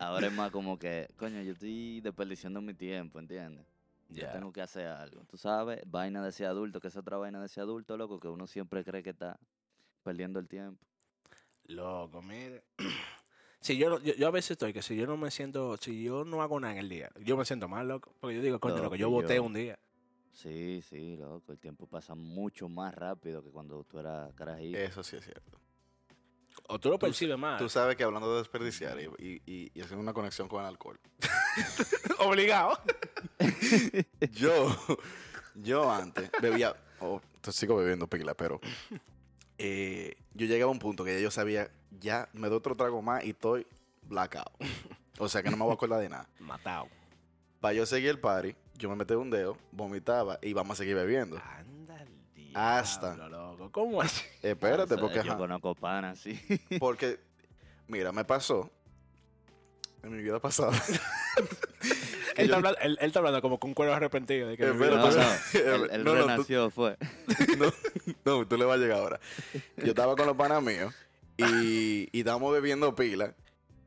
Ahora 0.00 0.26
es 0.28 0.32
más 0.32 0.50
como 0.50 0.78
que, 0.78 1.08
coño, 1.16 1.42
yo 1.42 1.52
estoy 1.52 2.00
desperdiciando 2.00 2.60
mi 2.60 2.74
tiempo, 2.74 3.18
¿entiendes? 3.18 3.66
Yo 4.08 4.26
tengo 4.30 4.52
que 4.52 4.62
hacer 4.62 4.86
algo. 4.86 5.22
Tú 5.24 5.36
sabes, 5.36 5.82
vaina 5.86 6.24
de 6.24 6.32
ser 6.32 6.46
adulto, 6.46 6.80
que 6.80 6.88
es 6.88 6.96
otra 6.96 7.18
vaina 7.18 7.42
de 7.42 7.48
ser 7.48 7.64
adulto, 7.64 7.96
loco, 7.96 8.18
que 8.18 8.28
uno 8.28 8.46
siempre 8.46 8.84
cree 8.84 9.02
que 9.02 9.10
está 9.10 9.38
perdiendo 10.02 10.38
el 10.38 10.48
tiempo. 10.48 10.82
Loco, 11.64 12.22
mire. 12.22 12.64
Si 13.60 13.76
yo, 13.76 13.98
yo, 14.00 14.14
yo 14.14 14.28
a 14.28 14.30
veces 14.30 14.52
estoy 14.52 14.72
que 14.72 14.82
si 14.82 14.96
yo 14.96 15.06
no 15.06 15.16
me 15.16 15.30
siento, 15.30 15.76
si 15.78 16.02
yo 16.04 16.24
no 16.24 16.42
hago 16.42 16.60
nada 16.60 16.74
en 16.74 16.78
el 16.80 16.88
día, 16.88 17.10
yo 17.20 17.36
me 17.36 17.44
siento 17.44 17.68
mal, 17.68 17.88
loco. 17.88 18.14
Porque 18.20 18.36
yo 18.36 18.42
digo, 18.42 18.58
coño, 18.60 18.74
Loco, 18.76 18.84
loco, 18.84 18.96
yo 18.96 19.10
voté 19.10 19.40
un 19.40 19.52
día. 19.54 19.78
Sí, 20.32 20.80
sí, 20.88 21.16
loco. 21.16 21.50
El 21.52 21.58
tiempo 21.58 21.86
pasa 21.88 22.14
mucho 22.14 22.68
más 22.68 22.94
rápido 22.94 23.42
que 23.42 23.50
cuando 23.50 23.82
tú 23.84 23.98
eras 23.98 24.32
carajito. 24.34 24.78
Eso 24.78 25.02
sí 25.02 25.16
es 25.16 25.24
cierto. 25.24 25.58
O 26.68 26.78
tú 26.78 26.90
lo 26.90 26.98
Tú- 26.98 27.06
percibes 27.06 27.36
mal. 27.38 27.58
Tú 27.58 27.68
sabes 27.68 27.96
que 27.96 28.04
hablando 28.04 28.30
de 28.32 28.38
desperdiciar 28.38 28.98
y, 29.00 29.04
y, 29.18 29.42
y- 29.46 29.70
y 29.74 29.80
haciendo 29.80 30.02
una 30.02 30.12
conexión 30.12 30.48
con 30.48 30.60
el 30.60 30.66
alcohol. 30.66 31.00
Obligado. 32.20 32.78
Yo, 34.32 34.76
yo 35.56 35.90
antes 35.90 36.30
bebía, 36.40 36.76
oh, 37.00 37.20
te 37.40 37.50
sigo 37.52 37.76
bebiendo 37.76 38.06
pila, 38.06 38.34
pero 38.34 38.60
eh, 39.58 40.16
yo 40.34 40.46
llegaba 40.46 40.70
a 40.70 40.72
un 40.72 40.78
punto 40.78 41.04
que 41.04 41.14
ya 41.14 41.20
yo 41.20 41.30
sabía, 41.30 41.68
ya 42.00 42.28
me 42.32 42.48
doy 42.48 42.58
otro 42.58 42.74
trago 42.76 43.00
más 43.02 43.24
y 43.24 43.30
estoy 43.30 43.66
blackout. 44.02 44.52
O 45.20 45.28
sea 45.28 45.42
que 45.42 45.50
no 45.50 45.56
me 45.56 45.64
voy 45.64 45.72
a 45.72 45.74
acordar 45.74 45.98
de 46.00 46.08
nada. 46.08 46.28
Matado. 46.38 46.86
Para 47.60 47.74
yo 47.74 47.84
seguir 47.86 48.10
el 48.10 48.20
party, 48.20 48.54
yo 48.76 48.88
me 48.88 48.94
metí 48.94 49.14
un 49.14 49.30
dedo, 49.30 49.58
vomitaba 49.72 50.38
y 50.40 50.52
vamos 50.52 50.74
a 50.74 50.78
seguir 50.78 50.94
bebiendo. 50.94 51.42
Anda 51.44 52.00
el 52.00 52.34
diablo, 52.36 52.60
Hasta. 52.60 53.16
loco. 53.28 53.72
¿Cómo 53.72 54.00
así? 54.00 54.22
Espérate, 54.42 54.82
O 54.94 54.96
sea, 54.96 54.96
porque, 54.98 55.16
Yo 55.16 55.22
ajá, 55.22 55.36
conozco 55.36 55.74
panas, 55.74 56.20
sí. 56.20 56.40
porque, 56.78 57.18
mira, 57.88 58.12
me 58.12 58.24
pasó 58.24 58.70
en 60.04 60.16
mi 60.16 60.22
vida 60.22 60.38
pasada. 60.38 60.80
Él 62.36 62.46
yo- 62.48 62.54
está, 62.54 62.56
hablando, 62.58 62.78
él, 62.80 62.98
él 63.00 63.06
está 63.08 63.18
hablando 63.18 63.42
como 63.42 63.58
con 63.58 63.70
un 63.70 63.74
cuero 63.74 63.92
arrepentido. 63.92 64.48
De 64.50 64.56
que 64.56 64.64
Eh, 64.66 64.72
mi 64.72 64.78
vida 64.86 65.04
espérate, 65.04 65.18
No, 65.18 65.78
pasó. 65.82 65.98
no, 65.98 65.98
No, 65.98 66.04
no, 66.04 66.20
tú- 66.20 66.26
renació, 66.28 66.70
fue. 66.70 66.96
no, 67.58 67.72
no, 68.24 68.46
tú 68.46 68.56
le 68.56 68.64
vas 68.64 68.76
a 68.76 68.80
llegar 68.80 68.98
ahora. 69.00 69.18
Yo 69.78 69.86
estaba 69.88 70.14
con 70.14 70.26
los 70.26 70.36
panas 70.36 70.62
míos 70.62 70.94
y, 71.38 72.08
y 72.12 72.18
estábamos 72.18 72.52
bebiendo 72.52 72.94
pila. 72.94 73.34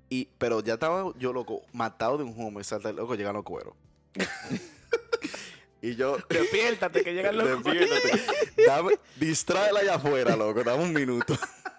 Y, 0.09 0.27
pero 0.37 0.61
ya 0.61 0.73
estaba 0.73 1.13
yo, 1.17 1.31
loco, 1.31 1.61
matado 1.71 2.17
de 2.17 2.23
un 2.23 2.33
humo 2.35 2.59
y 2.59 2.63
salta, 2.63 2.91
loco, 2.91 3.15
llegan 3.15 3.33
los 3.33 3.43
cueros. 3.43 3.75
y 5.81 5.95
yo, 5.95 6.17
Despiértate 6.29 7.03
que 7.03 7.13
llegan 7.13 7.37
los 7.37 7.47
despiértate. 7.47 8.21
Dame, 8.65 8.99
distráela 9.15 9.79
allá 9.81 9.95
afuera, 9.95 10.35
loco, 10.35 10.63
dame 10.63 10.83
un 10.83 10.93
minuto. 10.93 11.37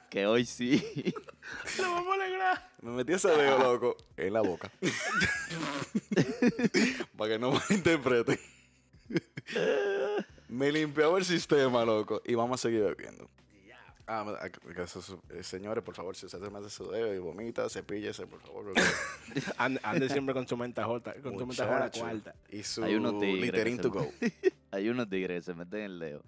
Que 0.08 0.26
hoy 0.26 0.44
sí. 0.44 0.82
Lo 1.78 1.90
vamos 1.90 2.12
a 2.12 2.14
alegrar. 2.22 2.70
Me 2.82 2.90
metí 2.92 3.12
ese 3.14 3.28
dedo, 3.28 3.58
loco, 3.58 3.96
en 4.16 4.32
la 4.32 4.40
boca. 4.42 4.70
Para 7.16 7.32
que 7.32 7.38
no 7.38 7.52
malinterpreten. 7.52 8.38
Me 10.48 10.70
limpiaba 10.72 11.18
el 11.18 11.24
sistema, 11.24 11.84
loco, 11.84 12.20
y 12.24 12.34
vamos 12.34 12.60
a 12.60 12.62
seguir 12.62 12.82
bebiendo. 12.82 13.28
Ah, 14.14 14.24
me- 14.24 15.38
eh, 15.38 15.42
señores, 15.42 15.82
por 15.82 15.94
favor, 15.94 16.14
si 16.14 16.26
usted 16.26 16.38
se 16.38 16.50
mete 16.50 16.68
su 16.68 16.90
dedo 16.90 17.14
y 17.14 17.18
vomita, 17.18 17.66
cepíllese, 17.70 18.26
por 18.26 18.40
favor. 18.42 18.74
Ande, 19.56 20.10
siempre 20.10 20.34
con 20.34 20.46
su 20.46 20.54
mente 20.54 20.82
jota, 20.82 21.14
con 21.22 21.38
su 21.38 21.46
mente 21.46 21.62
jota 21.62 21.90
cuarta. 21.90 22.34
Y 22.50 22.62
su 22.62 22.84
Hay 22.84 22.94
unos 22.94 23.18
tigres 23.18 23.80
to 23.80 23.90
go. 23.90 24.12
Hay 24.70 24.90
unos 24.90 25.08
tigres 25.08 25.38
que 25.46 25.52
se 25.52 25.54
meten 25.54 25.80
en 25.80 25.98
leo, 25.98 26.22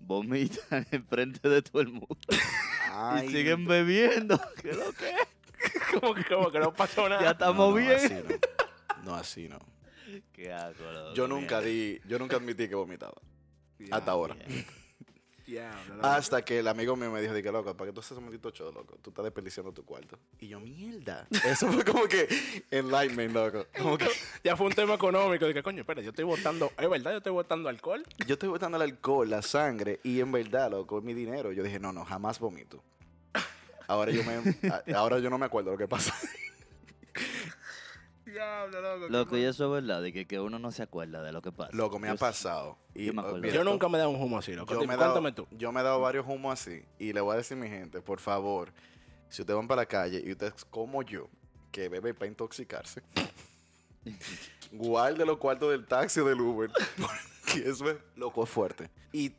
vomitan 0.00 0.84
en 0.90 1.04
frente 1.04 1.48
de 1.48 1.62
todo 1.62 1.80
el 1.80 1.88
mundo 1.88 2.08
Ay, 2.92 3.28
y 3.28 3.30
siguen 3.30 3.66
bebiendo. 3.66 4.40
¿Qué 4.60 4.72
lo 4.72 4.92
que? 4.92 5.14
como, 6.00 6.14
que, 6.14 6.24
como 6.24 6.50
que 6.50 6.58
no 6.58 6.74
pasó 6.74 7.08
nada. 7.08 7.22
Ya 7.22 7.30
estamos 7.30 7.70
no, 7.70 7.74
bien. 7.76 7.92
Así 7.92 8.14
no. 8.14 9.04
no, 9.04 9.14
así 9.14 9.48
no. 9.48 9.60
Qué 10.32 10.52
asco, 10.52 11.14
Yo 11.14 11.28
nunca 11.28 11.60
di, 11.60 12.00
yo 12.08 12.18
nunca 12.18 12.34
admití 12.34 12.68
que 12.68 12.74
vomitaba. 12.74 13.14
Hasta 13.92 14.10
ahora. 14.10 14.34
Hasta 16.02 16.44
que 16.44 16.58
el 16.58 16.68
amigo 16.68 16.96
mío 16.96 17.10
me 17.10 17.20
dijo, 17.20 17.34
que 17.34 17.52
loco, 17.52 17.74
¿para 17.76 17.90
qué 17.90 17.94
tú 17.94 18.00
haces 18.00 18.16
un 18.16 18.24
maldito 18.24 18.50
show, 18.50 18.72
loco? 18.72 18.98
Tú 19.02 19.10
estás 19.10 19.24
desperdiciando 19.24 19.72
tu 19.72 19.84
cuarto. 19.84 20.18
Y 20.40 20.48
yo, 20.48 20.60
mierda. 20.60 21.26
Eso 21.44 21.70
fue 21.72 21.84
como 21.84 22.06
que 22.06 22.28
enlightenment, 22.70 23.32
loco. 23.32 23.66
Como 23.76 23.96
que 23.96 24.08
Ya 24.44 24.56
fue 24.56 24.66
un 24.66 24.72
tema 24.72 24.94
económico. 24.94 25.46
Que, 25.52 25.62
coño, 25.62 25.80
espera, 25.80 26.02
yo 26.02 26.10
estoy 26.10 26.24
botando. 26.24 26.72
¿Es 26.78 26.88
verdad? 26.88 27.12
Yo 27.12 27.18
estoy 27.18 27.32
botando 27.32 27.68
alcohol. 27.68 28.04
yo 28.26 28.34
estoy 28.34 28.48
botando 28.48 28.76
el 28.76 28.82
alcohol, 28.82 29.28
la 29.30 29.42
sangre, 29.42 30.00
y 30.02 30.20
en 30.20 30.30
verdad, 30.32 30.70
loco, 30.70 31.00
mi 31.00 31.14
dinero. 31.14 31.52
Yo 31.52 31.62
dije, 31.62 31.78
no, 31.78 31.92
no, 31.92 32.04
jamás 32.04 32.38
vomito. 32.38 32.82
Ahora 33.86 34.12
yo, 34.12 34.22
me, 34.22 34.92
ahora 34.94 35.18
yo 35.18 35.30
no 35.30 35.38
me 35.38 35.46
acuerdo 35.46 35.70
lo 35.70 35.78
que 35.78 35.88
pasa. 35.88 36.14
Diablo, 38.32 38.80
loco. 38.98 39.08
Loco, 39.12 39.36
y 39.36 39.44
eso 39.44 39.64
es 39.76 39.82
verdad, 39.82 40.02
de 40.02 40.12
que, 40.12 40.26
que 40.26 40.38
uno 40.40 40.58
no 40.58 40.70
se 40.72 40.82
acuerda 40.82 41.22
de 41.22 41.32
lo 41.32 41.42
que 41.42 41.52
pasa. 41.52 41.70
Loco, 41.74 41.98
me 41.98 42.08
Yo 42.08 42.14
ha 42.14 42.16
sí- 42.16 42.20
pasado. 42.20 42.78
Y, 42.94 43.06
yo 43.06 43.14
me 43.14 43.20
acuerdo. 43.20 43.38
mira, 43.40 43.54
Yo 43.54 43.64
nunca 43.64 43.88
me 43.88 43.96
he 43.96 44.00
dado 44.00 44.10
un 44.10 44.20
humo 44.22 44.38
así, 44.38 44.54
loco. 44.54 44.72
Yo 44.74 44.80
me, 44.86 44.94
he 44.94 44.96
dado, 44.96 45.12
Cuéntame 45.12 45.32
tú. 45.32 45.46
yo 45.56 45.72
me 45.72 45.80
he 45.80 45.84
dado 45.84 46.00
varios 46.00 46.26
humos 46.26 46.52
así. 46.60 46.82
Y 46.98 47.12
le 47.12 47.20
voy 47.20 47.34
a 47.34 47.36
decir 47.38 47.56
a 47.56 47.60
mi 47.60 47.68
gente, 47.68 48.00
por 48.00 48.20
favor, 48.20 48.72
si 49.28 49.42
ustedes 49.42 49.56
van 49.56 49.68
para 49.68 49.82
la 49.82 49.86
calle 49.86 50.22
y 50.24 50.32
ustedes 50.32 50.64
como 50.66 51.02
yo, 51.02 51.28
que 51.72 51.88
bebe 51.88 52.14
para 52.14 52.26
intoxicarse, 52.28 53.02
guarde 54.72 55.24
los 55.24 55.38
cuartos 55.38 55.70
del 55.70 55.86
taxi 55.86 56.20
o 56.20 56.24
del 56.24 56.40
Uber. 56.40 56.70
Porque 56.96 57.68
eso 57.68 57.90
es 57.90 57.96
loco 58.16 58.44
es 58.44 58.50
fuerte. 58.50 58.90
Y 59.12 59.32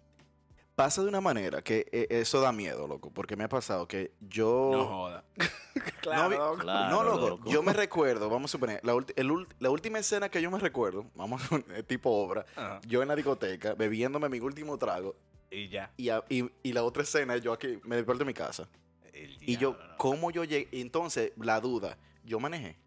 pasa 0.80 1.02
de 1.02 1.10
una 1.10 1.20
manera 1.20 1.62
que 1.62 1.88
eh, 1.92 2.08
eso 2.10 2.40
da 2.40 2.54
miedo, 2.54 2.88
loco. 2.88 3.12
Porque 3.12 3.36
me 3.36 3.44
ha 3.44 3.50
pasado 3.50 3.86
que 3.86 4.14
yo. 4.22 4.70
No 4.72 4.86
joda. 4.86 5.24
claro, 6.02 6.30
vi- 6.30 6.38
loco. 6.38 6.58
Claro, 6.60 6.90
no, 6.96 7.04
loco, 7.04 7.30
loco. 7.32 7.50
Yo 7.50 7.62
me 7.62 7.74
recuerdo, 7.74 8.30
vamos 8.30 8.50
a 8.50 8.54
suponer, 8.54 8.80
la, 8.84 8.94
ulti- 8.96 9.12
el 9.18 9.30
la 9.60 9.70
última 9.72 10.00
escena 10.00 10.30
que 10.30 10.42
yo 10.42 10.50
me 10.50 10.58
recuerdo, 10.58 11.06
vamos 11.16 11.44
a 11.44 11.50
poner 11.50 11.84
tipo 11.84 12.10
obra, 12.10 12.46
yo 12.88 13.02
en 13.02 13.10
la 13.10 13.16
discoteca, 13.18 13.74
bebiéndome 13.74 14.30
mi 14.30 14.40
último 14.40 14.78
trago, 14.78 15.18
Y 15.52 15.68
ya. 15.68 15.92
y, 15.98 16.08
a- 16.08 16.24
y, 16.30 16.50
y 16.64 16.72
la 16.72 16.84
otra 16.84 17.04
escena, 17.04 17.36
yo 17.36 17.52
aquí 17.52 17.78
me 17.84 17.98
despierto 17.98 18.24
en 18.24 18.28
mi 18.28 18.34
casa. 18.34 18.70
El 19.12 19.38
Y 19.42 19.58
yo. 19.58 19.78
¿cómo 19.98 20.32
yo 20.32 20.46
llegué? 20.46 20.70
Y 20.72 20.80
Entonces, 20.80 21.34
la 21.36 21.60
duda, 21.60 21.98
yo 22.24 22.40
manejé. 22.40 22.78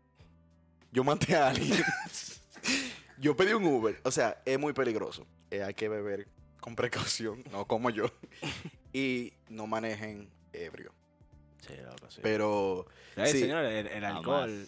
Yo 0.92 1.04
maté 1.04 1.36
a 1.36 1.48
alguien. 1.50 1.82
yo 3.18 3.36
pedí 3.36 3.52
un 3.52 3.64
Uber. 3.66 4.00
O 4.04 4.10
sea, 4.10 4.40
es 4.46 4.58
muy 4.58 4.72
peligroso. 4.72 5.26
Eh, 5.50 5.62
hay 5.62 5.74
que 5.74 5.90
beber 5.90 6.26
con 6.62 6.74
precaución, 6.76 7.42
no 7.52 7.66
como 7.66 7.90
yo. 7.90 8.06
y 8.94 9.34
no 9.50 9.66
manejen 9.66 10.30
ebrio. 10.54 10.92
Sí, 11.60 11.74
loco, 11.84 12.10
sí. 12.10 12.20
Pero, 12.22 12.86
sí. 13.26 13.40
señores, 13.40 13.90
el, 13.92 14.04
alcohol, 14.04 14.66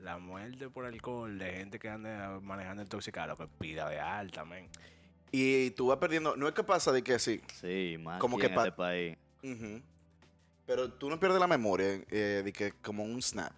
la 0.00 0.18
muerte 0.18 0.68
por 0.68 0.84
alcohol 0.84 1.38
de 1.38 1.52
gente 1.52 1.78
que 1.78 1.88
anda 1.88 2.38
manejando 2.40 2.82
intoxicada, 2.82 3.28
lo 3.28 3.36
que 3.36 3.46
pida 3.58 3.88
de 3.88 3.98
alta, 3.98 4.44
men. 4.44 4.68
y 5.32 5.70
tú 5.70 5.86
vas 5.88 5.98
perdiendo, 5.98 6.36
no 6.36 6.46
es 6.48 6.54
que 6.54 6.62
pasa 6.62 6.92
de 6.92 7.02
que 7.02 7.18
sí. 7.18 7.40
Sí, 7.60 7.96
más 8.00 8.20
Como 8.20 8.36
que 8.38 8.46
en 8.46 8.54
pa- 8.54 8.62
este 8.66 8.72
país. 8.72 9.16
Pero 10.66 10.92
tú 10.92 11.10
no 11.10 11.18
pierdes 11.18 11.40
la 11.40 11.46
memoria 11.48 12.00
eh, 12.10 12.42
de 12.44 12.52
que 12.52 12.72
como 12.72 13.02
un 13.02 13.20
snap. 13.22 13.52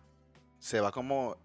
Se 0.59 0.81
va 0.81 0.93
como... 0.93 1.37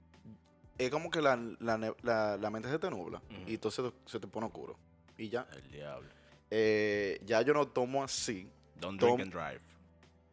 Es 0.77 0.89
como 0.91 1.09
que 1.09 1.21
la, 1.21 1.35
la, 1.59 1.77
ne- 1.77 1.93
la- 2.03 2.37
la 2.37 2.49
mente 2.49 2.69
se 2.69 2.79
te 2.79 2.89
nubla 2.89 3.21
y 3.47 3.55
entonces 3.55 3.91
se 4.05 4.19
te 4.19 4.27
pone 4.27 4.45
oscuro. 4.47 4.77
Y 5.17 5.27
ya. 5.29 5.45
El 5.51 5.71
diablo. 5.71 6.09
Eh, 6.51 7.19
ya 7.25 7.41
yo 7.41 7.53
no 7.53 7.67
tomo 7.67 8.03
así. 8.03 8.49
Don't 8.79 8.99
Tom- 8.99 9.15
drink 9.17 9.21
and 9.21 9.31
drive. 9.33 9.61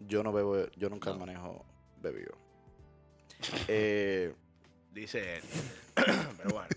Yo 0.00 0.22
no 0.22 0.32
bebo, 0.32 0.66
yo 0.76 0.88
nunca 0.90 1.10
No. 1.10 1.18
manejo 1.18 1.64
bebido. 2.00 2.34
Eh, 3.68 4.34
Dice 4.92 5.36
él. 5.36 5.42
Pero 6.36 6.50
bueno. 6.50 6.68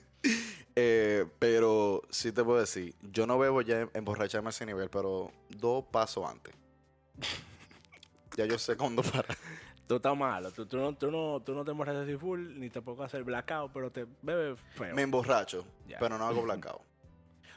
eh, 0.75 1.25
pero 1.39 2.01
sí 2.09 2.31
te 2.31 2.43
puedo 2.43 2.59
decir, 2.59 2.95
yo 3.01 3.27
no 3.27 3.37
bebo 3.37 3.61
ya 3.61 3.87
emborracharme 3.93 4.47
a 4.47 4.49
ese 4.49 4.65
nivel, 4.65 4.89
pero 4.89 5.31
dos 5.49 5.83
pasos 5.85 6.27
antes. 6.29 6.53
ya 8.35 8.45
yo 8.45 8.57
sé 8.57 8.75
cuándo 8.75 9.01
parar. 9.03 9.37
Tú 9.87 9.95
estás 9.97 10.17
malo. 10.17 10.51
Tú, 10.51 10.65
tú 10.65 10.77
no, 10.77 10.93
tú, 10.95 11.09
no, 11.11 11.39
tú 11.41 11.53
no 11.53 11.63
te 11.63 11.71
emborrachas 11.71 12.03
así 12.03 12.17
full, 12.17 12.59
ni 12.59 12.69
tampoco 12.69 13.03
hacer 13.03 13.23
blackout, 13.23 13.71
pero 13.71 13.91
te 13.91 14.05
bebes 14.21 14.59
feo. 14.75 14.93
Me 14.95 15.03
emborracho, 15.03 15.65
pero 15.99 16.17
no 16.17 16.25
hago 16.27 16.41
blackout. 16.41 16.81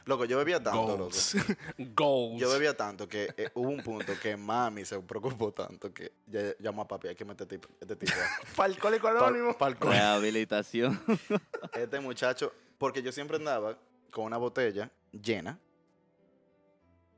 Loco, 0.05 0.25
yo 0.25 0.37
bebía 0.37 0.61
tanto, 0.61 0.97
loco. 0.97 1.15
Goals. 1.77 2.39
Yo 2.41 2.49
bebía 2.51 2.75
tanto 2.75 3.07
que 3.07 3.33
eh, 3.37 3.49
hubo 3.53 3.69
un 3.69 3.81
punto 3.83 4.13
que 4.21 4.35
mami 4.35 4.83
se 4.85 4.99
preocupó 4.99 5.51
tanto 5.53 5.93
que 5.93 6.11
ya 6.27 6.55
llamó 6.59 6.81
a 6.83 6.87
papi, 6.87 7.09
hay 7.09 7.15
que 7.15 7.23
meter 7.25 7.45
este 7.45 7.57
tipo, 7.57 7.69
este 7.79 7.95
tipo 7.95 8.13
pa'l- 8.55 8.77
Anónimo. 9.07 9.57
pa'l 9.57 9.77
Rehabilitación. 9.79 10.99
Este 11.73 11.99
muchacho, 11.99 12.51
porque 12.77 13.01
yo 13.03 13.11
siempre 13.11 13.37
andaba 13.37 13.77
con 14.11 14.25
una 14.25 14.37
botella 14.37 14.91
llena 15.11 15.59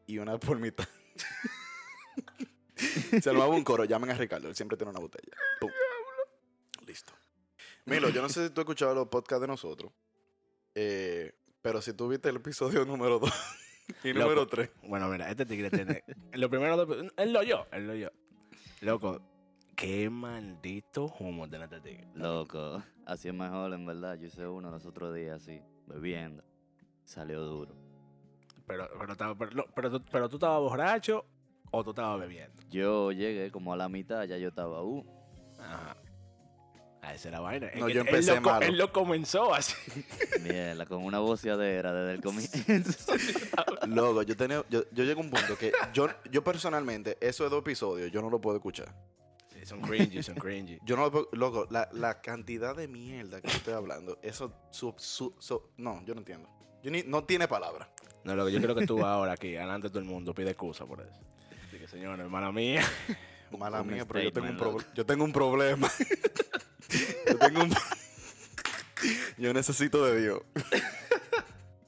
y 0.06 0.18
una 0.18 0.38
por 0.38 0.60
mitad. 0.60 0.88
Se 3.22 3.30
armaba 3.30 3.48
un 3.56 3.64
coro, 3.64 3.86
llamen 3.86 4.10
a 4.10 4.14
Ricardo, 4.16 4.48
él 4.50 4.56
siempre 4.56 4.78
tiene 4.78 4.92
una 4.92 5.00
botella. 5.00 5.32
Pum. 5.60 5.72
Listo. 6.86 7.14
Milo, 7.86 8.10
yo 8.10 8.22
no 8.22 8.30
sé 8.30 8.46
si 8.48 8.50
tú 8.54 8.62
has 8.62 8.66
escuchado 8.66 8.94
los 8.96 9.08
podcasts 9.08 9.42
de 9.42 9.48
nosotros, 9.48 9.92
eh, 10.76 11.34
pero 11.64 11.82
si 11.82 11.94
tú 11.94 12.08
viste 12.08 12.30
el 12.30 12.36
episodio 12.36 12.86
número 12.86 13.18
2 13.18 13.32
y 14.04 14.14
Loco. 14.14 14.24
número 14.26 14.48
3, 14.48 14.70
Bueno, 14.88 15.08
mira, 15.10 15.30
este 15.32 15.46
tigre 15.48 15.72
tiene. 15.72 16.04
lo 16.34 16.50
primero. 16.50 16.86
Él 17.18 17.34
lo 17.34 17.42
yo, 17.42 17.66
él 17.72 17.88
lo 17.88 17.96
yo. 17.96 18.10
Loco, 18.82 19.20
qué 19.76 20.10
maldito 20.10 21.06
humo 21.20 21.50
tiene 21.50 21.66
este 21.66 21.82
tigre. 21.82 22.08
Loco, 22.14 22.84
así 23.06 23.30
es 23.30 23.34
mejor, 23.34 23.74
en 23.74 23.86
verdad. 23.86 24.20
Yo 24.20 24.28
hice 24.28 24.46
uno 24.46 24.70
los 24.70 24.86
otros 24.86 25.16
días 25.16 25.42
así, 25.42 25.62
bebiendo. 25.88 26.44
Salió 27.06 27.42
duro. 27.42 27.76
Pero, 28.68 28.88
pero, 28.98 29.12
estaba- 29.12 29.36
pero, 29.36 29.66
pero, 29.76 29.92
tú, 29.92 30.06
pero 30.12 30.30
tú 30.30 30.36
estabas 30.38 30.60
borracho 30.62 31.26
o 31.72 31.84
tú 31.84 31.90
estabas 31.90 32.20
bebiendo. 32.20 32.62
Yo 32.70 33.12
llegué 33.12 33.52
como 33.52 33.74
a 33.74 33.78
la 33.78 33.90
mitad, 33.90 34.24
ya 34.26 34.38
yo 34.38 34.50
estaba, 34.50 34.84
uh, 34.84 35.04
Ajá. 35.60 35.98
Ah, 37.06 37.14
esa 37.14 37.28
es 37.28 37.32
la 37.34 37.42
vaina. 37.42 37.70
No, 37.76 37.90
yo 37.90 38.00
empecé 38.00 38.32
él 38.32 38.38
lo, 38.38 38.42
malo. 38.42 38.66
Él 38.66 38.78
lo 38.78 38.94
comenzó 38.94 39.54
así. 39.54 39.76
mierda, 40.42 40.86
con 40.86 41.04
una 41.04 41.20
voceadera 41.20 41.92
desde 41.92 42.14
el 42.14 42.22
comienzo. 42.22 43.14
loco, 43.88 44.24
yo, 44.24 44.38
tenía, 44.38 44.64
yo, 44.70 44.86
yo 44.90 45.04
llego 45.04 45.20
a 45.20 45.24
un 45.26 45.30
punto 45.30 45.58
que 45.58 45.74
yo, 45.94 46.08
yo 46.32 46.46
personalmente, 46.46 47.18
esos 47.20 47.52
dos 47.52 47.60
episodios, 47.60 48.10
yo 48.10 48.22
no 48.22 48.30
lo 48.30 48.40
puedo 48.40 48.56
escuchar. 48.56 48.96
Sí, 49.52 49.66
son 49.66 49.82
cringy, 49.82 50.24
son 50.24 50.36
cringy. 50.36 50.80
Yo 50.86 50.96
no 50.96 51.04
lo 51.04 51.12
puedo, 51.12 51.30
loco, 51.34 51.68
la, 51.70 51.90
la 51.92 52.22
cantidad 52.22 52.74
de 52.74 52.88
mierda 52.88 53.42
que 53.42 53.48
estoy 53.48 53.74
hablando, 53.74 54.18
eso, 54.22 54.54
su, 54.72 54.96
su, 54.98 55.36
su- 55.40 55.72
no, 55.76 56.02
yo 56.06 56.14
no 56.14 56.22
entiendo. 56.22 56.48
Yo 56.82 56.90
ni, 56.90 57.04
no 57.04 57.26
tiene 57.26 57.50
palabra. 57.50 57.90
No, 58.24 58.34
lo 58.34 58.46
que 58.46 58.54
yo 58.54 58.62
creo 58.62 58.76
que 58.76 58.88
tú 58.88 59.06
ahora 59.06 59.34
aquí, 59.34 59.52
delante 59.52 59.88
de 59.88 59.90
todo 59.90 60.00
el 60.00 60.06
mundo, 60.06 60.34
pide 60.34 60.52
excusa 60.52 60.86
por 60.86 61.02
eso. 61.02 61.20
Así 61.68 61.98
que, 61.98 62.02
hermana 62.02 62.50
mía. 62.54 62.82
Mala 63.58 63.82
Un 63.82 63.88
mía, 63.88 64.06
pero 64.06 64.22
yo 64.22 64.34
tengo 64.34 64.48
un, 64.48 64.86
yo 64.96 65.06
tengo 65.06 65.24
un 65.24 65.32
problema. 65.32 65.90
yo 67.28 67.38
tengo 67.38 67.64
un... 67.64 67.74
yo 69.38 69.54
necesito 69.54 70.04
de 70.06 70.22
Dios. 70.22 70.42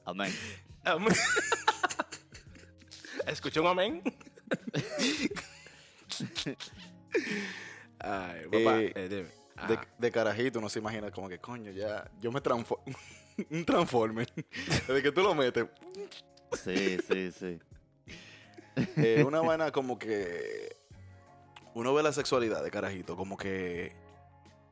Amén. 0.04 0.32
Amén. 0.84 1.14
¿Escuchó 3.26 3.62
un 3.62 3.68
amén? 3.68 4.02
Ay, 7.98 8.44
papá, 8.44 8.80
Eh, 8.80 8.92
eh, 8.94 9.08
dime. 9.08 9.28
De, 9.98 10.12
carajito 10.12 10.58
uno 10.58 10.68
se 10.68 10.78
imagina 10.78 11.10
como 11.10 11.28
que, 11.28 11.38
coño, 11.38 11.72
ya, 11.72 12.08
yo 12.20 12.30
me 12.30 12.40
transformo. 12.40 12.84
un 13.50 13.64
transformer. 13.64 14.32
Desde 14.86 15.02
que 15.02 15.12
tú 15.12 15.22
lo 15.22 15.34
metes. 15.34 15.66
Sí, 16.62 16.98
sí, 17.08 17.32
sí. 17.32 17.58
Eh, 18.96 19.24
una 19.26 19.40
vaina 19.40 19.72
como 19.72 19.98
que 19.98 20.76
uno 21.76 21.92
ve 21.92 22.02
la 22.02 22.10
sexualidad 22.10 22.64
de 22.64 22.70
carajito 22.70 23.16
como 23.16 23.36
que 23.36 23.92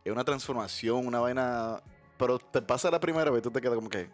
es 0.04 0.10
una 0.12 0.24
transformación, 0.24 1.06
una 1.06 1.20
vaina, 1.20 1.82
pero 2.16 2.38
te 2.38 2.62
pasa 2.62 2.90
la 2.90 2.98
primera 2.98 3.30
vez 3.30 3.40
y 3.40 3.42
tú 3.42 3.50
te 3.50 3.60
quedas 3.60 3.74
como 3.74 3.90
que 3.90 4.08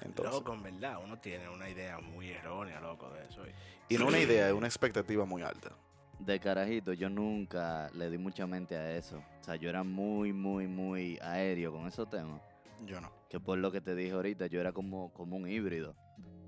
entonces 0.00 0.34
Loco, 0.34 0.54
en 0.54 0.62
verdad, 0.62 0.98
uno 1.04 1.18
tiene 1.18 1.48
una 1.50 1.68
idea 1.68 1.98
muy 1.98 2.30
errónea, 2.30 2.80
loco, 2.80 3.10
de 3.10 3.24
eso. 3.26 3.42
y- 3.46 3.94
y 3.94 3.98
no 3.98 4.06
una 4.06 4.18
idea, 4.18 4.48
es 4.48 4.54
una 4.54 4.66
expectativa 4.66 5.26
muy 5.26 5.42
alta. 5.42 5.70
De 6.18 6.40
carajito, 6.40 6.94
yo 6.94 7.10
nunca 7.10 7.90
le 7.94 8.08
di 8.08 8.16
mucha 8.16 8.46
mente 8.46 8.74
a 8.76 8.96
eso. 8.96 9.18
O 9.40 9.44
sea, 9.44 9.56
yo 9.56 9.68
era 9.68 9.82
muy, 9.84 10.32
muy, 10.32 10.66
muy 10.66 11.18
aéreo 11.20 11.70
con 11.72 11.86
esos 11.86 12.08
temas. 12.08 12.40
Yo 12.86 12.98
no. 13.00 13.10
Que 13.28 13.38
por 13.38 13.58
lo 13.58 13.70
que 13.70 13.80
te 13.82 13.94
dije 13.94 14.12
ahorita, 14.12 14.46
yo 14.46 14.58
era 14.60 14.72
como, 14.72 15.12
como 15.12 15.36
un 15.36 15.46
híbrido. 15.48 15.94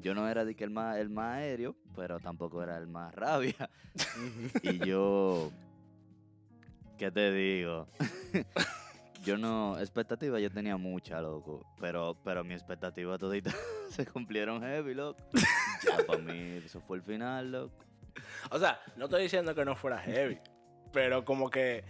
Yo 0.05 0.14
no 0.14 0.28
era 0.28 0.44
de 0.44 0.55
que 0.55 0.64
el 0.64 0.70
más, 0.70 0.98
el 0.98 1.09
más 1.09 1.38
aéreo, 1.38 1.74
pero 1.96 2.20
tampoco 2.20 2.62
era 2.62 2.76
el 2.76 2.86
más 2.86 3.14
rabia. 3.14 3.70
Y 4.62 4.78
yo, 4.86 5.50
¿qué 6.98 7.11
te 7.11 7.32
digo? 7.32 7.88
yo 9.24 9.38
no, 9.38 9.78
expectativa 9.78 10.38
yo 10.38 10.50
tenía 10.50 10.76
mucha, 10.76 11.22
loco. 11.22 11.64
Pero, 11.80 12.18
pero 12.22 12.44
mi 12.44 12.52
expectativa 12.52 13.16
todita 13.16 13.50
se 13.88 14.05
cumplieron 14.05 14.61
heavy, 14.61 14.92
loco. 14.92 15.22
Ya 15.82 16.05
para 16.05 16.18
mí, 16.18 16.61
eso 16.62 16.82
fue 16.82 16.98
el 16.98 17.02
final, 17.02 17.50
loco. 17.50 17.74
O 18.50 18.59
sea, 18.59 18.78
no 18.98 19.07
estoy 19.07 19.22
diciendo 19.22 19.55
que 19.55 19.64
no 19.64 19.74
fuera 19.74 19.98
heavy, 20.00 20.36
pero 20.92 21.24
como 21.24 21.48
que 21.48 21.82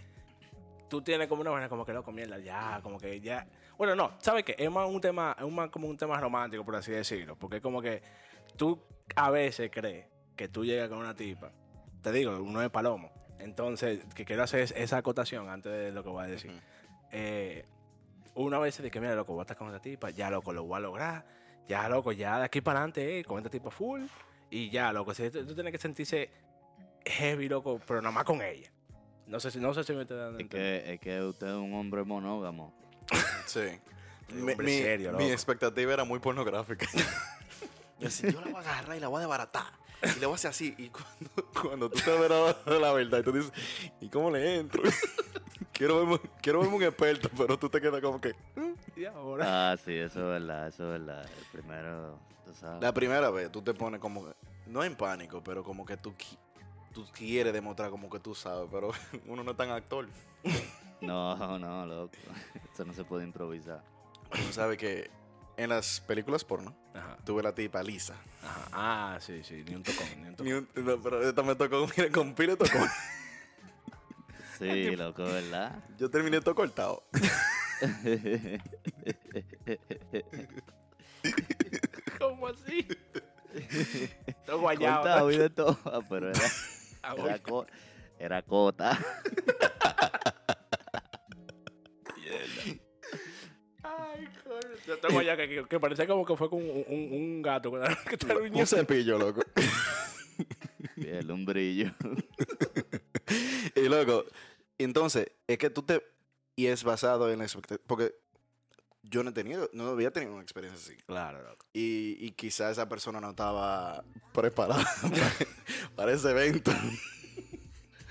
tú 0.89 1.01
tienes 1.01 1.27
como 1.27 1.41
una 1.41 1.51
vaina 1.51 1.67
como 1.67 1.85
que 1.85 1.91
loco, 1.91 2.13
mierda, 2.13 2.39
ya, 2.39 2.79
como 2.81 2.97
que 2.97 3.19
ya. 3.19 3.45
Bueno, 3.77 3.95
no, 3.95 4.13
¿sabes 4.19 4.43
qué? 4.45 4.55
Es 4.57 4.71
más 4.71 4.87
un 4.89 5.01
tema, 5.01 5.35
es 5.39 5.51
más 5.51 5.69
como 5.69 5.87
un 5.87 5.97
tema 5.97 6.19
romántico, 6.19 6.63
por 6.63 6.75
así 6.75 6.91
decirlo, 6.91 7.35
porque 7.35 7.57
es 7.57 7.61
como 7.61 7.81
que 7.81 8.01
tú 8.55 8.79
a 9.15 9.29
veces 9.29 9.69
crees 9.71 10.05
que 10.35 10.47
tú 10.47 10.63
llegas 10.65 10.89
con 10.89 10.99
una 10.99 11.13
tipa, 11.15 11.51
te 12.01 12.11
digo, 12.11 12.37
uno 12.41 12.61
es 12.61 12.69
palomo. 12.69 13.11
Entonces, 13.39 13.99
que 14.15 14.23
quiero 14.25 14.43
hacer 14.43 14.61
es- 14.61 14.71
esa 14.71 14.97
acotación 14.97 15.49
antes 15.49 15.71
de 15.71 15.91
lo 15.91 16.03
que 16.03 16.09
voy 16.09 16.23
a 16.23 16.27
decir. 16.27 16.51
Eh, 17.11 17.65
una 18.33 18.59
vez 18.59 18.77
dice 18.77 18.89
que, 18.89 18.99
mira, 18.99 19.13
loco, 19.15 19.33
voy 19.33 19.41
a 19.41 19.43
estar 19.43 19.57
con 19.57 19.67
esta 19.67 19.81
tipa, 19.81 20.09
ya, 20.09 20.29
loco, 20.29 20.53
lo 20.53 20.63
voy 20.63 20.77
a 20.77 20.79
lograr. 20.79 21.25
Ya, 21.67 21.87
loco, 21.89 22.11
ya 22.11 22.37
de 22.39 22.45
aquí 22.45 22.61
para 22.61 22.79
adelante, 22.79 23.19
eh, 23.19 23.23
con 23.25 23.37
esta 23.37 23.49
tipa 23.49 23.71
full. 23.71 24.03
Y 24.49 24.69
ya, 24.69 24.93
loco, 24.93 25.13
si 25.13 25.29
tú, 25.29 25.45
tú 25.45 25.53
tienes 25.53 25.71
que 25.71 25.77
sentirse 25.79 26.29
heavy, 27.05 27.49
loco, 27.49 27.79
pero 27.85 28.01
nada 28.01 28.13
más 28.13 28.23
con 28.23 28.41
ella. 28.41 28.69
No 29.27 29.39
sé 29.39 29.51
si, 29.51 29.59
no 29.59 29.73
sé 29.73 29.83
si 29.83 29.93
me 29.93 30.03
estoy 30.03 30.17
dando 30.17 30.39
Es 30.39 30.47
que, 30.47 30.93
es 30.93 30.99
que 30.99 31.21
usted 31.21 31.47
es 31.47 31.53
un 31.53 31.73
hombre 31.73 32.03
monógamo. 32.03 32.73
Sí. 33.45 33.79
Mi, 34.33 34.55
serio, 34.55 35.13
mi 35.13 35.31
expectativa 35.31 35.93
era 35.93 36.03
muy 36.03 36.19
pornográfica. 36.19 36.87
Yo 37.99 38.07
decía, 38.07 38.29
yo 38.29 38.41
la 38.41 38.47
voy 38.47 38.55
a 38.55 38.59
agarrar 38.59 38.97
y 38.97 38.99
la 38.99 39.07
voy 39.07 39.19
a 39.19 39.21
desbaratar. 39.21 39.71
Y 40.03 40.19
le 40.19 40.25
voy 40.25 40.33
a 40.33 40.35
hacer 40.35 40.49
así. 40.49 40.75
Y 40.77 40.89
cuando, 40.89 41.51
cuando 41.61 41.89
tú 41.89 41.99
te 42.03 42.11
verás 42.11 42.57
la 42.65 42.91
verdad, 42.91 43.19
y 43.19 43.23
tú 43.23 43.31
dices, 43.31 43.53
¿y 44.01 44.09
cómo 44.09 44.29
le 44.31 44.57
entro? 44.57 44.83
quiero, 45.71 45.99
verme, 45.99 46.19
quiero 46.41 46.59
verme 46.59 46.75
un 46.75 46.83
experto, 46.83 47.29
pero 47.37 47.57
tú 47.57 47.69
te 47.69 47.79
quedas 47.79 48.01
como 48.01 48.19
que. 48.19 48.35
Y 48.97 49.05
ahora. 49.05 49.71
Ah, 49.71 49.77
sí, 49.77 49.93
eso 49.93 50.19
es 50.19 50.41
verdad, 50.41 50.67
eso 50.67 50.93
es 50.93 50.99
verdad. 50.99 51.23
El 51.23 51.45
primero, 51.61 52.19
tú 52.43 52.53
sabes. 52.53 52.81
La 52.81 52.93
primera 52.93 53.29
vez 53.29 53.49
tú 53.49 53.61
te 53.61 53.73
pones 53.73 54.01
como 54.01 54.25
que, 54.25 54.33
no 54.67 54.83
en 54.83 54.95
pánico, 54.95 55.41
pero 55.41 55.63
como 55.63 55.85
que 55.85 55.95
tú, 55.95 56.13
tú 56.93 57.05
quieres 57.13 57.53
demostrar 57.53 57.89
como 57.89 58.09
que 58.09 58.19
tú 58.19 58.35
sabes, 58.35 58.67
pero 58.69 58.91
uno 59.27 59.41
no 59.41 59.51
es 59.51 59.57
tan 59.57 59.69
actor. 59.69 60.07
No, 61.01 61.59
no, 61.59 61.85
loco. 61.85 62.17
Eso 62.73 62.85
no 62.85 62.93
se 62.93 63.03
puede 63.03 63.23
improvisar. 63.23 63.83
Tú 64.31 64.51
sabes 64.51 64.77
que 64.77 65.09
en 65.57 65.69
las 65.69 66.01
películas 66.01 66.43
porno, 66.43 66.75
Ajá, 66.93 67.17
tuve 67.25 67.43
la 67.43 67.53
tipa 67.53 67.81
lisa. 67.83 68.15
ajá. 68.43 68.67
Ah, 68.71 69.17
sí, 69.21 69.43
sí, 69.43 69.63
ni 69.67 69.75
un 69.75 69.83
tocón, 69.83 70.07
ni 70.21 70.27
un 70.29 70.35
tocón. 70.35 70.45
Ni 70.45 70.53
un- 70.53 70.69
no, 70.85 71.01
pero 71.01 71.27
esta 71.27 71.43
me 71.43 71.55
tocó, 71.55 71.87
mira, 71.95 72.09
con 72.11 72.33
pile 72.33 72.55
tocó. 72.57 72.79
Sí, 74.57 74.95
loco, 74.95 75.23
¿verdad? 75.23 75.83
Yo 75.97 76.09
terminé 76.09 76.41
todo 76.41 76.55
cortado. 76.55 77.03
¿Cómo 82.19 82.47
así? 82.47 82.87
Todo 84.45 84.59
guayado. 84.59 84.95
Cortado 85.03 85.31
y 85.31 85.37
de 85.37 85.49
todo, 85.49 85.77
pero 86.09 86.29
era, 86.29 86.39
Ah, 87.03 87.13
era, 87.17 87.39
co- 87.39 87.67
era 88.17 88.41
cota. 88.41 88.97
Ay, 93.85 94.27
coño. 94.43 94.75
Yo 94.87 94.97
tengo 94.99 95.19
allá 95.19 95.37
que, 95.37 95.47
que, 95.47 95.65
que 95.65 95.79
parecía 95.79 96.07
como 96.07 96.25
que 96.25 96.35
fue 96.35 96.49
con 96.49 96.61
un, 96.61 96.85
un, 96.87 97.13
un 97.13 97.41
gato 97.41 97.71
que, 98.09 98.17
te. 98.17 98.33
Un 98.33 98.67
cepillo, 98.67 99.17
loco. 99.17 99.41
Bien, 100.95 101.29
un 101.31 101.45
brillo. 101.45 101.93
Y 103.75 103.89
loco, 103.89 104.23
entonces, 104.77 105.31
es 105.47 105.57
que 105.57 105.69
tú 105.69 105.81
te... 105.83 106.01
Y 106.55 106.67
es 106.67 106.83
basado 106.83 107.31
en 107.31 107.39
la 107.39 107.45
expectativa. 107.45 107.83
Porque 107.85 108.15
yo 109.03 109.23
no 109.23 109.31
he 109.31 109.33
tenido, 109.33 109.69
no 109.73 109.87
había 109.87 110.11
tenido 110.11 110.33
una 110.33 110.43
experiencia 110.43 110.79
así. 110.79 111.01
Claro, 111.05 111.43
loco. 111.43 111.65
Y, 111.73 112.15
y 112.19 112.31
quizás 112.31 112.73
esa 112.73 112.87
persona 112.87 113.19
no 113.19 113.31
estaba 113.31 114.03
preparada 114.33 114.85
para, 115.01 115.33
para 115.95 116.13
ese 116.13 116.31
evento. 116.31 116.71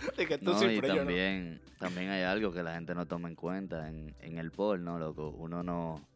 Es 0.16 0.26
que 0.28 0.38
tú 0.38 0.52
No, 0.52 0.57
y 0.57 0.59
siempre 0.59 0.88
yo 0.88 0.94
no. 0.94 1.00
también, 1.00 1.61
también 1.78 2.11
hay 2.11 2.22
algo 2.22 2.52
que 2.52 2.62
la 2.62 2.74
gente 2.74 2.94
no 2.94 3.07
toma 3.07 3.28
en 3.28 3.34
cuenta 3.34 3.88
en, 3.88 4.14
en 4.20 4.38
el 4.38 4.50
porno, 4.50 4.98
loco. 4.98 5.30
Uno 5.30 5.62
no, 5.62 6.07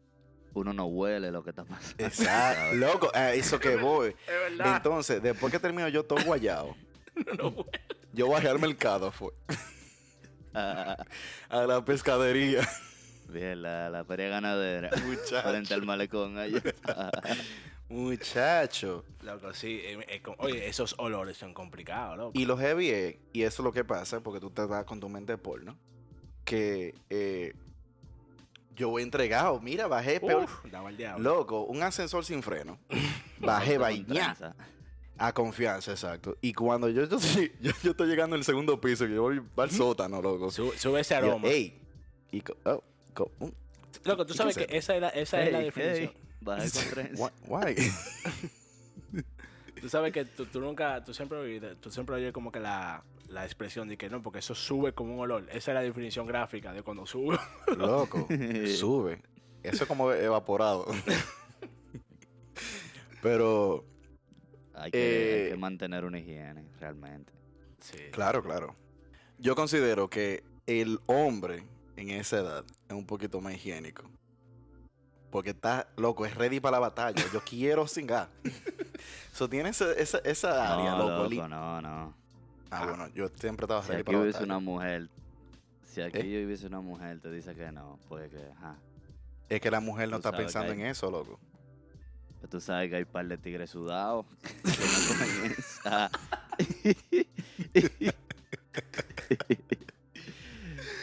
uno 0.53 0.73
no 0.73 0.85
huele 0.85 1.31
lo 1.31 1.43
que 1.43 1.51
está 1.51 1.63
pasando. 1.63 2.03
Exacto. 2.03 2.75
Loco, 2.77 3.11
a 3.13 3.33
eso 3.33 3.59
que 3.59 3.75
voy. 3.75 4.09
Es 4.09 4.57
verdad. 4.57 4.77
Entonces, 4.77 5.21
después 5.21 5.51
que 5.51 5.59
termino 5.59 5.87
yo 5.89 6.03
todo 6.03 6.23
guayado, 6.25 6.75
No, 7.37 7.51
no, 7.51 7.65
yo 8.13 8.29
bajé 8.29 8.47
al 8.47 8.59
mercado, 8.59 9.11
fue. 9.11 9.31
Ah, 10.53 10.97
A 11.49 11.63
la 11.65 11.83
pescadería. 11.85 12.67
Bien, 13.27 13.61
la, 13.61 13.89
la 13.89 14.03
feria 14.05 14.29
ganadera. 14.29 14.89
Muchacho. 15.05 15.47
Frente 15.49 15.73
al 15.75 15.83
malecón 15.85 16.37
allá. 16.37 16.61
Muchacho. 17.89 19.03
Loco, 19.21 19.53
sí. 19.53 19.81
eh, 19.83 19.99
eh, 20.07 20.21
oye, 20.37 20.67
esos 20.67 20.95
olores 20.99 21.37
son 21.37 21.53
complicados, 21.53 22.17
loco. 22.17 22.31
Y 22.39 22.45
lo 22.45 22.57
heavy 22.57 22.89
es, 22.89 23.15
y 23.33 23.41
eso 23.43 23.61
es 23.61 23.65
lo 23.65 23.71
que 23.71 23.83
pasa, 23.83 24.21
porque 24.21 24.39
tú 24.39 24.49
te 24.51 24.63
vas 24.65 24.85
con 24.85 24.99
tu 24.99 25.09
mente 25.09 25.33
de 25.33 25.37
porno, 25.37 25.77
que 26.45 26.95
eh, 27.09 27.53
yo 28.75 28.89
voy 28.89 29.03
entregado. 29.03 29.59
Mira, 29.59 29.87
bajé, 29.87 30.19
peor. 30.19 30.43
Uf, 30.43 30.65
daba 30.71 30.89
el 30.89 30.97
diablo. 30.97 31.23
Loco, 31.37 31.63
un 31.63 31.81
ascensor 31.83 32.23
sin 32.23 32.41
freno. 32.43 32.79
Bajé, 33.39 33.77
trenza. 34.07 34.55
A 35.17 35.33
confianza, 35.33 35.91
exacto. 35.91 36.37
Y 36.39 36.53
cuando 36.53 36.87
yo, 36.87 37.03
yo, 37.05 37.17
estoy- 37.17 37.51
yo, 37.61 37.71
yo 37.83 37.91
estoy 37.91 38.07
llegando 38.07 38.35
al 38.37 38.43
segundo 38.45 38.79
piso, 38.79 39.05
que 39.05 39.13
yo 39.15 39.23
voy 39.23 39.41
al 39.57 39.71
sótano, 39.71 40.21
loco. 40.21 40.49
Su- 40.49 40.71
sube 40.77 41.01
ese 41.01 41.15
Yo, 41.15 41.17
aroma. 41.31 41.47
ey. 41.49 41.77
Y 42.31 42.39
co- 42.41 42.55
oh, 42.65 42.83
co- 43.13 43.31
mm, 43.39 43.47
Loco, 44.05 44.25
tú 44.25 44.33
¿y 44.33 44.37
sabes 44.37 44.55
que 44.55 44.67
esa 44.69 44.95
es 44.95 45.01
la, 45.01 45.09
esa 45.09 45.41
es 45.43 45.51
la 45.51 45.59
definición. 45.59 46.13
hey, 46.15 46.28
bajé 46.41 46.69
con 46.71 46.89
trenza. 46.91 47.31
why- 47.47 47.65
why? 47.65 49.23
Tú 49.81 49.87
sabes 49.89 50.11
que 50.11 50.25
tú, 50.25 50.45
tú 50.45 50.59
nunca, 50.59 51.03
tú 51.03 51.13
siempre 51.13 51.59
tú 51.77 51.89
siempre 51.89 52.15
oyes 52.15 52.33
como 52.33 52.51
que 52.51 52.59
la, 52.59 53.03
la 53.29 53.45
expresión 53.45 53.87
de 53.87 53.97
que 53.97 54.09
no, 54.09 54.21
porque 54.21 54.39
eso 54.39 54.53
sube 54.53 54.93
como 54.93 55.13
un 55.13 55.19
olor. 55.21 55.43
Esa 55.51 55.71
es 55.71 55.75
la 55.75 55.81
definición 55.81 56.27
gráfica 56.27 56.73
de 56.73 56.83
cuando 56.83 57.05
sube. 57.05 57.37
Loco, 57.77 58.27
sube. 58.77 59.21
Eso 59.63 59.83
es 59.83 59.87
como 59.87 60.11
evaporado. 60.11 60.85
Pero, 63.21 63.85
Hay 64.73 64.91
que, 64.91 64.97
hay 64.97 65.03
Eh, 65.03 65.49
que 65.51 65.57
mantener 65.57 66.05
una 66.05 66.19
higiene, 66.19 66.65
realmente. 66.79 67.33
Sí. 67.79 67.97
claro, 68.11 68.43
claro. 68.43 68.75
Yo 69.37 69.55
considero 69.55 70.09
que 70.09 70.43
el 70.65 70.99
hombre 71.05 71.63
en 71.95 72.09
esa 72.11 72.37
edad 72.39 72.65
es 72.87 72.93
un 72.95 73.05
poquito 73.05 73.39
más 73.41 73.53
higiénico. 73.55 74.09
Porque 75.31 75.51
está, 75.51 75.87
loco, 75.97 76.25
es 76.25 76.33
ready 76.35 76.59
para 76.59 76.73
la 76.77 76.79
batalla. 76.79 77.23
Yo 77.31 77.41
quiero 77.43 77.87
singar. 77.87 78.29
Eso 79.33 79.47
tiene 79.47 79.69
esa, 79.69 79.91
esa, 79.93 80.17
esa 80.19 80.73
área, 80.73 80.91
no, 80.91 81.09
loco. 81.09 81.29
loco, 81.33 81.47
no, 81.47 81.81
no. 81.81 82.13
Ah, 82.71 82.85
bueno, 82.85 83.07
yo 83.15 83.29
siempre 83.29 83.63
estaba 83.65 83.81
Si 83.81 83.89
ready 83.89 84.01
aquí 84.01 84.05
para 84.05 84.17
la 84.17 84.23
hubiese 84.23 84.39
batalla. 84.39 84.57
una 84.57 84.59
mujer, 84.59 85.09
si 85.85 86.01
aquí 86.01 86.35
¿Eh? 86.35 86.45
hubiese 86.45 86.67
una 86.67 86.81
mujer, 86.81 87.19
te 87.19 87.31
dice 87.31 87.55
que 87.55 87.71
no, 87.71 87.99
pues 88.09 88.29
que, 88.29 88.43
ajá. 88.57 88.75
Es 89.47 89.61
que 89.61 89.71
la 89.71 89.79
mujer 89.79 90.09
no 90.09 90.17
está 90.17 90.31
pensando 90.31 90.71
en 90.73 90.81
eso, 90.81 91.09
loco. 91.09 91.39
Pero 92.37 92.49
tú 92.49 92.59
sabes 92.61 92.89
que 92.89 92.97
hay 92.97 93.05
par 93.05 93.27
de 93.27 93.37
tigres 93.37 93.69
sudados 93.69 94.25
que 94.63 94.69
no 94.69 95.07
comen 95.07 95.55
esa. 95.57 96.09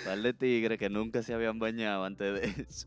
par 0.04 0.18
de 0.20 0.32
tigres 0.34 0.78
que 0.78 0.88
nunca 0.90 1.22
se 1.22 1.34
habían 1.34 1.58
bañado 1.58 2.04
antes 2.04 2.40
de 2.40 2.62
eso. 2.68 2.86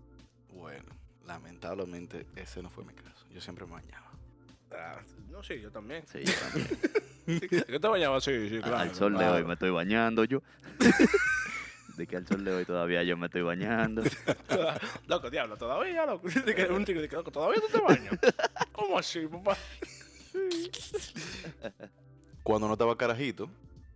Bueno, 0.54 0.86
lamentablemente 1.30 2.26
ese 2.36 2.64
no 2.64 2.70
fue 2.72 2.84
mi 2.84 2.94
caso. 2.94 3.26
Yo 3.32 3.40
siempre 3.40 3.66
me 3.66 3.74
bañaba. 3.74 4.10
Ah, 4.72 5.00
no, 5.30 5.44
sí, 5.44 5.62
yo 5.62 5.72
también. 5.72 6.04
Sí, 6.08 6.24
yo 6.24 6.34
también. 6.34 7.48
¿Qué 7.68 7.80
te 7.80 7.88
bañabas? 7.88 8.24
Sí, 8.24 8.50
sí, 8.50 8.58
claro. 8.58 8.78
al 8.78 8.96
sol 8.96 9.16
de 9.16 9.26
hoy 9.28 9.44
me 9.44 9.54
estoy 9.54 9.70
bañando 9.70 10.24
yo. 10.26 10.42
De 11.98 12.08
que 12.08 12.16
al 12.16 12.26
sol 12.26 12.46
de 12.46 12.54
hoy 12.54 12.66
todavía 12.66 13.04
yo 13.04 13.18
me 13.18 13.26
estoy 13.26 13.42
bañando. 13.42 14.02
Loco, 15.08 15.30
diablo, 15.30 15.58
todavía, 15.58 16.06
loco. 16.06 16.30
De 16.30 16.56
que 16.56 16.64
un 16.64 16.86
chico 16.86 17.02
dice, 17.02 17.14
loco, 17.14 17.30
todavía 17.30 17.60
tú 17.60 17.68
te 17.68 17.84
bañas. 17.84 18.18
¿Cómo 18.72 18.98
así, 18.98 19.28
papá? 19.28 19.58
Cuando 22.42 22.68
no 22.68 22.74
estaba 22.74 22.98
carajito, 22.98 23.50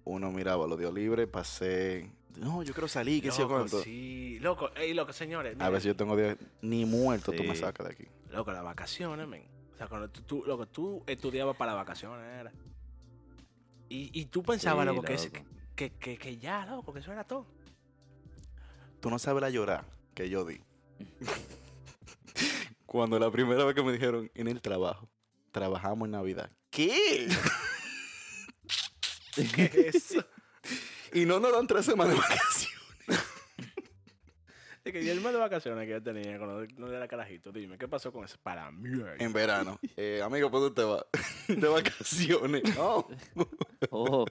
uno 0.03 0.33
miraba 0.33 0.67
los 0.67 0.77
días 0.77 0.91
libres, 0.91 1.29
pasé. 1.29 2.11
No, 2.37 2.63
yo 2.63 2.73
quiero 2.73 2.87
salir, 2.87 3.21
qué 3.21 3.31
sé 3.31 3.39
yo 3.41 3.47
cuánto. 3.47 3.81
sí. 3.83 4.39
Loco, 4.39 4.71
ey, 4.75 4.93
loco, 4.93 5.13
señores. 5.13 5.55
A 5.59 5.79
si 5.79 5.87
yo 5.87 5.95
tengo 5.95 6.15
días 6.15 6.37
ni 6.61 6.85
muerto, 6.85 7.31
tú 7.31 7.43
me 7.43 7.55
sacas 7.55 7.87
de 7.87 7.93
aquí. 7.93 8.05
Loco, 8.31 8.51
las 8.51 8.63
vacaciones, 8.63 9.27
men. 9.27 9.43
O 9.73 9.77
sea, 9.77 9.87
cuando 9.87 10.09
tú, 10.09 10.21
tú- 10.21 10.43
loco, 10.45 10.67
tú 10.67 11.03
estudiabas 11.07 11.55
para 11.55 11.71
las 11.73 11.81
vacaciones, 11.81 12.25
era. 12.39 12.51
Y, 13.89 14.09
y 14.19 14.25
tú 14.25 14.41
pensabas, 14.43 14.83
Sí, 14.87 14.95
loco, 14.95 15.01
que, 15.03 15.13
es- 15.13 15.31
loco. 15.33 15.45
que, 15.75 15.91
que, 15.93 16.17
que 16.17 16.37
ya, 16.37 16.65
loco, 16.65 16.93
que 16.93 16.99
eso 16.99 17.11
era 17.11 17.23
todo. 17.23 17.45
Tú 18.99 19.09
no 19.09 19.19
sabes 19.19 19.41
la 19.41 19.49
llorar 19.49 19.85
que 20.15 20.29
yo 20.29 20.45
di. 20.45 20.59
Cuando 22.85 23.17
la 23.19 23.31
primera 23.31 23.63
vez 23.65 23.75
que 23.75 23.83
me 23.83 23.91
dijeron 23.91 24.31
en 24.35 24.47
el 24.47 24.61
trabajo, 24.61 25.09
trabajamos 25.51 26.05
en 26.07 26.11
Navidad. 26.11 26.49
¿Qué? 26.69 27.27
¿Qué 29.55 29.63
es 29.87 29.95
eso? 30.13 30.25
Y 31.13 31.25
no 31.25 31.39
nos 31.39 31.51
dan 31.51 31.67
tres 31.67 31.85
semanas 31.85 32.15
de 32.15 32.19
vacaciones. 32.21 32.79
Es 34.85 34.91
que 34.91 35.01
y 35.01 35.07
el 35.07 35.21
mes 35.21 35.31
de 35.31 35.39
vacaciones 35.39 35.85
que 35.85 35.91
yo 35.91 36.03
tenía 36.03 36.37
cuando 36.37 36.67
no 36.75 36.91
era 36.91 37.07
carajito, 37.07 37.53
dime, 37.53 37.77
¿qué 37.77 37.87
pasó 37.87 38.11
con 38.11 38.25
eso? 38.25 38.37
Para 38.43 38.69
mí. 38.69 39.01
En 39.17 39.31
verano. 39.31 39.79
Eh, 39.95 40.21
amigo, 40.21 40.51
¿por 40.51 40.59
dónde 40.59 40.75
te 40.75 40.85
vas? 40.85 41.05
de 41.47 41.67
vacaciones. 41.67 42.63
No. 42.75 43.07
Oh, 43.89 44.25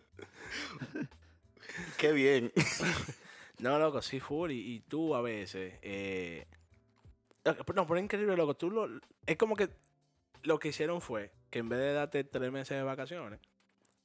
Qué 1.96 2.12
bien. 2.12 2.52
No, 3.58 3.78
loco, 3.78 4.02
sí, 4.02 4.20
full. 4.20 4.50
Y, 4.50 4.74
y 4.74 4.80
tú 4.80 5.14
a 5.14 5.22
veces. 5.22 5.74
Eh, 5.82 6.46
no, 7.44 7.56
pero 7.64 7.96
es 7.96 8.02
increíble, 8.02 8.36
loco. 8.36 8.54
Tú 8.54 8.70
lo, 8.70 8.88
es 9.26 9.36
como 9.36 9.56
que 9.56 9.70
lo 10.42 10.58
que 10.58 10.68
hicieron 10.68 11.00
fue 11.00 11.32
que 11.50 11.60
en 11.60 11.68
vez 11.68 11.78
de 11.78 11.92
darte 11.92 12.24
tres 12.24 12.50
meses 12.52 12.76
de 12.76 12.82
vacaciones, 12.82 13.40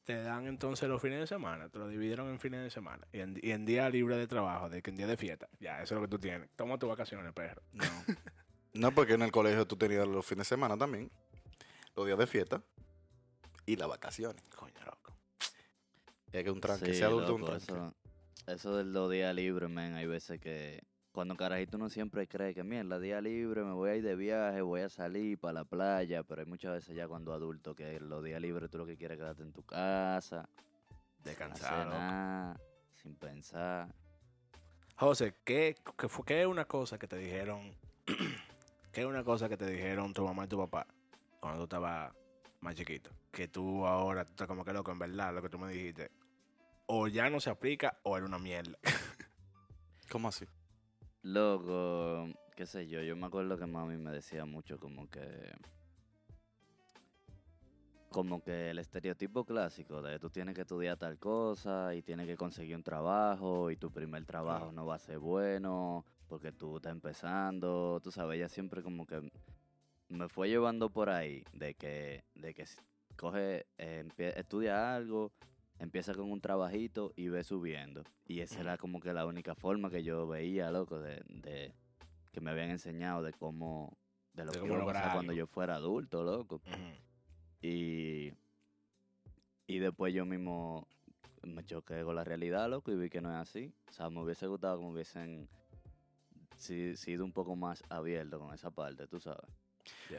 te 0.08 0.16
dan 0.22 0.48
entonces 0.48 0.88
los 0.88 1.02
fines 1.02 1.20
de 1.20 1.28
semana. 1.28 1.68
Te 1.68 1.80
lo 1.80 1.90
dividieron 1.90 2.30
en 2.30 2.40
fines 2.40 2.64
de 2.64 2.70
semana. 2.70 3.06
Y 3.12 3.20
en, 3.20 3.38
y 3.44 3.52
en 3.52 3.66
día 3.66 3.90
libre 3.90 4.16
de 4.16 4.26
trabajo, 4.26 4.70
de 4.70 4.82
que 4.82 4.90
en 4.90 4.96
día 4.96 5.06
de 5.06 5.18
fiesta. 5.18 5.50
Ya, 5.60 5.84
eso 5.84 5.96
es 5.96 6.02
lo 6.02 6.08
que 6.08 6.10
tú 6.10 6.18
tienes. 6.18 6.50
Toma 6.56 6.80
tus 6.80 6.88
vacaciones, 6.88 7.32
perro. 7.34 7.62
No. 7.74 7.84
No, 8.74 8.92
porque 8.92 9.14
en 9.14 9.24
el 9.24 9.32
colegio 9.32 9.66
tú 9.66 9.76
tenías 9.76 10.08
los 10.08 10.24
fines 10.24 10.46
de 10.48 10.50
semana 10.50 10.78
también. 10.78 11.10
Los 11.96 12.06
días 12.06 12.18
de 12.20 12.28
fiesta. 12.28 12.62
Y 13.66 13.76
las 13.76 13.88
vacaciones. 13.88 14.44
Coño, 14.56 14.80
loco. 14.86 15.18
Y 16.32 16.38
hay 16.38 16.44
que 16.44 16.52
un 16.52 16.62
tranque. 16.62 16.94
sí, 16.94 17.00
sea 17.00 17.08
adulto, 17.08 17.34
un 17.34 17.44
tranque. 17.44 17.64
eso, 17.64 17.96
eso 18.46 18.78
de 18.78 18.84
los 18.84 19.10
días 19.10 19.34
libres, 19.34 19.68
men, 19.68 19.96
hay 19.96 20.06
veces 20.06 20.40
que 20.40 20.84
cuando 21.18 21.36
carajito 21.36 21.78
uno 21.78 21.90
siempre 21.90 22.28
cree 22.28 22.54
que, 22.54 22.64
mierda, 22.64 23.00
día 23.00 23.20
libre, 23.22 23.64
me 23.64 23.72
voy 23.72 23.90
a 23.90 23.96
ir 23.96 24.04
de 24.04 24.16
viaje, 24.16 24.62
voy 24.62 24.82
a 24.82 24.90
salir 24.90 25.40
para 25.40 25.54
la 25.54 25.64
playa, 25.66 26.22
pero 26.22 26.42
hay 26.42 26.46
muchas 26.46 26.74
veces 26.74 26.96
ya 26.96 27.08
cuando 27.08 27.34
adulto 27.34 27.74
que 27.74 28.00
los 28.00 28.24
días 28.24 28.40
libres 28.40 28.70
tú 28.70 28.78
lo 28.78 28.86
que 28.86 28.96
quieres 28.98 29.18
es 29.18 29.24
quedarte 29.24 29.42
en 29.42 29.52
tu 29.52 29.64
casa, 29.64 30.48
Descansar, 31.24 32.56
sin 32.94 33.16
pensar. 33.16 33.88
José, 34.96 35.34
¿qué, 35.44 35.76
qué 35.98 36.08
fue, 36.08 36.24
¿qué 36.24 36.42
es 36.42 36.48
una 36.48 36.66
cosa 36.66 37.00
que 37.00 37.08
te 37.08 37.18
dijeron? 37.18 37.76
¿Qué 38.94 39.02
es 39.02 39.08
una 39.08 39.24
cosa 39.24 39.50
que 39.50 39.58
te 39.58 39.66
dijeron 39.66 40.14
tu 40.14 40.24
mamá 40.24 40.46
y 40.46 40.50
tu 40.50 40.60
papá 40.60 40.86
cuando 41.40 41.58
tú 41.58 41.64
estabas 41.64 42.14
más 42.62 42.76
chiquito? 42.76 43.10
Que 43.32 43.48
tú 43.48 43.88
ahora, 43.88 44.24
tú 44.24 44.34
estás 44.34 44.46
como 44.46 44.64
que 44.64 44.72
loco, 44.72 44.92
en 44.92 45.00
verdad, 45.00 45.34
lo 45.34 45.42
que 45.42 45.50
tú 45.50 45.58
me 45.58 45.74
dijiste. 45.74 46.12
O 46.86 47.08
ya 47.08 47.28
no 47.32 47.40
se 47.40 47.50
aplica 47.50 47.98
o 48.04 48.18
era 48.18 48.28
una 48.28 48.38
mierda. 48.38 48.78
¿Cómo 50.12 50.28
así? 50.28 50.46
Loco, 51.28 52.26
qué 52.56 52.66
sé 52.66 52.88
yo, 52.88 53.02
yo 53.02 53.18
me 53.18 53.26
acuerdo 53.26 53.58
que 53.58 53.66
mami 53.66 53.98
me 53.98 54.12
decía 54.12 54.46
mucho 54.46 54.80
como 54.80 55.10
que... 55.10 55.52
Como 58.10 58.42
que 58.42 58.70
el 58.70 58.80
estereotipo 58.80 59.44
clásico 59.44 60.02
de 60.02 60.20
tú 60.20 60.30
tienes 60.30 60.56
que 60.56 60.62
estudiar 60.62 60.96
tal 60.96 61.20
cosa 61.20 61.94
y 61.94 62.02
tienes 62.02 62.28
que 62.28 62.38
conseguir 62.38 62.78
un 62.78 62.84
trabajo 62.84 63.70
y 63.72 63.76
tu 63.76 63.92
primer 63.92 64.24
trabajo 64.24 64.72
no 64.72 64.86
va 64.86 64.96
a 64.96 65.00
ser 65.00 65.20
bueno 65.20 66.06
porque 66.30 66.54
tú 66.54 66.78
estás 66.78 66.94
empezando, 66.94 68.00
tú 68.02 68.10
sabes, 68.10 68.38
ella 68.38 68.48
siempre 68.48 68.82
como 68.82 69.06
que 69.06 69.30
me 70.08 70.30
fue 70.30 70.48
llevando 70.48 70.90
por 70.90 71.10
ahí 71.10 71.44
de 71.52 71.74
que, 71.74 72.24
de 72.36 72.54
que 72.54 72.64
coge, 73.18 73.66
eh, 73.78 74.08
estudia 74.18 74.96
algo, 74.96 75.34
empieza 75.80 76.14
con 76.14 76.32
un 76.32 76.42
trabajito 76.42 77.14
y 77.16 77.30
ve 77.30 77.44
subiendo. 77.44 78.04
Y 78.26 78.40
esa 78.42 78.62
era 78.62 78.78
como 78.78 79.00
que 79.00 79.14
la 79.14 79.26
única 79.26 79.56
forma 79.56 79.90
que 79.90 80.04
yo 80.04 80.28
veía, 80.28 80.72
loco, 80.72 81.00
de, 81.00 81.24
de 81.28 81.74
que 82.32 82.42
me 82.42 82.52
habían 82.52 82.70
enseñado 82.70 83.24
de 83.24 83.34
cómo, 83.34 83.98
de 84.34 84.46
lo 84.46 84.52
De 84.52 84.60
que 84.60 84.66
iba 84.66 84.76
a 84.84 84.86
pasar 84.94 85.14
cuando 85.14 85.34
yo 85.34 85.48
fuera 85.48 85.76
adulto, 85.76 86.24
loco. 86.24 86.62
Y, 87.62 88.34
y 89.68 89.80
después 89.80 90.14
yo 90.14 90.26
mismo 90.26 90.88
me 91.44 91.64
choqué 91.66 92.04
con 92.04 92.16
la 92.16 92.24
realidad, 92.24 92.70
loco, 92.70 92.92
y 92.92 92.96
vi 92.96 93.10
que 93.10 93.22
no 93.22 93.30
es 93.32 93.38
así. 93.38 93.74
O 93.90 93.94
sea, 93.94 94.10
me 94.10 94.22
hubiese 94.22 94.48
gustado 94.48 94.78
que 94.80 94.86
me 94.86 94.92
hubiesen 94.92 95.48
si- 96.58 96.96
sido 96.96 97.24
un 97.26 97.32
poco 97.32 97.56
más 97.56 97.84
abierto 97.90 98.40
con 98.40 98.54
esa 98.54 98.70
parte, 98.72 99.08
tú 99.08 99.20
sabes. 99.20 99.50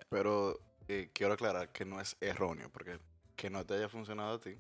Pero 0.09 0.59
eh, 0.89 1.11
quiero 1.13 1.35
aclarar 1.35 1.71
que 1.73 1.85
no 1.85 2.01
es 2.01 2.17
erróneo, 2.21 2.71
porque 2.71 2.99
que 3.37 3.51
no 3.51 3.65
te 3.65 3.75
haya 3.75 3.89
funcionado 3.89 4.35
a 4.35 4.41
ti 4.41 4.57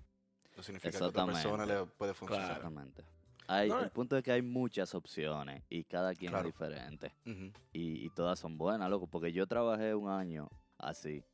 no 0.58 0.62
significa 0.62 0.98
que 0.98 1.04
a 1.04 1.06
otra 1.06 1.24
persona 1.24 1.64
le 1.64 1.84
puede 1.86 2.12
funcionar. 2.14 2.46
Exactamente. 2.48 3.04
Hay, 3.46 3.68
No, 3.70 3.78
el 3.80 3.86
eh. 3.86 3.90
punto 3.90 4.16
es 4.16 4.22
que 4.24 4.32
hay 4.32 4.42
muchas 4.42 4.94
opciones 4.94 5.62
y 5.70 5.84
cada 5.84 6.14
quien 6.14 6.32
Claro. 6.32 6.48
es 6.48 6.54
diferente. 6.54 7.14
Y, 7.72 8.04
y 8.04 8.10
todas 8.10 8.38
son 8.38 8.58
buenas, 8.58 8.90
loco, 8.90 9.06
porque 9.06 9.32
yo 9.32 9.46
trabajé 9.46 9.94
un 9.94 10.10
año 10.10 10.50
así. 10.76 11.24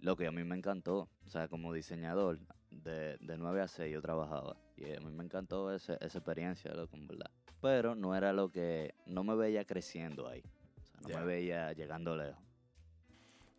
Lo 0.00 0.16
que 0.16 0.26
a 0.26 0.32
mí 0.32 0.42
me 0.44 0.56
encantó. 0.56 1.08
O 1.26 1.30
sea, 1.30 1.46
como 1.48 1.72
diseñador, 1.72 2.38
de, 2.70 3.16
de 3.18 3.38
9 3.38 3.60
a 3.60 3.68
6 3.68 3.92
yo 3.92 4.02
trabajaba. 4.02 4.56
Y 4.76 4.92
a 4.94 5.00
mí 5.00 5.12
me 5.12 5.24
encantó 5.24 5.72
ese- 5.72 5.96
esa 6.00 6.18
experiencia, 6.18 6.72
loco, 6.74 6.96
en 6.96 7.06
verdad. 7.06 7.30
Pero 7.60 7.94
no 7.94 8.14
era 8.16 8.32
lo 8.32 8.50
que... 8.50 8.94
No 9.06 9.22
me 9.24 9.34
veía 9.36 9.64
creciendo 9.64 10.26
ahí. 10.28 10.42
O 11.04 11.08
sea, 11.08 11.20
no 11.20 11.20
me 11.20 11.26
veía 11.26 11.72
llegando 11.72 12.16
lejos. 12.16 12.42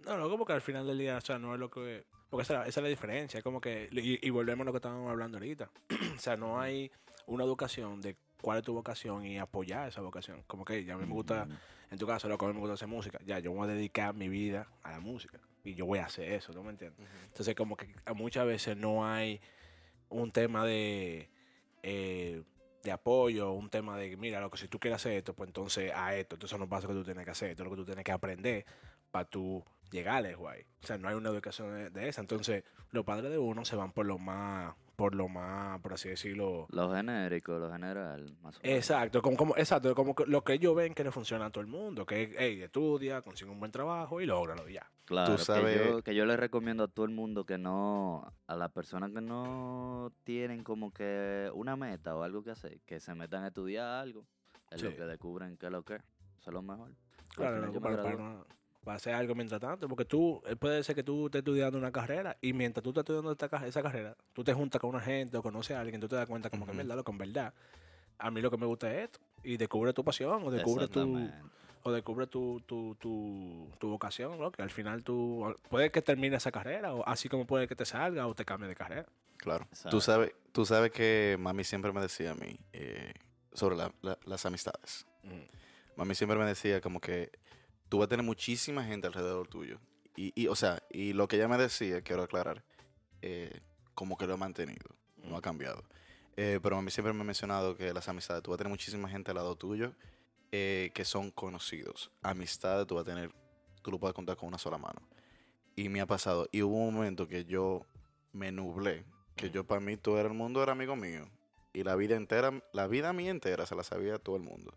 No, 0.05 0.17
loco, 0.17 0.37
porque 0.37 0.53
al 0.53 0.61
final 0.61 0.85
del 0.85 0.97
día, 0.99 1.17
o 1.17 1.21
sea, 1.21 1.39
no 1.39 1.53
es 1.53 1.59
lo 1.59 1.69
que... 1.71 2.05
Porque 2.36 2.51
esa, 2.51 2.67
esa 2.67 2.81
es 2.81 2.83
la 2.83 2.89
diferencia, 2.89 3.38
es 3.38 3.43
como 3.45 3.61
que... 3.61 3.88
Y, 3.93 4.27
y 4.27 4.29
volvemos 4.29 4.63
a 4.63 4.65
lo 4.65 4.73
que 4.73 4.79
estábamos 4.79 5.09
hablando 5.09 5.38
ahorita. 5.38 5.71
o 6.17 6.19
sea, 6.19 6.36
no 6.36 6.59
hay 6.59 6.91
una 7.27 7.45
educación 7.45 8.01
de 8.01 8.17
cuál 8.41 8.57
es 8.57 8.65
tu 8.65 8.73
vocación 8.73 9.25
y 9.25 9.38
apoyar 9.38 9.88
esa 9.88 10.01
vocación. 10.01 10.43
Como 10.45 10.65
que 10.65 10.83
ya 10.83 10.95
a 10.95 10.97
mí 10.97 11.05
me 11.05 11.13
gusta, 11.13 11.47
en 11.89 11.97
tu 11.97 12.05
caso, 12.05 12.27
loco, 12.27 12.43
a 12.45 12.49
mí 12.49 12.53
me 12.55 12.59
gusta 12.59 12.73
hacer 12.73 12.89
música. 12.89 13.19
Ya, 13.25 13.39
yo 13.39 13.53
voy 13.53 13.69
a 13.69 13.71
dedicar 13.71 14.13
mi 14.13 14.27
vida 14.27 14.67
a 14.83 14.91
la 14.91 14.99
música. 14.99 15.39
Y 15.63 15.75
yo 15.75 15.86
voy 15.86 15.99
a 15.99 16.07
hacer 16.07 16.29
eso, 16.33 16.51
¿tú 16.51 16.61
me 16.61 16.71
entiendes? 16.71 17.07
Entonces, 17.27 17.55
como 17.55 17.77
que 17.77 17.95
muchas 18.13 18.45
veces 18.45 18.75
no 18.75 19.07
hay 19.07 19.39
un 20.09 20.33
tema 20.33 20.65
de, 20.65 21.29
eh, 21.83 22.43
de 22.83 22.91
apoyo, 22.91 23.53
un 23.53 23.69
tema 23.69 23.97
de, 23.97 24.17
mira, 24.17 24.41
lo 24.41 24.51
que 24.51 24.57
si 24.57 24.67
tú 24.67 24.77
quieres 24.77 24.97
hacer 24.97 25.13
esto, 25.13 25.33
pues 25.33 25.47
entonces 25.47 25.93
a 25.95 26.17
esto. 26.17 26.36
Entonces 26.36 26.59
no 26.59 26.67
pasa 26.67 26.86
lo 26.88 26.95
que 26.95 26.99
tú 26.99 27.05
tienes 27.05 27.23
que 27.23 27.31
hacer, 27.31 27.51
esto 27.51 27.63
es 27.63 27.69
lo 27.69 27.71
que 27.71 27.81
tú 27.81 27.86
tienes 27.86 28.03
que 28.03 28.11
aprender 28.11 28.65
para 29.09 29.23
tú 29.23 29.63
llegar 29.91 30.23
lejos 30.23 30.49
ahí. 30.51 30.61
O 30.83 30.88
sea, 30.88 30.97
no 30.97 31.07
hay 31.07 31.15
una 31.15 31.29
educación 31.29 31.73
de, 31.73 31.89
de 31.89 32.09
esa. 32.09 32.21
Entonces, 32.21 32.63
los 32.91 33.05
padres 33.05 33.31
de 33.31 33.38
uno 33.38 33.65
se 33.65 33.75
van 33.75 33.91
por 33.91 34.05
lo 34.05 34.17
más, 34.17 34.75
por 34.95 35.15
lo 35.15 35.27
más, 35.27 35.79
por 35.81 35.93
así 35.93 36.09
decirlo, 36.09 36.67
Lo 36.69 36.93
genérico, 36.93 37.57
lo 37.59 37.71
general, 37.71 38.23
más 38.41 38.57
o 38.57 38.61
menos. 38.63 38.77
Exacto, 38.77 39.21
como, 39.21 39.36
como, 39.38 39.57
exacto, 39.57 39.93
como 39.95 40.15
que 40.15 40.25
lo 40.25 40.43
que 40.43 40.53
ellos 40.53 40.75
ven 40.75 40.93
que 40.93 41.03
le 41.03 41.11
funciona 41.11 41.47
a 41.47 41.49
todo 41.49 41.61
el 41.61 41.67
mundo, 41.67 42.05
que 42.05 42.33
hey, 42.38 42.61
estudia, 42.61 43.21
consigue 43.21 43.51
un 43.51 43.59
buen 43.59 43.71
trabajo 43.71 44.21
y 44.21 44.25
lógralo 44.25 44.67
ya. 44.69 44.89
Claro, 45.05 45.38
sabes- 45.38 45.77
que, 45.77 45.89
yo, 45.91 46.01
que 46.01 46.15
yo 46.15 46.25
le 46.25 46.36
recomiendo 46.38 46.83
a 46.83 46.88
todo 46.88 47.05
el 47.05 47.11
mundo 47.11 47.45
que 47.45 47.57
no, 47.57 48.31
a 48.47 48.55
las 48.55 48.71
personas 48.71 49.11
que 49.11 49.21
no 49.21 50.11
tienen 50.23 50.63
como 50.63 50.91
que 50.93 51.51
una 51.53 51.75
meta 51.75 52.15
o 52.15 52.23
algo 52.23 52.43
que 52.43 52.51
hacer, 52.51 52.79
que 52.86 52.99
se 52.99 53.13
metan 53.13 53.43
a 53.43 53.47
estudiar 53.47 53.86
algo, 53.88 54.25
es 54.71 54.81
lo 54.81 54.95
que 54.95 55.03
descubren 55.03 55.57
que 55.57 55.67
es 55.67 55.71
lo 55.71 55.83
que 55.83 55.95
es. 55.95 56.01
Eso 56.39 56.49
es 56.49 56.53
lo 56.53 56.61
mejor. 56.61 56.91
Claro, 57.36 57.71
me 57.71 57.79
para, 57.79 58.01
para 58.03 58.15
no- 58.17 58.45
para 58.86 58.95
hacer 58.97 59.13
algo 59.13 59.36
mientras 59.36 59.59
tanto, 59.59 59.89
porque 59.89 60.05
tú, 60.05 60.41
eh, 60.47 60.55
puede 60.55 60.81
ser 60.83 60.95
que 60.95 61.03
tú 61.03 61.25
estés 61.25 61.39
estudiando 61.39 61.77
una 61.77 61.91
carrera 61.91 62.38
y 62.39 62.53
mientras 62.53 62.81
tú 62.83 62.91
estás 62.91 63.01
estudiando 63.01 63.31
esta 63.33 63.47
esa 63.67 63.81
carrera, 63.83 64.15
tú 64.31 64.43
te 64.43 64.53
juntas 64.53 64.79
con 64.79 64.91
una 64.91 65.01
gente 65.01 65.36
o 65.36 65.43
conoces 65.43 65.75
a 65.75 65.81
alguien, 65.81 65.99
tú 65.99 66.07
te 66.07 66.15
das 66.15 66.27
cuenta 66.27 66.49
como 66.49 66.65
que 66.65 66.71
en 66.71 66.77
verdad, 66.77 66.95
lo 66.95 67.03
que 67.03 67.11
en 67.11 67.17
verdad, 67.17 67.53
a 68.19 68.31
mí 68.31 68.39
lo 68.41 68.49
que 68.49 68.57
me 68.57 68.65
gusta 68.65 68.93
es 68.93 69.05
esto, 69.05 69.19
y 69.43 69.57
descubre 69.57 69.91
tu 69.91 70.03
pasión 70.05 70.41
o 70.43 70.51
descubre 70.51 70.88
tu, 70.88 70.99
o 71.83 71.91
descubre 71.91 72.27
tu, 72.27 72.61
tu, 72.65 72.95
tu, 72.95 73.69
tu 73.79 73.89
vocación, 73.89 74.39
¿no? 74.39 74.51
que 74.51 74.61
al 74.61 74.69
final 74.71 75.03
tú, 75.03 75.53
puede 75.69 75.91
que 75.91 76.01
termine 76.01 76.36
esa 76.38 76.51
carrera, 76.51 76.93
o 76.93 77.05
así 77.07 77.27
como 77.27 77.45
puede 77.45 77.67
que 77.67 77.75
te 77.75 77.86
salga 77.86 78.25
o 78.27 78.33
te 78.36 78.45
cambie 78.45 78.69
de 78.69 78.75
carrera. 78.75 79.05
Claro. 79.38 79.65
Exacto. 79.69 79.89
Tú 79.89 80.01
sabes, 80.01 80.31
tú 80.51 80.65
sabes 80.65 80.91
que 80.91 81.36
mami 81.39 81.63
siempre 81.63 81.91
me 81.91 82.01
decía 82.01 82.31
a 82.31 82.36
mí 82.36 82.57
eh, 82.73 83.13
sobre 83.53 83.75
la- 83.75 83.91
la- 84.01 84.17
las 84.25 84.45
amistades. 84.45 85.05
Mami 85.95 86.13
siempre 86.15 86.38
me 86.38 86.45
decía 86.45 86.81
como 86.81 86.99
que 86.99 87.29
tú 87.89 87.99
vas 87.99 88.05
a 88.05 88.09
tener 88.09 88.25
muchísima 88.25 88.83
gente 88.83 89.07
alrededor 89.07 89.47
tuyo. 89.47 89.79
Y, 90.15 90.31
y, 90.36 90.47
o 90.47 90.55
sea, 90.55 90.81
y 90.89 91.13
lo 91.13 91.27
que 91.27 91.36
ella 91.36 91.47
me 91.47 91.57
decía, 91.57 92.01
quiero 92.01 92.23
aclarar, 92.23 92.63
eh, 93.21 93.61
como 93.93 94.17
que 94.17 94.27
lo 94.27 94.36
he 94.36 94.38
mantenido, 94.38 94.89
no 95.17 95.36
ha 95.38 95.41
cambiado. 95.41 95.83
Eh, 96.38 96.59
pero 96.61 96.75
mami 96.75 96.91
siempre 96.91 97.13
me 97.13 97.21
ha 97.21 97.23
mencionado 97.23 97.75
que 97.75 97.93
las 97.93 98.07
amistades, 98.09 98.43
tú 98.43 98.51
vas 98.51 98.55
a 98.55 98.59
tener 98.59 98.71
muchísima 98.71 99.07
gente 99.09 99.31
al 99.31 99.36
lado 99.36 99.55
tuyo 99.55 99.93
eh, 100.51 100.91
que 100.93 101.05
son 101.05 101.31
conocidos. 101.31 102.11
Amistades, 102.21 102.88
tú 102.88 102.95
vas 102.95 103.03
a 103.03 103.05
tener, 103.05 103.31
tú 103.81 103.91
lo 103.91 103.99
puedes 103.99 104.13
contar 104.13 104.38
con 104.38 104.47
una 104.47 104.57
sola 104.57 104.77
mano. 104.77 105.01
Y 105.75 105.89
me 105.89 106.01
ha 106.01 106.05
pasado. 106.05 106.47
Y 106.51 106.61
hubo 106.61 106.77
un 106.77 106.93
momento 106.93 107.27
que 107.27 107.45
yo 107.45 107.86
me 108.31 108.51
nublé, 108.51 109.05
que 109.36 109.49
yo 109.49 109.65
para 109.65 109.81
mí 109.81 109.97
todo 109.97 110.19
era 110.19 110.29
el 110.29 110.36
mundo 110.36 110.61
era 110.61 110.73
amigo 110.73 110.95
mío. 110.95 111.29
Y 111.73 111.83
la 111.83 111.95
vida 111.95 112.15
entera, 112.15 112.63
la 112.71 112.88
vida 112.88 113.11
mía 113.11 113.31
entera 113.31 113.65
se 113.65 113.75
la 113.75 113.83
sabía 113.83 114.17
todo 114.17 114.38
el 114.38 114.43
mundo. 114.43 114.73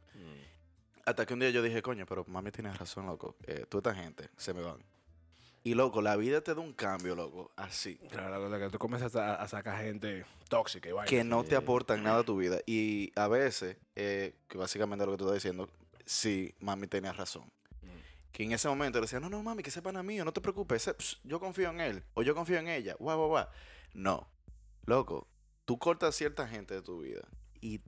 Hasta 1.08 1.24
que 1.24 1.32
un 1.32 1.40
día 1.40 1.48
yo 1.48 1.62
dije, 1.62 1.80
coño, 1.80 2.04
pero 2.04 2.26
mami 2.28 2.50
tiene 2.50 2.70
razón, 2.70 3.06
loco. 3.06 3.34
Eh, 3.46 3.64
toda 3.66 3.92
esta 3.92 4.02
gente 4.02 4.28
se 4.36 4.52
me 4.52 4.60
van. 4.60 4.84
Y 5.64 5.72
loco, 5.72 6.02
la 6.02 6.16
vida 6.16 6.42
te 6.42 6.54
da 6.54 6.60
un 6.60 6.74
cambio, 6.74 7.14
loco, 7.14 7.50
así. 7.56 7.96
Claro, 8.10 8.50
que 8.58 8.68
tú 8.68 8.78
comienzas 8.78 9.16
a, 9.16 9.36
a 9.36 9.48
sacar 9.48 9.82
gente 9.82 10.26
tóxica 10.50 10.86
y 10.86 10.92
vaina. 10.92 11.08
Que 11.08 11.24
no 11.24 11.44
te 11.44 11.56
aportan 11.56 12.02
nada 12.02 12.20
a 12.20 12.24
tu 12.24 12.36
vida. 12.36 12.58
Y 12.66 13.10
a 13.16 13.26
veces, 13.26 13.78
eh, 13.96 14.34
que 14.48 14.58
básicamente 14.58 15.06
lo 15.06 15.12
que 15.12 15.18
tú 15.18 15.24
estás 15.24 15.42
diciendo, 15.42 15.70
sí, 16.04 16.54
mami 16.60 16.86
tenía 16.86 17.14
razón. 17.14 17.50
Que 18.30 18.44
en 18.44 18.52
ese 18.52 18.68
momento 18.68 18.98
le 18.98 19.04
decía, 19.04 19.18
no, 19.18 19.30
no, 19.30 19.42
mami, 19.42 19.62
que 19.62 19.70
ese 19.70 19.80
pana 19.80 20.02
mío, 20.02 20.26
no 20.26 20.32
te 20.32 20.42
preocupes, 20.42 20.84
pss, 20.84 21.20
yo 21.24 21.40
confío 21.40 21.70
en 21.70 21.80
él, 21.80 22.04
o 22.12 22.22
yo 22.22 22.34
confío 22.34 22.58
en 22.58 22.68
ella, 22.68 22.94
guau, 22.98 23.16
guau, 23.16 23.28
guau. 23.28 23.46
No, 23.94 24.28
loco, 24.84 25.26
tú 25.64 25.78
cortas 25.78 26.14
cierta 26.14 26.46
gente 26.46 26.74
de 26.74 26.82
tu 26.82 27.00
vida 27.00 27.22
y 27.62 27.80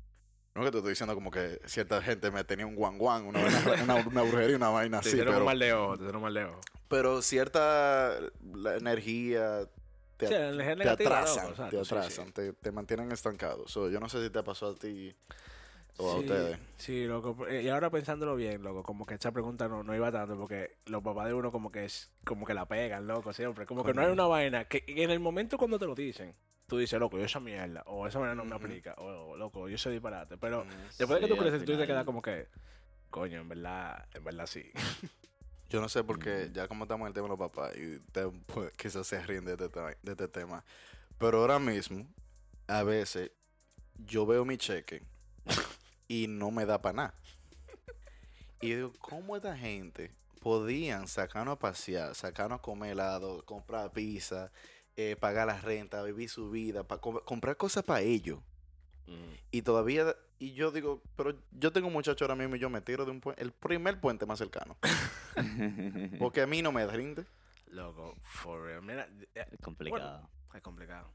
no 0.55 0.63
que 0.65 0.71
te 0.71 0.79
estoy 0.79 0.91
diciendo 0.91 1.15
como 1.15 1.31
que 1.31 1.61
cierta 1.67 2.03
gente 2.03 2.31
me 2.31 2.43
tenía 2.45 2.67
un 2.67 2.75
guan 2.75 2.99
guan, 2.99 3.25
una, 3.27 3.41
vaina- 3.41 3.83
una, 3.83 3.97
una 3.97 4.23
brujería, 4.23 4.57
una 4.57 4.69
vaina 4.71 5.01
Te 5.01 5.09
así, 5.09 5.17
dieron 5.17 5.35
un 5.35 5.35
pero, 5.39 5.47
mal 5.47 5.59
de 5.59 5.73
ojo, 5.73 5.97
te 5.97 6.03
dieron 6.03 6.17
un 6.17 6.23
mal 6.23 6.35
de 6.35 6.45
ojo. 6.45 6.61
pero 6.89 7.23
cierta 7.23 8.19
la 8.55 8.77
energía 8.77 9.69
te, 10.17 10.27
Sí, 10.27 10.35
la 10.35 10.49
energía 10.49 10.73
te 10.73 10.79
negativa, 10.79 11.21
atrasan, 11.23 11.71
te 11.71 11.79
atrasan, 11.81 12.27
sí. 12.27 12.33
Te, 12.33 12.53
te 12.53 12.73
mantienen 12.73 13.11
estancados. 13.13 13.71
So, 13.71 13.89
yo 13.89 14.01
no 14.01 14.09
sé 14.09 14.23
si 14.23 14.29
te 14.31 14.43
pasó 14.43 14.69
a 14.71 14.75
ti 14.75 15.15
o 15.99 16.11
a 16.11 16.15
Sí, 16.15 16.21
ustedes. 16.21 16.59
Sí, 16.77 17.05
loco. 17.07 17.37
Y 17.51 17.69
ahora 17.69 17.91
pensándolo 17.91 18.37
bien, 18.37 18.63
loco, 18.63 18.83
como 18.83 19.05
que 19.07 19.15
esa 19.15 19.33
pregunta 19.33 19.69
no, 19.69 19.83
no 19.83 19.95
iba 19.95 20.11
tanto 20.11 20.37
porque 20.39 20.79
los 20.87 21.03
papás 21.03 21.27
de 21.29 21.35
uno 21.35 21.53
como 21.53 21.71
que 21.71 21.85
es, 21.85 22.11
como 22.25 22.47
que 22.47 22.55
la 22.55 22.67
pegan, 22.67 23.07
loco, 23.07 23.33
siempre. 23.33 23.67
Como 23.67 23.85
que 23.85 23.93
no 23.95 24.03
hay 24.03 24.11
una 24.11 24.27
vaina 24.27 24.65
que 24.67 24.85
en 24.87 25.11
el 25.11 25.21
momento 25.21 25.59
cuando 25.59 25.79
te 25.79 25.87
lo 25.87 25.95
dicen, 25.95 26.35
tú 26.67 26.79
dices, 26.79 26.99
loco, 27.01 27.19
yo 27.19 27.25
esa 27.25 27.41
mierda, 27.41 27.83
o 27.87 28.07
esa 28.07 28.19
vaina 28.19 28.35
no 28.35 28.45
me 28.45 28.55
aplica, 28.55 28.95
o 28.99 29.37
loco, 29.37 29.69
yo 29.69 29.77
sé 29.77 29.91
disparate. 29.91 30.37
Pero 30.39 30.65
Mm. 30.65 30.69
después 30.99 31.11
de 31.11 31.21
que 31.21 31.29
tú 31.29 31.37
creces, 31.37 31.65
tú 31.65 31.77
te 31.77 31.87
quedas 31.87 32.05
como 32.05 32.23
que, 32.23 32.49
coño, 33.11 33.41
en 33.41 33.49
verdad, 33.49 34.07
en 34.15 34.25
verdad 34.25 34.47
sí. 34.47 34.71
Yo 35.69 35.81
no 35.81 35.89
sé 35.89 36.03
por 36.03 36.19
qué, 36.19 36.51
ya 36.53 36.67
como 36.67 36.85
estamos 36.85 37.03
en 37.05 37.09
el 37.09 37.15
tema 37.15 37.27
de 37.27 37.37
los 37.37 37.39
papás, 37.39 37.73
y 37.77 38.01
pues, 38.53 38.73
quizás 38.73 39.07
se 39.07 39.23
ríen 39.23 39.45
de 39.45 39.53
este, 39.53 39.69
te- 39.69 39.81
de 40.03 40.13
este 40.13 40.27
tema, 40.29 40.65
pero 41.19 41.39
ahora 41.39 41.59
mismo, 41.61 42.07
a 42.67 42.83
veces, 42.83 43.31
yo 43.99 44.27
veo 44.27 44.45
mi 44.45 44.57
cheque 44.57 45.03
y 46.11 46.27
no 46.27 46.51
me 46.51 46.67
da 46.67 46.83
para 46.83 46.93
nada. 46.97 47.15
Y 48.61 48.75
digo, 48.75 48.93
¿cómo 48.99 49.37
esta 49.37 49.57
gente 49.57 50.11
podían 50.41 51.07
sacarnos 51.07 51.53
a 51.55 51.59
pasear, 51.59 52.17
sacarnos 52.17 52.59
a 52.59 52.63
comer 52.63 52.91
helado, 52.93 53.45
comprar 53.47 53.93
pizza, 53.93 54.51
eh, 54.97 55.15
pagar 55.21 55.47
la 55.47 55.61
renta, 55.61 56.03
vivir 56.03 56.29
su 56.29 56.51
vida, 56.51 56.83
pa- 56.83 57.01
comprar 57.01 57.57
cosas 57.57 57.85
para 57.85 58.01
ellos? 58.01 58.41
Y 59.53 59.63
todavía, 59.63 60.15
y 60.41 60.53
yo 60.55 60.71
digo, 60.73 61.01
pero 61.17 61.37
yo 61.53 61.73
tengo 61.73 61.87
un 61.87 61.93
muchacho 61.93 62.25
ahora 62.25 62.35
mismo 62.37 62.57
y 62.57 62.59
yo 62.59 62.71
me 62.71 62.81
tiro 62.81 63.05
de 63.05 63.11
un 63.13 63.21
puente, 63.21 63.41
el 63.43 63.53
primer 63.53 64.01
puente 64.01 64.27
más 64.27 64.39
cercano. 64.39 64.77
Porque 66.19 66.43
a 66.43 66.47
mí 66.49 66.61
no 66.61 66.73
me 66.73 66.87
rinde. 66.89 67.25
Loco, 67.69 68.17
for 68.23 68.63
real. 68.65 68.83
Mira, 68.83 69.09
eh, 69.35 69.47
Es 69.53 69.61
complicado. 69.61 70.29
es 70.55 70.61
complicado. 70.61 71.09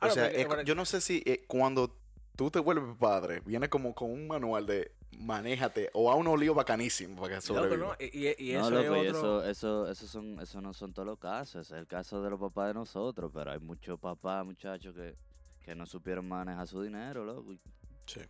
O 0.00 0.08
sea, 0.10 0.26
es- 0.28 0.46
yo 0.64 0.74
no 0.74 0.84
sé 0.86 1.00
si 1.02 1.22
eh, 1.26 1.44
cuando 1.46 1.94
tú 2.40 2.50
te 2.50 2.58
vuelves 2.58 2.96
padre, 2.96 3.40
viene 3.44 3.68
como 3.68 3.94
con 3.94 4.10
un 4.10 4.26
manual 4.26 4.64
de 4.64 4.92
manéjate 5.18 5.90
o 5.92 6.10
a 6.10 6.14
un 6.14 6.40
lío 6.40 6.54
bacanísimo 6.54 7.16
para 7.20 7.28
que 7.28 7.34
loco, 7.34 7.60
sobreviva. 7.60 7.86
¿no? 7.88 7.94
Y, 8.00 8.28
y- 8.28 8.50
y 8.50 8.52
no, 8.54 8.60
eso 8.60 8.70
loco, 8.70 8.94
es 8.96 9.08
otro... 9.14 9.44
eso, 9.44 9.44
eso, 9.44 9.90
eso, 9.90 10.06
son, 10.06 10.40
eso 10.40 10.60
no 10.62 10.72
son 10.72 10.94
todos 10.94 11.04
los 11.04 11.18
casos. 11.18 11.66
Es 11.70 11.76
el 11.78 11.86
caso 11.86 12.22
de 12.22 12.30
los 12.30 12.40
papás 12.40 12.68
de 12.68 12.74
nosotros, 12.74 13.30
pero 13.34 13.50
hay 13.52 13.58
muchos 13.58 14.00
papás, 14.00 14.46
muchachos 14.46 14.94
que, 14.94 15.14
que 15.62 15.74
no 15.74 15.84
supieron 15.84 16.26
manejar 16.26 16.66
su 16.66 16.80
dinero, 16.82 17.26
loco. 17.26 17.52
y- 17.52 17.60
Sí. 18.06 18.20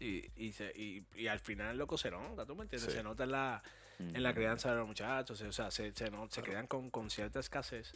Y, 0.00 0.30
y, 0.36 0.52
se- 0.52 0.72
y, 0.76 1.06
y 1.16 1.26
al 1.26 1.40
final, 1.40 1.78
loco, 1.78 1.96
se 1.96 2.10
nota, 2.10 2.44
¿tú 2.44 2.54
me 2.54 2.64
entiendes? 2.64 2.90
Sí. 2.90 2.98
Se 2.98 3.02
nota 3.02 3.24
en 3.24 3.30
la, 3.30 3.62
en 4.00 4.22
la 4.22 4.34
crianza 4.34 4.70
de 4.70 4.76
los 4.76 4.86
muchachos, 4.86 5.40
o 5.40 5.50
sea, 5.52 5.70
se, 5.70 5.92
se, 5.94 6.10
no- 6.10 6.28
se 6.30 6.42
quedan 6.42 6.66
con, 6.66 6.90
con 6.90 7.08
cierta 7.08 7.40
escasez 7.40 7.94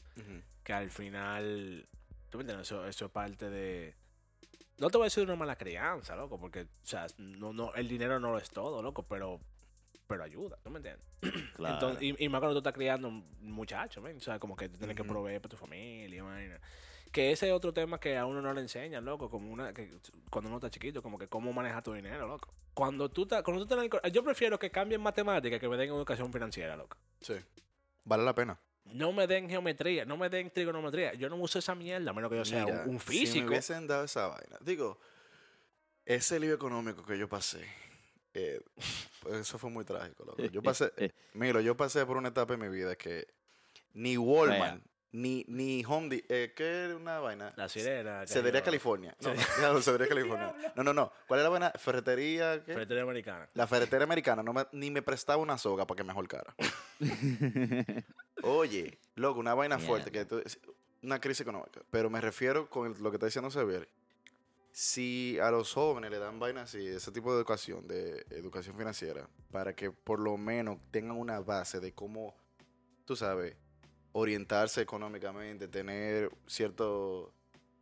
que 0.65 0.73
al 0.73 0.91
final, 0.91 1.87
¿tú 2.31 2.39
me 2.39 2.45
entiendes? 2.45 2.67
Eso, 2.69 2.87
eso 2.87 3.05
es 3.05 3.11
parte 3.11 3.51
de... 3.51 3.95
No 4.79 4.91
te 4.91 4.99
voy 4.99 5.05
a 5.05 5.07
decir 5.07 5.25
una 5.25 5.37
mala 5.37 5.57
crianza, 5.57 6.15
loco, 6.15 6.39
porque, 6.39 6.63
o 6.63 6.87
sea, 6.87 7.07
no, 7.19 7.53
no, 7.53 7.75
el 7.75 7.89
dinero 7.89 8.21
no 8.21 8.31
lo 8.31 8.39
es 8.39 8.49
todo, 8.51 8.81
loco, 8.81 9.03
pero, 9.03 9.41
pero 10.07 10.23
ayuda, 10.23 10.57
¿tú 10.63 10.71
me 10.71 10.79
entiendes? 10.79 11.05
Claro. 11.57 11.75
Entonces, 11.75 12.03
y, 12.03 12.25
y 12.25 12.29
más 12.29 12.41
cuando 12.41 12.55
tú 12.55 12.59
estás 12.59 12.73
criando 12.73 13.09
un 13.09 13.27
muchacho, 13.41 14.01
¿ven? 14.01 14.19
o 14.19 14.21
sea, 14.21 14.39
como 14.39 14.55
que 14.55 14.69
tú 14.69 14.79
tienes 14.79 14.97
que 14.97 15.03
proveer 15.03 15.41
para 15.41 15.51
tu 15.51 15.57
familia, 15.57 16.23
vaina. 16.23 16.61
Que 17.11 17.33
ese 17.33 17.49
es 17.49 17.53
otro 17.53 17.73
tema 17.73 17.99
que 17.99 18.17
a 18.17 18.27
uno 18.27 18.41
no 18.41 18.53
le 18.53 18.61
enseñan, 18.61 19.05
loco, 19.05 19.29
como 19.29 19.51
una, 19.51 19.73
que 19.73 19.99
cuando 20.31 20.49
uno 20.49 20.59
está 20.59 20.71
chiquito, 20.71 21.03
como 21.03 21.19
que 21.19 21.27
cómo 21.27 21.53
manejar 21.53 21.83
tu 21.83 21.93
dinero, 21.93 22.29
loco. 22.29 22.55
Cuando 22.75 23.09
tú 23.09 23.23
estás, 23.23 23.43
cuando 23.43 23.67
tú 23.67 23.75
estás 23.75 24.13
yo 24.13 24.23
prefiero 24.23 24.59
que 24.59 24.71
cambien 24.71 25.01
matemáticas 25.01 25.59
que 25.59 25.69
me 25.69 25.77
den 25.77 25.89
educación 25.89 26.33
financiera, 26.33 26.77
loco. 26.77 26.97
Sí. 27.21 27.35
Vale 28.05 28.23
la 28.23 28.35
pena. 28.35 28.61
No 28.93 29.13
me 29.13 29.27
den 29.27 29.49
geometría, 29.49 30.05
no 30.05 30.17
me 30.17 30.29
den 30.29 30.51
trigonometría. 30.51 31.15
Yo 31.15 31.29
no 31.29 31.37
uso 31.37 31.59
esa 31.59 31.75
mierda, 31.75 32.11
a 32.11 32.15
menos 32.15 32.31
que 32.31 32.37
yo 32.37 32.45
sea 32.45 32.65
Mira, 32.65 32.83
un, 32.85 32.95
un 32.97 33.01
Si 33.01 33.07
me 33.07 33.13
físico. 33.21 33.49
hubiesen 33.49 33.87
dado 33.87 34.05
esa 34.05 34.27
vaina. 34.29 34.57
Digo, 34.61 34.99
ese 36.05 36.41
lío 36.41 36.55
económico 36.55 37.05
que 37.05 37.19
yo 37.19 37.29
pasé, 37.29 37.65
eh, 38.35 38.61
pues 39.21 39.37
eso 39.37 39.59
fue 39.59 39.71
muy 39.71 39.85
trágico, 39.85 40.25
loco. 40.25 40.43
Yo 40.45 40.63
pasé, 40.63 40.91
mira, 41.35 41.61
yo 41.61 41.77
pasé 41.77 42.05
por 42.07 42.17
una 42.17 42.29
etapa 42.29 42.55
en 42.55 42.61
mi 42.61 42.69
vida 42.69 42.97
que 42.97 43.27
ni 43.93 44.17
Walmart, 44.17 44.83
ni, 45.13 45.45
ni 45.49 45.85
Home 45.87 46.23
eh, 46.29 46.53
¿qué 46.55 46.85
era 46.85 46.97
una 46.97 47.19
vaina? 47.19 47.53
La 47.57 47.69
sirena. 47.69 48.27
Cedería. 48.27 48.63
California. 48.63 49.17
No, 49.21 49.33
claro, 49.57 49.81
Cedería 49.83 50.09
California. 50.09 50.55
No, 50.77 50.83
no, 50.85 50.93
no. 50.93 51.13
¿Cuál 51.27 51.41
era 51.41 51.45
la 51.49 51.51
vaina? 51.51 51.71
Ferretería. 51.79 52.63
¿qué? 52.65 52.73
Ferretería 52.75 53.03
americana. 53.03 53.49
La 53.55 53.67
ferretera 53.67 54.05
americana 54.05 54.43
no 54.43 54.53
me- 54.53 54.67
ni 54.73 54.91
me 54.91 55.03
prestaba 55.03 55.43
una 55.43 55.57
soga 55.59 55.87
para 55.87 55.97
que 55.97 56.05
me 56.05 56.13
holcara. 56.13 56.55
Oye, 58.43 58.99
loco, 59.17 59.41
una 59.41 59.55
vaina 59.55 59.79
fuerte, 59.79 60.11
que 60.11 60.25
tú- 60.25 60.43
una 61.03 61.21
crisis 61.21 61.41
económica. 61.41 61.81
Pero 61.91 62.11
me 62.11 62.21
refiero 62.21 62.69
con 62.69 62.87
el- 62.93 63.03
lo 63.03 63.11
que 63.11 63.17
está 63.17 63.27
diciendo 63.27 63.51
Xavier. 63.51 63.89
Si 64.71 65.39
a 65.41 65.51
los 65.51 65.73
jóvenes 65.73 66.11
le 66.11 66.19
dan 66.19 66.39
vainas 66.39 66.65
así, 66.75 66.87
ese 66.87 67.11
tipo 67.11 67.33
de 67.33 67.39
educación, 67.39 67.89
de 67.89 68.25
educación 68.31 68.77
financiera, 68.77 69.29
para 69.51 69.75
que 69.75 69.91
por 69.91 70.21
lo 70.21 70.37
menos 70.37 70.79
tengan 70.93 71.17
una 71.17 71.41
base 71.41 71.81
de 71.81 71.93
cómo, 71.93 72.37
tú 73.05 73.17
sabes, 73.17 73.57
orientarse 74.13 74.81
económicamente, 74.81 75.69
tener 75.69 76.31
cierto, 76.47 77.33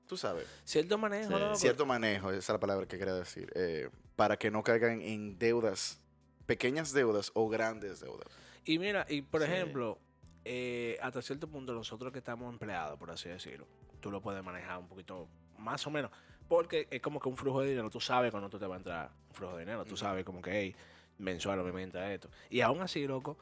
tú 0.06 0.16
sabes, 0.16 0.46
Cierto 0.64 0.98
manejo, 0.98 1.38
Sí. 1.54 1.60
cierto 1.60 1.86
manejo, 1.86 2.30
esa 2.30 2.38
es 2.38 2.48
la 2.48 2.60
palabra 2.60 2.86
que 2.86 2.98
quería 2.98 3.14
decir, 3.14 3.50
eh, 3.54 3.88
para 4.16 4.36
que 4.38 4.50
no 4.50 4.62
caigan 4.62 5.00
en 5.00 5.38
deudas, 5.38 6.00
pequeñas 6.46 6.92
deudas 6.92 7.30
o 7.34 7.48
grandes 7.48 8.00
deudas. 8.00 8.28
Y 8.64 8.78
mira, 8.78 9.06
y 9.08 9.22
por 9.22 9.42
Sí. 9.42 9.48
ejemplo, 9.50 9.98
eh, 10.44 10.98
hasta 11.02 11.22
cierto 11.22 11.48
punto 11.48 11.72
nosotros 11.74 12.12
que 12.12 12.18
estamos 12.18 12.52
empleados, 12.52 12.98
por 12.98 13.10
así 13.10 13.28
decirlo, 13.28 13.66
tú 14.00 14.10
lo 14.10 14.20
puedes 14.20 14.42
manejar 14.44 14.78
un 14.78 14.88
poquito 14.88 15.28
más 15.58 15.86
o 15.86 15.90
menos. 15.90 16.10
Porque 16.48 16.86
es 16.90 17.00
como 17.02 17.18
que 17.18 17.28
un 17.28 17.36
flujo 17.36 17.60
de 17.62 17.70
dinero, 17.70 17.90
tú 17.90 18.00
sabes 18.00 18.30
cuando 18.30 18.48
tú 18.48 18.56
te 18.58 18.66
va 18.68 18.76
a 18.76 18.78
entrar 18.78 19.10
un 19.28 19.34
flujo 19.34 19.54
de 19.56 19.64
dinero, 19.64 19.84
tú 19.84 19.96
sabes 19.96 20.24
como 20.24 20.40
que, 20.40 20.52
hey, 20.52 20.76
mensual 21.18 21.58
obviamente 21.58 21.98
a 21.98 22.14
esto. 22.14 22.30
Y 22.50 22.60
aún 22.60 22.80
así, 22.80 23.04
loco, 23.06 23.36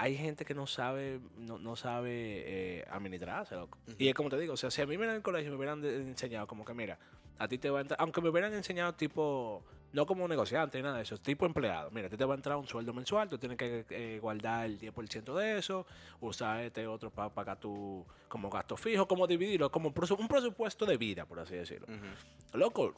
hay 0.00 0.16
gente 0.16 0.44
que 0.44 0.54
no 0.54 0.66
sabe, 0.66 1.20
no, 1.38 1.58
no 1.58 1.76
sabe 1.76 2.10
eh, 2.12 2.84
administrarse, 2.90 3.54
loco. 3.54 3.78
Ujú. 3.86 3.96
Y 3.98 4.08
es 4.08 4.14
como 4.14 4.28
te 4.28 4.38
digo, 4.38 4.54
o 4.54 4.56
sea, 4.56 4.70
si 4.70 4.82
a 4.82 4.86
mí 4.86 4.98
me 4.98 5.06
en 5.06 5.12
el 5.12 5.22
colegio 5.22 5.50
me 5.50 5.56
hubieran 5.56 5.84
enseñado 5.84 6.46
como 6.46 6.64
que, 6.64 6.74
mira, 6.74 6.98
a 7.38 7.48
ti 7.48 7.58
te 7.58 7.70
va 7.70 7.78
a 7.78 7.82
entrar, 7.82 8.00
aunque 8.00 8.20
me 8.20 8.28
hubieran 8.28 8.52
enseñado 8.54 8.94
tipo, 8.94 9.62
no 9.92 10.06
como 10.06 10.26
negociante 10.28 10.78
ni 10.78 10.84
nada 10.84 10.96
de 10.96 11.02
eso, 11.02 11.18
tipo 11.18 11.46
empleado, 11.46 11.90
mira, 11.90 12.08
a 12.08 12.10
ti 12.10 12.16
te 12.16 12.24
va 12.24 12.34
a 12.34 12.36
entrar 12.36 12.56
un 12.56 12.66
sueldo 12.66 12.92
mensual, 12.92 13.28
tú 13.28 13.38
tienes 13.38 13.58
que 13.58 13.84
eh, 13.90 14.18
guardar 14.20 14.66
el 14.66 14.78
10% 14.78 15.34
de 15.34 15.58
eso, 15.58 15.86
usar 16.20 16.60
este 16.60 16.86
otro 16.86 17.10
para 17.10 17.30
pagar 17.30 17.58
tu, 17.58 18.04
como 18.28 18.50
gasto 18.50 18.76
fijo, 18.76 19.06
como 19.06 19.26
dividirlo, 19.26 19.70
como 19.70 19.88
un 19.88 20.28
presupuesto 20.28 20.86
de 20.86 20.96
vida, 20.96 21.24
por 21.26 21.40
así 21.40 21.54
decirlo. 21.54 21.86
Loco, 22.52 22.94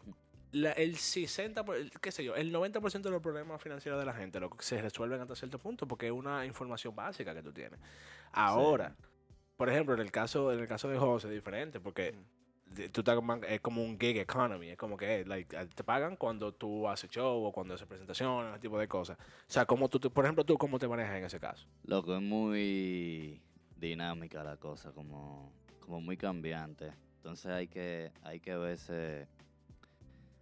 la- 0.53 0.72
el 0.72 0.96
60, 0.96 1.64
por- 1.64 1.76
el- 1.76 1.90
qué 1.90 2.11
sé 2.12 2.24
yo, 2.24 2.34
el 2.34 2.53
90% 2.53 3.09
de 3.09 3.11
los 3.11 3.22
problemas 3.22 3.61
financieros 3.62 3.99
de 4.01 4.07
la 4.07 4.14
gente 4.14 4.40
loco, 4.40 4.57
se 4.61 4.80
resuelven 4.80 5.20
hasta 5.20 5.34
cierto 5.34 5.59
punto 5.59 5.86
porque 5.86 6.07
es 6.07 6.12
una 6.12 6.44
información 6.46 6.94
básica 6.94 7.34
que 7.34 7.42
tú 7.42 7.53
tienes. 7.53 7.78
Ahora, 8.32 8.96
por 9.57 9.68
ejemplo, 9.68 9.94
en 9.94 10.01
el 10.01 10.11
caso 10.11 10.53
en 10.53 10.61
el 10.61 10.68
caso 10.68 10.88
de 10.88 10.99
José 10.99 11.28
es 11.28 11.34
diferente 11.34 11.80
porque 11.80 12.14
tú 12.92 13.01
estás 13.01 13.18
es 13.49 13.61
como 13.61 13.82
un 13.82 13.99
gig 13.99 14.18
economy, 14.18 14.70
es 14.70 14.76
como 14.76 14.96
que 14.96 15.24
like, 15.24 15.57
te 15.74 15.84
pagan 15.84 16.16
cuando 16.16 16.53
tú 16.53 16.88
haces 16.88 17.11
show 17.11 17.44
o 17.44 17.53
cuando 17.53 17.74
haces 17.74 17.86
presentaciones, 17.86 18.53
ese 18.53 18.61
tipo 18.61 18.78
de 18.78 18.86
cosas. 18.86 19.16
O 19.18 19.51
sea, 19.53 19.64
como 19.66 19.88
tú, 19.88 19.99
por 20.11 20.24
ejemplo, 20.24 20.44
tú 20.44 20.57
cómo 20.59 20.78
te 20.78 20.86
manejas 20.86 21.16
en 21.16 21.24
ese 21.24 21.40
caso. 21.40 21.66
Loco, 21.84 22.14
es 22.14 22.22
muy 22.22 23.40
dinámica 23.76 24.44
la 24.44 24.57
cosa, 24.57 24.92
como, 24.92 25.53
como 25.80 26.01
muy 26.01 26.16
cambiante. 26.16 26.92
Entonces 27.16 27.46
hay 27.51 27.68
que, 27.68 28.12
hay 28.22 28.38
que 28.40 28.55
verse, 28.57 29.26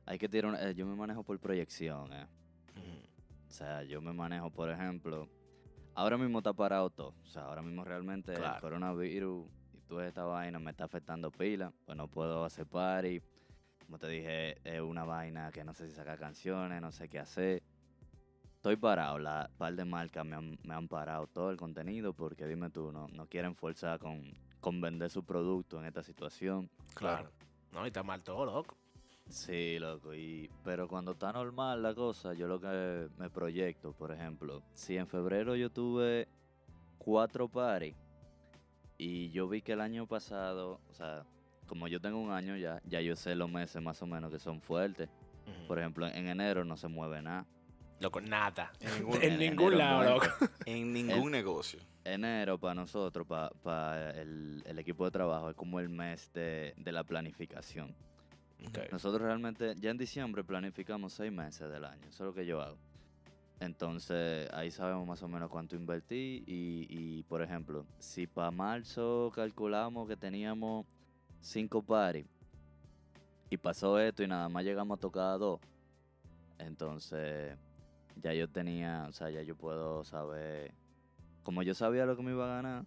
hay 0.07 0.19
que 0.19 0.29
tirar, 0.29 0.51
una- 0.51 0.63
eh, 0.71 0.75
yo 0.75 0.87
me 0.87 0.95
manejo 0.95 1.23
por 1.23 1.39
proyección, 1.39 2.13
eh. 2.13 2.27
O 3.49 3.53
sea, 3.53 3.83
yo 3.85 4.01
me 4.01 4.13
manejo, 4.13 4.51
por 4.51 4.71
ejemplo, 4.71 5.29
ahora 5.95 6.19
mismo 6.19 6.39
está 6.39 6.53
parado 6.53 6.91
todo. 6.91 7.15
O 7.25 7.27
sea, 7.27 7.43
ahora 7.47 7.63
mismo 7.63 7.85
realmente 7.85 8.35
Claro. 8.35 8.57
el 8.57 8.61
coronavirus 8.61 9.47
y 9.73 9.81
toda 9.83 10.07
esta 10.07 10.25
vaina 10.25 10.59
me 10.59 10.73
está 10.73 10.85
afectando 10.85 11.31
pila. 11.31 11.73
Pues 11.85 11.97
no 11.97 12.07
puedo 12.09 12.45
hacer 12.45 12.67
party. 12.67 13.21
Como 13.85 13.99
te 13.99 14.09
dije, 14.09 14.57
es 14.65 14.81
una 14.81 15.05
vaina 15.05 15.51
que 15.53 15.65
no 15.65 15.73
sé 15.73 15.89
si 15.89 15.95
sacar 15.95 16.19
canciones, 16.19 16.83
no 16.83 16.91
sé 16.93 17.09
qué 17.09 17.19
hacer. 17.21 17.63
Estoy 18.57 18.77
parado, 18.77 19.19
la 19.19 19.49
par 19.57 19.75
de 19.75 19.85
marcas 19.85 20.25
me 20.27 20.35
han, 20.35 20.59
me 20.65 20.75
han 20.75 20.89
parado 20.89 21.29
todo 21.29 21.51
el 21.51 21.57
contenido 21.57 22.13
porque 22.13 22.47
dime 22.47 22.69
tú, 22.69 22.91
no, 22.93 23.07
no 23.09 23.27
quieren 23.27 23.55
forzar 23.55 24.01
con, 24.01 24.35
con 24.61 24.81
vender 24.81 25.09
su 25.09 25.25
producto 25.25 25.79
en 25.79 25.87
esta 25.87 26.03
situación. 26.03 26.69
Claro. 26.95 27.31
No, 27.73 27.85
y 27.85 27.89
está 27.89 28.03
mal 28.03 28.23
todo, 28.25 28.45
loco. 28.45 28.77
Sí, 29.29 29.79
loco, 29.79 30.15
y, 30.15 30.49
pero 30.65 30.87
cuando 30.89 31.13
está 31.13 31.33
normal 31.33 31.83
la 31.83 31.95
cosa, 31.95 32.33
yo 32.35 32.47
lo 32.47 32.61
que 32.61 33.09
me 33.19 33.29
proyecto, 33.29 33.93
por 33.93 34.13
ejemplo, 34.13 34.63
si 34.73 34.97
en 34.97 35.07
febrero 35.09 35.57
yo 35.57 35.69
tuve 35.71 36.29
cuatro 36.99 37.49
paris 37.49 37.95
y 38.99 39.31
yo 39.31 39.49
vi 39.49 39.63
que 39.63 39.73
el 39.73 39.81
año 39.81 40.07
pasado, 40.07 40.81
o 40.89 40.95
sea, 40.95 41.25
como 41.67 41.89
yo 41.89 42.01
tengo 42.01 42.19
un 42.21 42.31
año 42.31 42.57
ya, 42.57 42.81
ya 42.85 43.01
yo 43.01 43.17
sé 43.17 43.35
los 43.35 43.51
meses 43.51 43.83
más 43.83 44.01
o 44.01 44.07
menos 44.07 44.31
que 44.31 44.39
son 44.39 44.61
fuertes. 44.61 45.09
Por 45.69 45.79
ejemplo, 45.79 46.07
en 46.07 46.29
enero 46.29 46.65
no 46.65 46.77
se 46.77 46.89
mueve 46.89 47.21
nada. 47.23 47.47
Loco, 48.01 48.21
nada. 48.21 48.73
En 48.81 48.95
ningún, 48.99 49.23
En 49.23 49.33
en 49.33 49.39
ningún 49.39 49.79
lado, 49.79 50.03
muerto. 50.19 50.27
loco. 50.41 50.53
en 50.67 50.93
ningún 50.93 51.31
negocio. 51.33 51.81
Enero 52.05 52.59
para 52.59 52.75
nosotros, 52.75 53.27
para 53.27 54.11
el, 54.21 54.63
el 54.67 54.79
equipo 54.79 55.05
de 55.05 55.11
trabajo, 55.11 55.51
es 55.51 55.57
como 55.57 55.81
el 55.81 55.89
mes 55.89 56.33
de, 56.33 56.75
de 56.77 56.93
la 56.93 57.03
planificación. 57.05 57.95
Nosotros 58.91 59.23
realmente 59.23 59.75
ya 59.79 59.91
en 59.91 59.97
diciembre 59.97 60.45
planificamos 60.45 61.13
seis 61.13 61.33
meses 61.33 61.71
del 61.71 61.85
año, 61.85 62.03
eso 62.09 62.25
es 62.25 62.27
lo 62.29 62.35
que 62.35 62.47
yo 62.47 62.61
hago. 62.61 62.77
Entonces 63.59 64.51
ahí 64.53 64.71
sabemos 64.71 65.07
más 65.07 65.23
o 65.23 65.29
menos 65.29 65.51
cuánto 65.51 65.77
invertí 65.77 66.45
y, 66.47 66.87
y, 66.91 67.23
por 67.23 67.41
ejemplo, 67.41 67.87
si 67.99 68.27
para 68.27 68.51
marzo 68.51 69.33
calculamos 69.35 70.07
que 70.07 70.17
teníamos 70.17 70.85
cinco 71.41 71.83
paris 71.83 72.27
y 73.49 73.57
pasó 73.57 73.99
esto 73.99 74.23
y 74.23 74.27
nada 74.27 74.49
más 74.49 74.65
llegamos 74.65 74.99
a 74.99 75.01
tocar 75.01 75.39
dos, 75.39 75.61
entonces 76.59 77.57
ya 78.17 78.35
yo 78.35 78.49
tenía, 78.49 79.07
o 79.09 79.13
sea, 79.13 79.31
ya 79.31 79.43
yo 79.43 79.57
puedo 79.57 80.05
saber, 80.05 80.75
como 81.43 81.63
yo 81.63 81.75
sabía 81.75 82.05
lo 82.05 82.17
que 82.17 82.23
me 82.23 82.33
iba 82.33 82.45
a 82.45 82.57
ganar, 82.57 82.85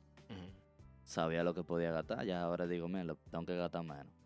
sabía 1.04 1.44
lo 1.44 1.56
que 1.56 1.64
podía 1.64 1.92
gastar, 1.92 2.26
ya 2.26 2.44
ahora 2.44 2.68
digo, 2.68 2.88
mira, 2.88 3.16
tengo 3.32 3.46
que 3.46 3.56
gastar 3.56 3.84
menos. 3.84 4.19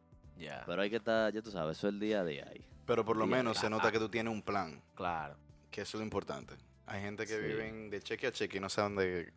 Pero 0.66 0.82
hay 0.82 0.90
que 0.90 0.98
estar, 0.98 1.32
ya 1.34 1.42
tú 1.42 1.52
sabes, 1.52 1.78
eso 1.78 1.88
es 1.88 1.94
el 1.94 2.00
día 2.00 2.22
a 2.22 2.26
día 2.26 2.48
ahí. 2.50 2.66
Pero 2.86 3.06
por 3.06 3.16
lo 3.18 3.26
menos 3.26 3.58
se 3.58 3.70
nota 3.70 3.92
que 3.92 4.00
tú 4.00 4.10
tienes 4.10 4.32
un 4.34 4.42
plan, 4.42 4.82
Claro. 4.96 5.36
que 5.72 5.82
eso 5.82 5.98
es 5.98 6.00
lo 6.00 6.04
importante. 6.04 6.56
Hay 6.86 7.02
gente 7.02 7.26
que 7.26 7.38
Sí. 7.40 7.42
viven 7.48 7.90
de 7.90 8.02
cheque 8.02 8.28
a 8.28 8.32
cheque 8.32 8.58
y 8.58 8.60
no 8.60 8.70
saben 8.70 8.96
de 8.98 9.32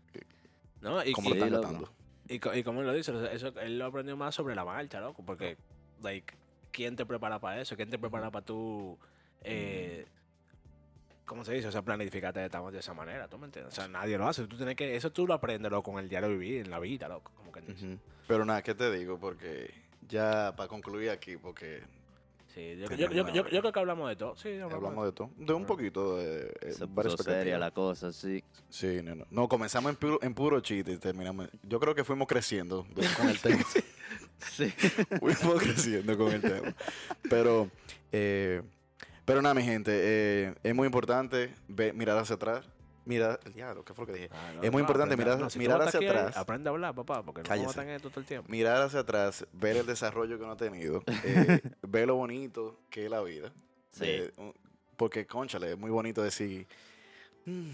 No, 0.80 1.04
y, 1.04 1.12
cómo 1.12 1.30
y- 1.34 1.38
lo 1.38 1.46
están. 1.60 1.84
Y, 2.28 2.34
y 2.58 2.62
como 2.64 2.80
él 2.80 2.86
lo 2.88 2.92
dice, 2.92 3.12
eso, 3.32 3.48
él 3.60 3.78
lo 3.78 3.86
aprendió 3.86 4.16
más 4.16 4.34
sobre 4.34 4.54
la 4.56 4.64
marcha, 4.64 5.00
loco. 5.00 5.22
Porque, 5.24 5.56
like, 6.02 6.34
¿quién 6.72 6.96
te 6.96 7.06
prepara 7.06 7.38
para 7.38 7.60
eso? 7.60 7.76
¿Quién 7.76 7.88
te 7.88 7.98
prepara 8.00 8.32
para 8.32 8.44
tú, 8.44 8.98
eh, 9.42 10.06
¿cómo 11.24 11.44
se 11.44 11.54
dice? 11.54 11.68
O 11.68 11.72
sea, 11.72 11.82
planificarte 11.82 12.40
de, 12.40 12.46
esta- 12.46 12.68
de 12.68 12.78
esa 12.80 12.94
manera, 12.94 13.28
¿tú 13.28 13.38
me 13.38 13.46
entiendes? 13.46 13.72
O 13.72 13.76
sea, 13.76 13.86
nadie 13.86 14.18
lo 14.18 14.26
hace. 14.26 14.44
Tú 14.48 14.56
tienes 14.56 14.74
que, 14.74 14.96
eso 14.96 15.12
tú 15.12 15.24
lo 15.24 15.34
aprendes, 15.34 15.70
loco, 15.70 15.92
con 15.92 16.02
el 16.02 16.08
diario 16.08 16.28
vivir, 16.30 16.64
en 16.64 16.70
la 16.70 16.80
vida, 16.80 17.06
loco. 17.08 17.30
Como 17.36 17.52
que. 17.52 17.62
Pero 18.26 18.44
nada, 18.44 18.60
¿qué 18.62 18.74
te 18.74 18.90
digo? 18.90 19.20
Porque 19.20 19.72
ya 20.08 20.54
para 20.56 20.68
concluir 20.68 21.10
aquí, 21.10 21.36
porque 21.36 21.82
Sí, 22.54 22.74
yo, 22.78 22.86
yo, 22.96 23.28
yo, 23.34 23.44
creo 23.44 23.70
que 23.70 23.78
hablamos 23.78 24.08
de 24.08 24.16
todo. 24.16 24.34
Sí, 24.34 24.48
hablamos, 24.54 24.74
hablamos 24.76 25.04
de 25.04 25.10
de 25.10 25.12
todo, 25.12 25.30
de 25.36 25.52
un 25.52 25.66
poquito 25.66 26.16
de 26.16 26.56
eh, 26.62 26.72
Se 26.72 26.86
puso 26.86 27.18
seria 27.18 27.58
la 27.58 27.70
cosa, 27.70 28.10
sí. 28.14 28.42
Sí, 28.70 29.00
no, 29.04 29.14
no. 29.14 29.26
No, 29.30 29.46
comenzamos 29.46 29.90
en 29.90 29.96
puro, 29.96 30.18
en 30.22 30.32
puro 30.32 30.60
chiste 30.60 30.92
y 30.92 30.96
terminamos. 30.96 31.48
Yo 31.62 31.78
creo 31.78 31.94
que 31.94 32.02
fuimos 32.02 32.26
creciendo 32.26 32.86
de- 32.94 33.06
con 33.14 33.28
el 33.28 33.38
tema. 33.42 33.62
Sí. 34.38 34.70
fuimos 35.20 35.60
creciendo 35.62 36.16
con 36.16 36.32
el 36.32 36.40
tema. 36.40 36.74
Pero, 37.28 37.70
eh, 38.10 38.62
pero 39.26 39.42
nada, 39.42 39.54
mi 39.54 39.62
gente, 39.62 39.90
eh, 39.94 40.54
es 40.62 40.74
muy 40.74 40.86
importante 40.86 41.52
ver, 41.68 41.92
mirar 41.92 42.16
hacia 42.16 42.36
atrás. 42.36 42.64
Mira, 43.06 43.38
el 43.44 43.52
diablo, 43.54 43.84
¿qué 43.84 43.94
fue 43.94 44.04
lo 44.04 44.12
que 44.12 44.18
dije? 44.20 44.28
Ah, 44.32 44.50
no, 44.56 44.62
es 44.62 44.70
muy 44.72 44.80
no, 44.82 44.88
importante 44.88 45.14
aprende- 45.14 45.24
mirar, 45.24 45.38
no, 45.38 45.48
si 45.48 45.54
tú 45.58 45.62
mirar 45.62 45.80
hacia 45.82 45.98
aquí, 45.98 46.06
atrás. 46.08 46.36
Aprende 46.36 46.68
a 46.68 46.72
hablar, 46.72 46.94
papá, 46.94 47.22
porque 47.22 47.42
no 47.42 47.54
en 47.82 47.88
esto 47.90 48.10
todo 48.10 48.20
el 48.20 48.26
tiempo. 48.26 48.50
Mirar 48.50 48.82
hacia 48.82 49.00
atrás, 49.00 49.46
ver 49.52 49.76
el 49.78 49.86
desarrollo 49.86 50.36
que 50.36 50.42
uno 50.44 50.52
ha 50.52 50.56
tenido, 50.56 51.02
eh, 51.24 51.60
ver 51.82 52.06
lo 52.08 52.16
bonito 52.16 52.78
que 52.90 53.04
es 53.04 53.10
la 53.10 53.22
vida. 53.22 53.52
Sí. 53.92 54.04
Eh, 54.06 54.32
porque, 54.96 55.24
conchale, 55.26 55.72
es 55.72 55.78
muy 55.78 55.90
bonito 55.90 56.22
decir, 56.22 56.66
mm, 57.46 57.70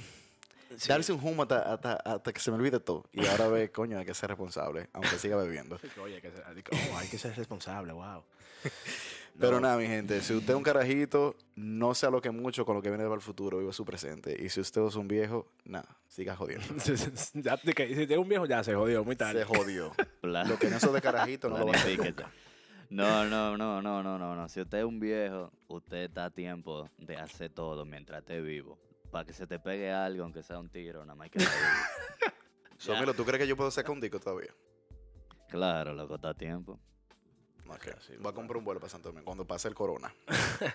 Sí. 0.76 0.88
darse 0.88 1.12
un 1.12 1.22
humo 1.26 1.42
hasta, 1.42 1.72
hasta- 1.74 1.96
hasta 1.96 2.32
que 2.32 2.40
se 2.40 2.50
me 2.50 2.56
olvide 2.58 2.80
todo. 2.80 3.04
Y 3.12 3.26
ahora 3.26 3.48
ve, 3.48 3.70
coño, 3.72 3.98
hay 3.98 4.04
que 4.04 4.14
ser 4.14 4.28
responsable, 4.30 4.88
aunque 4.92 5.18
siga 5.18 5.36
bebiendo. 5.36 5.78
Oye, 6.02 6.14
hay 6.16 6.20
que 6.22 6.30
ser, 6.30 6.44
oh, 6.92 6.96
hay 6.98 7.08
que 7.08 7.18
ser 7.18 7.34
responsable, 7.36 7.92
wow. 7.92 8.22
Pero 9.38 9.60
nada, 9.60 9.76
mi 9.76 9.86
gente, 9.86 10.20
si 10.20 10.34
usted 10.34 10.50
es 10.50 10.56
un 10.56 10.62
carajito, 10.62 11.36
no 11.56 11.94
se 11.94 12.06
aloque 12.06 12.30
mucho 12.30 12.64
con 12.64 12.76
lo 12.76 12.82
que 12.82 12.90
viene 12.90 13.04
para 13.04 13.16
el 13.16 13.20
futuro, 13.20 13.58
viva 13.58 13.72
su 13.72 13.84
presente. 13.84 14.36
Y 14.38 14.48
si 14.48 14.60
usted 14.60 14.86
es 14.86 14.94
un 14.94 15.08
viejo, 15.08 15.46
nada, 15.64 15.96
siga 16.06 16.36
jodiendo. 16.36 16.66
ya, 17.34 17.56
que, 17.56 17.88
si 17.88 18.06
tienes 18.06 18.18
un 18.18 18.28
viejo, 18.28 18.46
ya 18.46 18.62
se 18.62 18.74
jodió 18.74 19.04
muy 19.04 19.16
tarde. 19.16 19.40
Se 19.40 19.46
jodió. 19.46 19.92
Lo 20.22 20.58
que 20.58 20.68
no 20.68 20.76
es 20.76 20.92
de 20.92 21.00
carajito 21.00 21.48
no 21.50 21.58
lo 21.58 21.66
va 21.66 21.72
a 21.72 21.76
hacer 21.76 21.96
Planifíquese. 21.96 22.22
nunca. 22.22 22.32
No, 22.90 23.24
no, 23.24 23.56
no, 23.56 23.80
no, 23.80 24.02
no, 24.02 24.18
no, 24.18 24.36
no. 24.36 24.48
Si 24.48 24.60
usted 24.60 24.78
es 24.78 24.84
un 24.84 25.00
viejo, 25.00 25.50
usted 25.68 26.04
está 26.04 26.26
a 26.26 26.30
tiempo 26.30 26.90
de 26.98 27.16
hacer 27.16 27.50
todo 27.50 27.86
mientras 27.86 28.20
esté 28.20 28.40
vivo. 28.42 28.78
Para 29.10 29.24
que 29.24 29.32
se 29.32 29.46
te 29.46 29.58
pegue 29.58 29.90
algo, 29.90 30.24
aunque 30.24 30.42
sea 30.42 30.58
un 30.58 30.68
tiro, 30.68 31.00
nada 31.00 31.14
más 31.14 31.30
que 31.30 31.38
estar 31.38 31.54
vivo. 31.54 32.32
So, 32.76 32.94
Milo, 32.96 33.14
¿tú 33.14 33.24
crees 33.24 33.40
que 33.40 33.48
yo 33.48 33.56
puedo 33.56 33.70
sacar 33.70 33.92
un 33.92 34.00
disco 34.00 34.20
todavía? 34.20 34.50
Claro, 35.48 35.94
loco, 35.94 36.16
está 36.16 36.30
a 36.30 36.34
tiempo. 36.34 36.78
Va 37.68 38.30
a 38.30 38.34
comprar 38.34 38.56
un 38.58 38.64
vuelo 38.64 38.80
para 38.80 38.90
Santo 38.90 39.08
Domingo 39.08 39.24
cuando 39.26 39.46
pase 39.46 39.68
el 39.68 39.74
corona. 39.74 40.12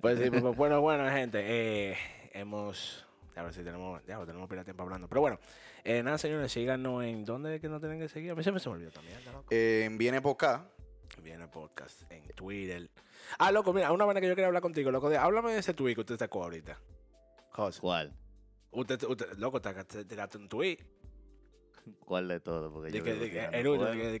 Pues 0.00 0.16
sí, 0.20 0.30
pues, 0.30 0.42
pues, 0.42 0.56
bueno, 0.56 0.80
bueno, 0.80 1.10
gente. 1.10 1.40
eh, 1.44 1.96
hemos. 2.32 3.04
A 3.34 3.42
ver 3.42 3.52
si 3.52 3.64
tenemos. 3.64 4.00
Ya, 4.06 4.24
tenemos 4.24 4.48
pila 4.48 4.60
de 4.60 4.66
tiempo 4.66 4.84
hablando. 4.84 5.08
Pero 5.08 5.20
bueno, 5.22 5.40
eh, 5.82 6.04
nada, 6.04 6.18
señores, 6.18 6.52
síganos 6.52 7.02
en. 7.02 7.24
¿Dónde 7.24 7.56
es 7.56 7.60
que 7.60 7.68
nos 7.68 7.80
tienen 7.80 7.98
que 7.98 8.08
seguir? 8.08 8.30
A 8.30 8.36
mí 8.36 8.42
siempre 8.44 8.60
se 8.62 8.68
me 8.68 8.76
olvidó 8.76 8.92
también. 8.92 9.18
¿no? 9.24 9.44
Eh, 9.50 9.88
viene 9.92 10.22
por 10.22 10.34
acá. 10.34 10.64
Viene 11.20 11.48
podcast 11.48 12.02
en 12.12 12.28
Twitter. 12.28 12.88
Ah, 13.38 13.50
loco, 13.50 13.72
mira, 13.72 13.90
una 13.90 14.06
manera 14.06 14.20
que 14.20 14.28
yo 14.28 14.36
quería 14.36 14.46
hablar 14.46 14.62
contigo, 14.62 14.92
loco. 14.92 15.10
de- 15.10 15.16
háblame 15.18 15.50
de 15.52 15.58
ese 15.58 15.74
tweet 15.74 15.94
que 15.96 16.02
usted 16.02 16.16
sacó 16.16 16.44
ahorita. 16.44 16.78
José. 17.50 17.80
¿Cuál? 17.80 18.12
Usted, 18.70 19.02
usted, 19.02 19.32
loco, 19.38 19.60
te, 19.60 19.74
te 19.84 20.04
tiraste 20.04 20.38
un 20.38 20.48
tweet. 20.48 20.78
¿Cuál 22.04 22.28
de 22.28 22.38
todo? 22.38 22.72
Porque 22.72 22.92
De 22.92 22.98
yo 22.98 23.04
que, 23.04 23.12
vivo 23.14 23.24
de 23.24 23.30
que, 23.30 23.36
tirando 23.36 23.56
el 23.58 23.66
último, 23.68 23.92
fuego. 23.92 24.18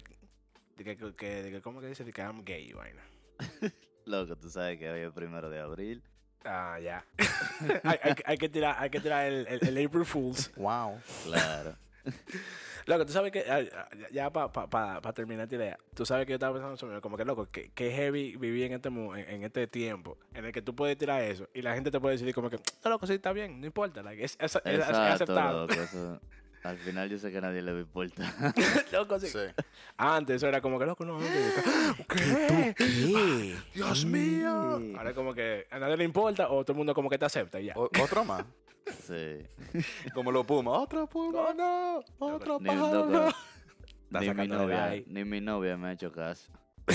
De 0.78 0.84
que, 0.84 0.96
que, 1.14 1.42
de 1.42 1.50
que, 1.50 1.60
¿cómo 1.60 1.80
que 1.80 1.88
dice? 1.88 2.04
De 2.04 2.12
que 2.12 2.22
I'm 2.22 2.42
gay, 2.44 2.72
vaina. 2.72 3.02
Loco, 4.06 4.36
tú 4.36 4.48
sabes 4.48 4.78
que 4.78 4.88
hoy 4.88 5.00
es 5.00 5.12
primero 5.12 5.50
de 5.50 5.58
abril. 5.60 6.02
Ah, 6.44 6.78
ya. 6.80 7.04
hay, 7.84 7.98
hay, 8.02 8.14
hay 8.24 8.38
que 8.38 8.48
tirar, 8.48 8.76
hay 8.78 8.88
que 8.90 9.00
tirar 9.00 9.26
el, 9.26 9.46
el, 9.48 9.68
el 9.76 9.86
April 9.86 10.04
Fools. 10.06 10.54
Wow. 10.56 10.98
Claro. 11.24 11.76
Loco, 12.86 13.04
tú 13.04 13.12
sabes 13.12 13.30
que, 13.32 13.40
ah, 13.50 13.60
ya 14.10 14.32
para 14.32 14.50
pa, 14.50 14.66
pa, 14.70 15.00
pa 15.02 15.12
terminar 15.12 15.44
esta 15.44 15.56
idea, 15.56 15.78
tú 15.94 16.06
sabes 16.06 16.24
que 16.24 16.30
yo 16.30 16.36
estaba 16.36 16.54
pensando 16.54 16.74
sobre 16.78 17.02
como 17.02 17.18
que, 17.18 17.24
loco, 17.26 17.44
que, 17.50 17.70
que 17.72 17.90
heavy 17.90 18.36
vivir 18.36 18.64
en 18.64 18.72
este, 18.72 18.88
en, 18.88 19.14
en 19.18 19.42
este 19.42 19.66
tiempo 19.66 20.16
en 20.32 20.46
el 20.46 20.52
que 20.52 20.62
tú 20.62 20.74
puedes 20.74 20.96
tirar 20.96 21.20
eso 21.22 21.50
y 21.52 21.60
la 21.60 21.74
gente 21.74 21.90
te 21.90 22.00
puede 22.00 22.16
decir 22.16 22.32
como 22.34 22.48
que, 22.48 22.56
no, 22.82 22.90
loco, 22.90 23.06
sí, 23.06 23.12
está 23.12 23.32
bien, 23.34 23.60
no 23.60 23.66
importa, 23.66 24.02
like, 24.02 24.24
es, 24.24 24.38
es, 24.40 24.56
es- 24.64 24.80
aceptado. 24.88 25.66
loco. 25.66 25.74
eso- 25.74 26.18
al 26.64 26.78
final 26.78 27.08
yo 27.08 27.18
sé 27.18 27.30
que 27.30 27.38
a 27.38 27.40
nadie 27.40 27.62
le 27.62 27.72
va 27.72 27.78
a 27.78 27.80
importar. 27.82 28.54
loco, 28.92 29.18
sí. 29.20 29.28
Sí. 29.28 29.38
Antes 29.96 30.42
era 30.42 30.60
como 30.60 30.78
que, 30.78 30.86
loco, 30.86 31.04
no, 31.04 31.18
¿qué? 32.08 32.74
¿Qué? 32.76 33.56
Dios 33.74 34.04
mío. 34.04 34.80
Ahora 34.96 35.14
como 35.14 35.34
que 35.34 35.66
a 35.70 35.78
nadie 35.78 35.96
le 35.96 36.04
importa 36.04 36.48
o 36.50 36.64
todo 36.64 36.72
el 36.72 36.78
mundo 36.78 36.94
como 36.94 37.08
que 37.10 37.18
te 37.18 37.24
acepta 37.24 37.60
y 37.60 37.66
ya. 37.66 37.74
O- 37.76 37.90
otro 38.02 38.24
más. 38.24 38.44
Sí. 39.06 39.38
Como 40.14 40.32
los 40.32 40.46
pumas. 40.46 40.78
Otro 40.78 41.06
puma, 41.06 41.52
no. 41.54 42.02
Otro 42.18 42.58
pájaro, 42.58 43.04
no. 43.06 43.28
Ni 44.20 44.30
mi 44.32 44.48
novia, 44.48 44.94
ni 45.06 45.24
mi 45.24 45.40
novia 45.42 45.76
me 45.76 45.88
ha 45.88 45.92
hecho 45.92 46.10
caso. 46.10 46.50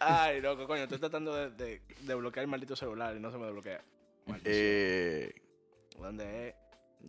Ay, 0.00 0.40
loco, 0.40 0.66
coño, 0.66 0.84
estoy 0.84 0.98
tratando 0.98 1.34
de, 1.34 1.50
de, 1.50 1.82
de 2.00 2.14
bloquear 2.14 2.44
el 2.44 2.50
maldito 2.50 2.74
celular 2.76 3.14
y 3.16 3.20
no 3.20 3.30
se 3.30 3.36
me 3.38 3.44
desbloquea. 3.44 3.82
Eh, 4.44 5.34
¿Dónde 5.98 6.48
es? 6.48 6.54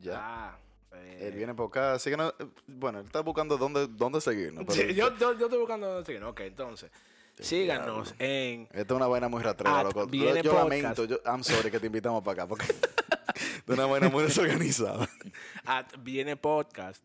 ya. 0.02 0.14
Ah, 0.18 0.58
eh, 0.94 1.28
Él 1.28 1.34
viene 1.36 1.54
por 1.54 1.68
acá. 1.68 1.98
Síguenos. 2.00 2.34
eh, 2.40 2.46
Bueno, 2.68 3.00
él 3.00 3.06
está 3.06 3.22
buscando 3.22 3.58
dónde, 3.58 3.88
dónde 3.88 4.22
seguirnos. 4.22 4.66
Sí, 4.74 4.94
yo, 4.94 5.16
yo, 5.18 5.38
yo 5.38 5.46
estoy 5.46 5.60
buscando 5.60 5.88
dónde 5.88 6.06
seguir. 6.06 6.24
Ok, 6.24 6.42
entonces, 6.42 6.92
síganos 7.40 8.14
en 8.20 8.64
Esta 8.72 8.82
es 8.82 8.92
una 8.92 9.08
vaina 9.08 9.28
muy 9.30 9.42
rastrera, 9.44 9.84
loco. 9.84 10.06
Viene 10.08 10.42
yo 10.42 10.52
Podcast. 10.52 10.70
lamento. 10.70 11.06
Yo, 11.06 11.20
I'm 11.26 11.44
sorry 11.44 11.70
que 11.72 11.80
te 11.80 11.88
invitamos 11.88 12.24
para 12.24 12.44
acá. 12.44 12.48
Porque 12.48 12.66
es 13.36 13.64
una 13.68 13.86
vaina 13.86 14.10
muy 14.10 14.24
desorganizada. 14.24 15.08
at 15.66 15.88
Viene 16.00 16.36
Podcast 16.38 17.04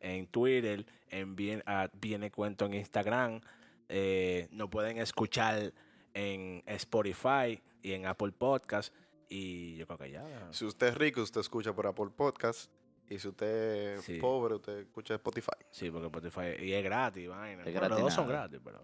en 0.00 0.26
Twitter, 0.26 0.84
en 1.10 1.34
bien, 1.36 1.62
at 1.66 1.90
Viene 2.00 2.30
Cuento 2.30 2.66
en 2.66 2.74
Instagram. 2.74 3.40
Eh, 3.88 4.48
nos 4.50 4.68
pueden 4.70 4.98
escuchar 4.98 5.72
en 6.14 6.62
Spotify 6.66 7.60
y 7.82 7.92
en 7.92 8.06
Apple 8.06 8.32
Podcast. 8.32 8.92
Y 9.28 9.76
yo 9.76 9.86
creo 9.86 9.98
que 9.98 10.10
ya. 10.10 10.48
Si 10.52 10.64
usted 10.64 10.88
es 10.88 10.94
rico, 10.96 11.22
usted 11.22 11.40
escucha 11.40 11.72
por 11.74 11.86
Apple 11.86 12.10
Podcast. 12.14 12.70
Y 13.08 13.18
si 13.18 13.28
usted 13.28 13.96
es 13.96 14.04
Sí. 14.04 14.18
pobre, 14.18 14.54
usted 14.54 14.78
escucha 14.80 15.14
Spotify. 15.14 15.50
Sí, 15.70 15.90
porque 15.90 16.06
Spotify. 16.06 16.64
Y 16.64 16.72
es 16.72 16.84
gratis, 16.84 17.28
vaina. 17.28 17.62
Es 17.64 17.72
Bueno, 17.72 17.88
los 17.90 18.00
dos 18.00 18.14
son 18.14 18.28
gratis 18.28 18.60
pero. 18.64 18.82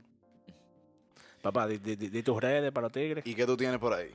Papá, 1.42 1.66
di, 1.66 1.78
di- 1.78 1.96
di- 1.96 2.08
di 2.08 2.22
tus 2.22 2.40
redes 2.40 2.72
para 2.72 2.86
los 2.86 2.92
tigres. 2.92 3.24
¿Y 3.26 3.34
qué 3.34 3.46
tú 3.46 3.56
tienes 3.56 3.78
por 3.78 3.92
ahí? 3.92 4.10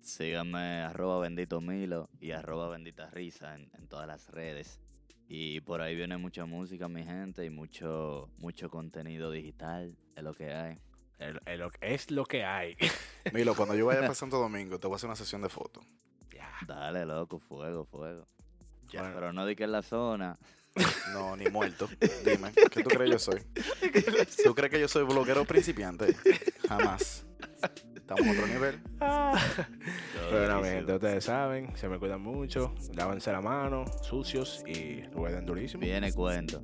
Síganme 0.00 0.82
arroba 0.82 1.20
bendito 1.20 1.60
Milo 1.60 2.08
y 2.20 2.30
arroba 2.32 2.68
bendita 2.68 3.10
risa 3.10 3.54
en, 3.54 3.70
en 3.74 3.88
todas 3.88 4.06
las 4.06 4.28
redes. 4.30 4.80
Y 5.28 5.60
por 5.62 5.80
ahí 5.80 5.96
viene 5.96 6.16
mucha 6.16 6.44
música, 6.44 6.88
mi 6.88 7.02
gente, 7.04 7.44
y 7.44 7.50
mucho, 7.50 8.28
mucho 8.38 8.70
contenido 8.70 9.30
digital, 9.30 9.96
es 10.14 10.22
lo 10.22 10.32
que 10.34 10.52
hay. 10.52 10.78
El- 11.18 11.40
el- 11.46 11.70
es 11.80 12.10
lo 12.10 12.24
que 12.26 12.44
hay. 12.44 12.76
Milo, 13.32 13.54
cuando 13.54 13.74
yo 13.74 13.86
vaya 13.86 14.00
para 14.02 14.14
Santo 14.14 14.38
Domingo, 14.38 14.78
te 14.78 14.86
voy 14.86 14.94
a 14.94 14.96
hacer 14.96 15.08
una 15.08 15.16
sesión 15.16 15.42
de 15.42 15.48
fotos. 15.48 15.84
ya. 16.34 16.50
Dale, 16.66 17.04
loco, 17.06 17.38
fuego, 17.38 17.84
fuego. 17.86 18.26
Ya. 18.90 19.12
Pero 19.14 19.32
no 19.32 19.44
di 19.46 19.56
que 19.56 19.64
en 19.64 19.72
la 19.72 19.82
zona. 19.82 20.38
No, 21.14 21.34
ni 21.36 21.46
muerto. 21.48 21.88
Dime, 22.24 22.52
¿qué 22.70 22.82
tú 22.82 22.90
crees 22.90 23.10
yo 23.10 23.18
soy? 23.18 23.40
¿Tú 24.44 24.54
crees 24.54 24.70
que 24.70 24.78
yo 24.78 24.88
soy 24.88 25.04
bloguero 25.04 25.46
principiante? 25.46 26.14
Jamás. 26.68 27.24
Estamos 27.94 28.26
a 28.26 28.30
otro 28.32 28.46
nivel. 28.46 28.82
Pero 28.98 30.48
no, 30.48 30.60
mi 30.60 30.68
gente, 30.68 30.92
ustedes 30.94 31.24
saben, 31.24 31.74
se 31.78 31.88
me 31.88 31.98
cuidan 31.98 32.20
mucho, 32.20 32.74
lávense 32.94 33.32
la 33.32 33.40
mano, 33.40 33.86
sucios 34.02 34.62
y 34.66 35.02
rueden 35.06 35.46
durísimo. 35.46 35.80
Viene 35.80 36.12
cuento. 36.12 36.62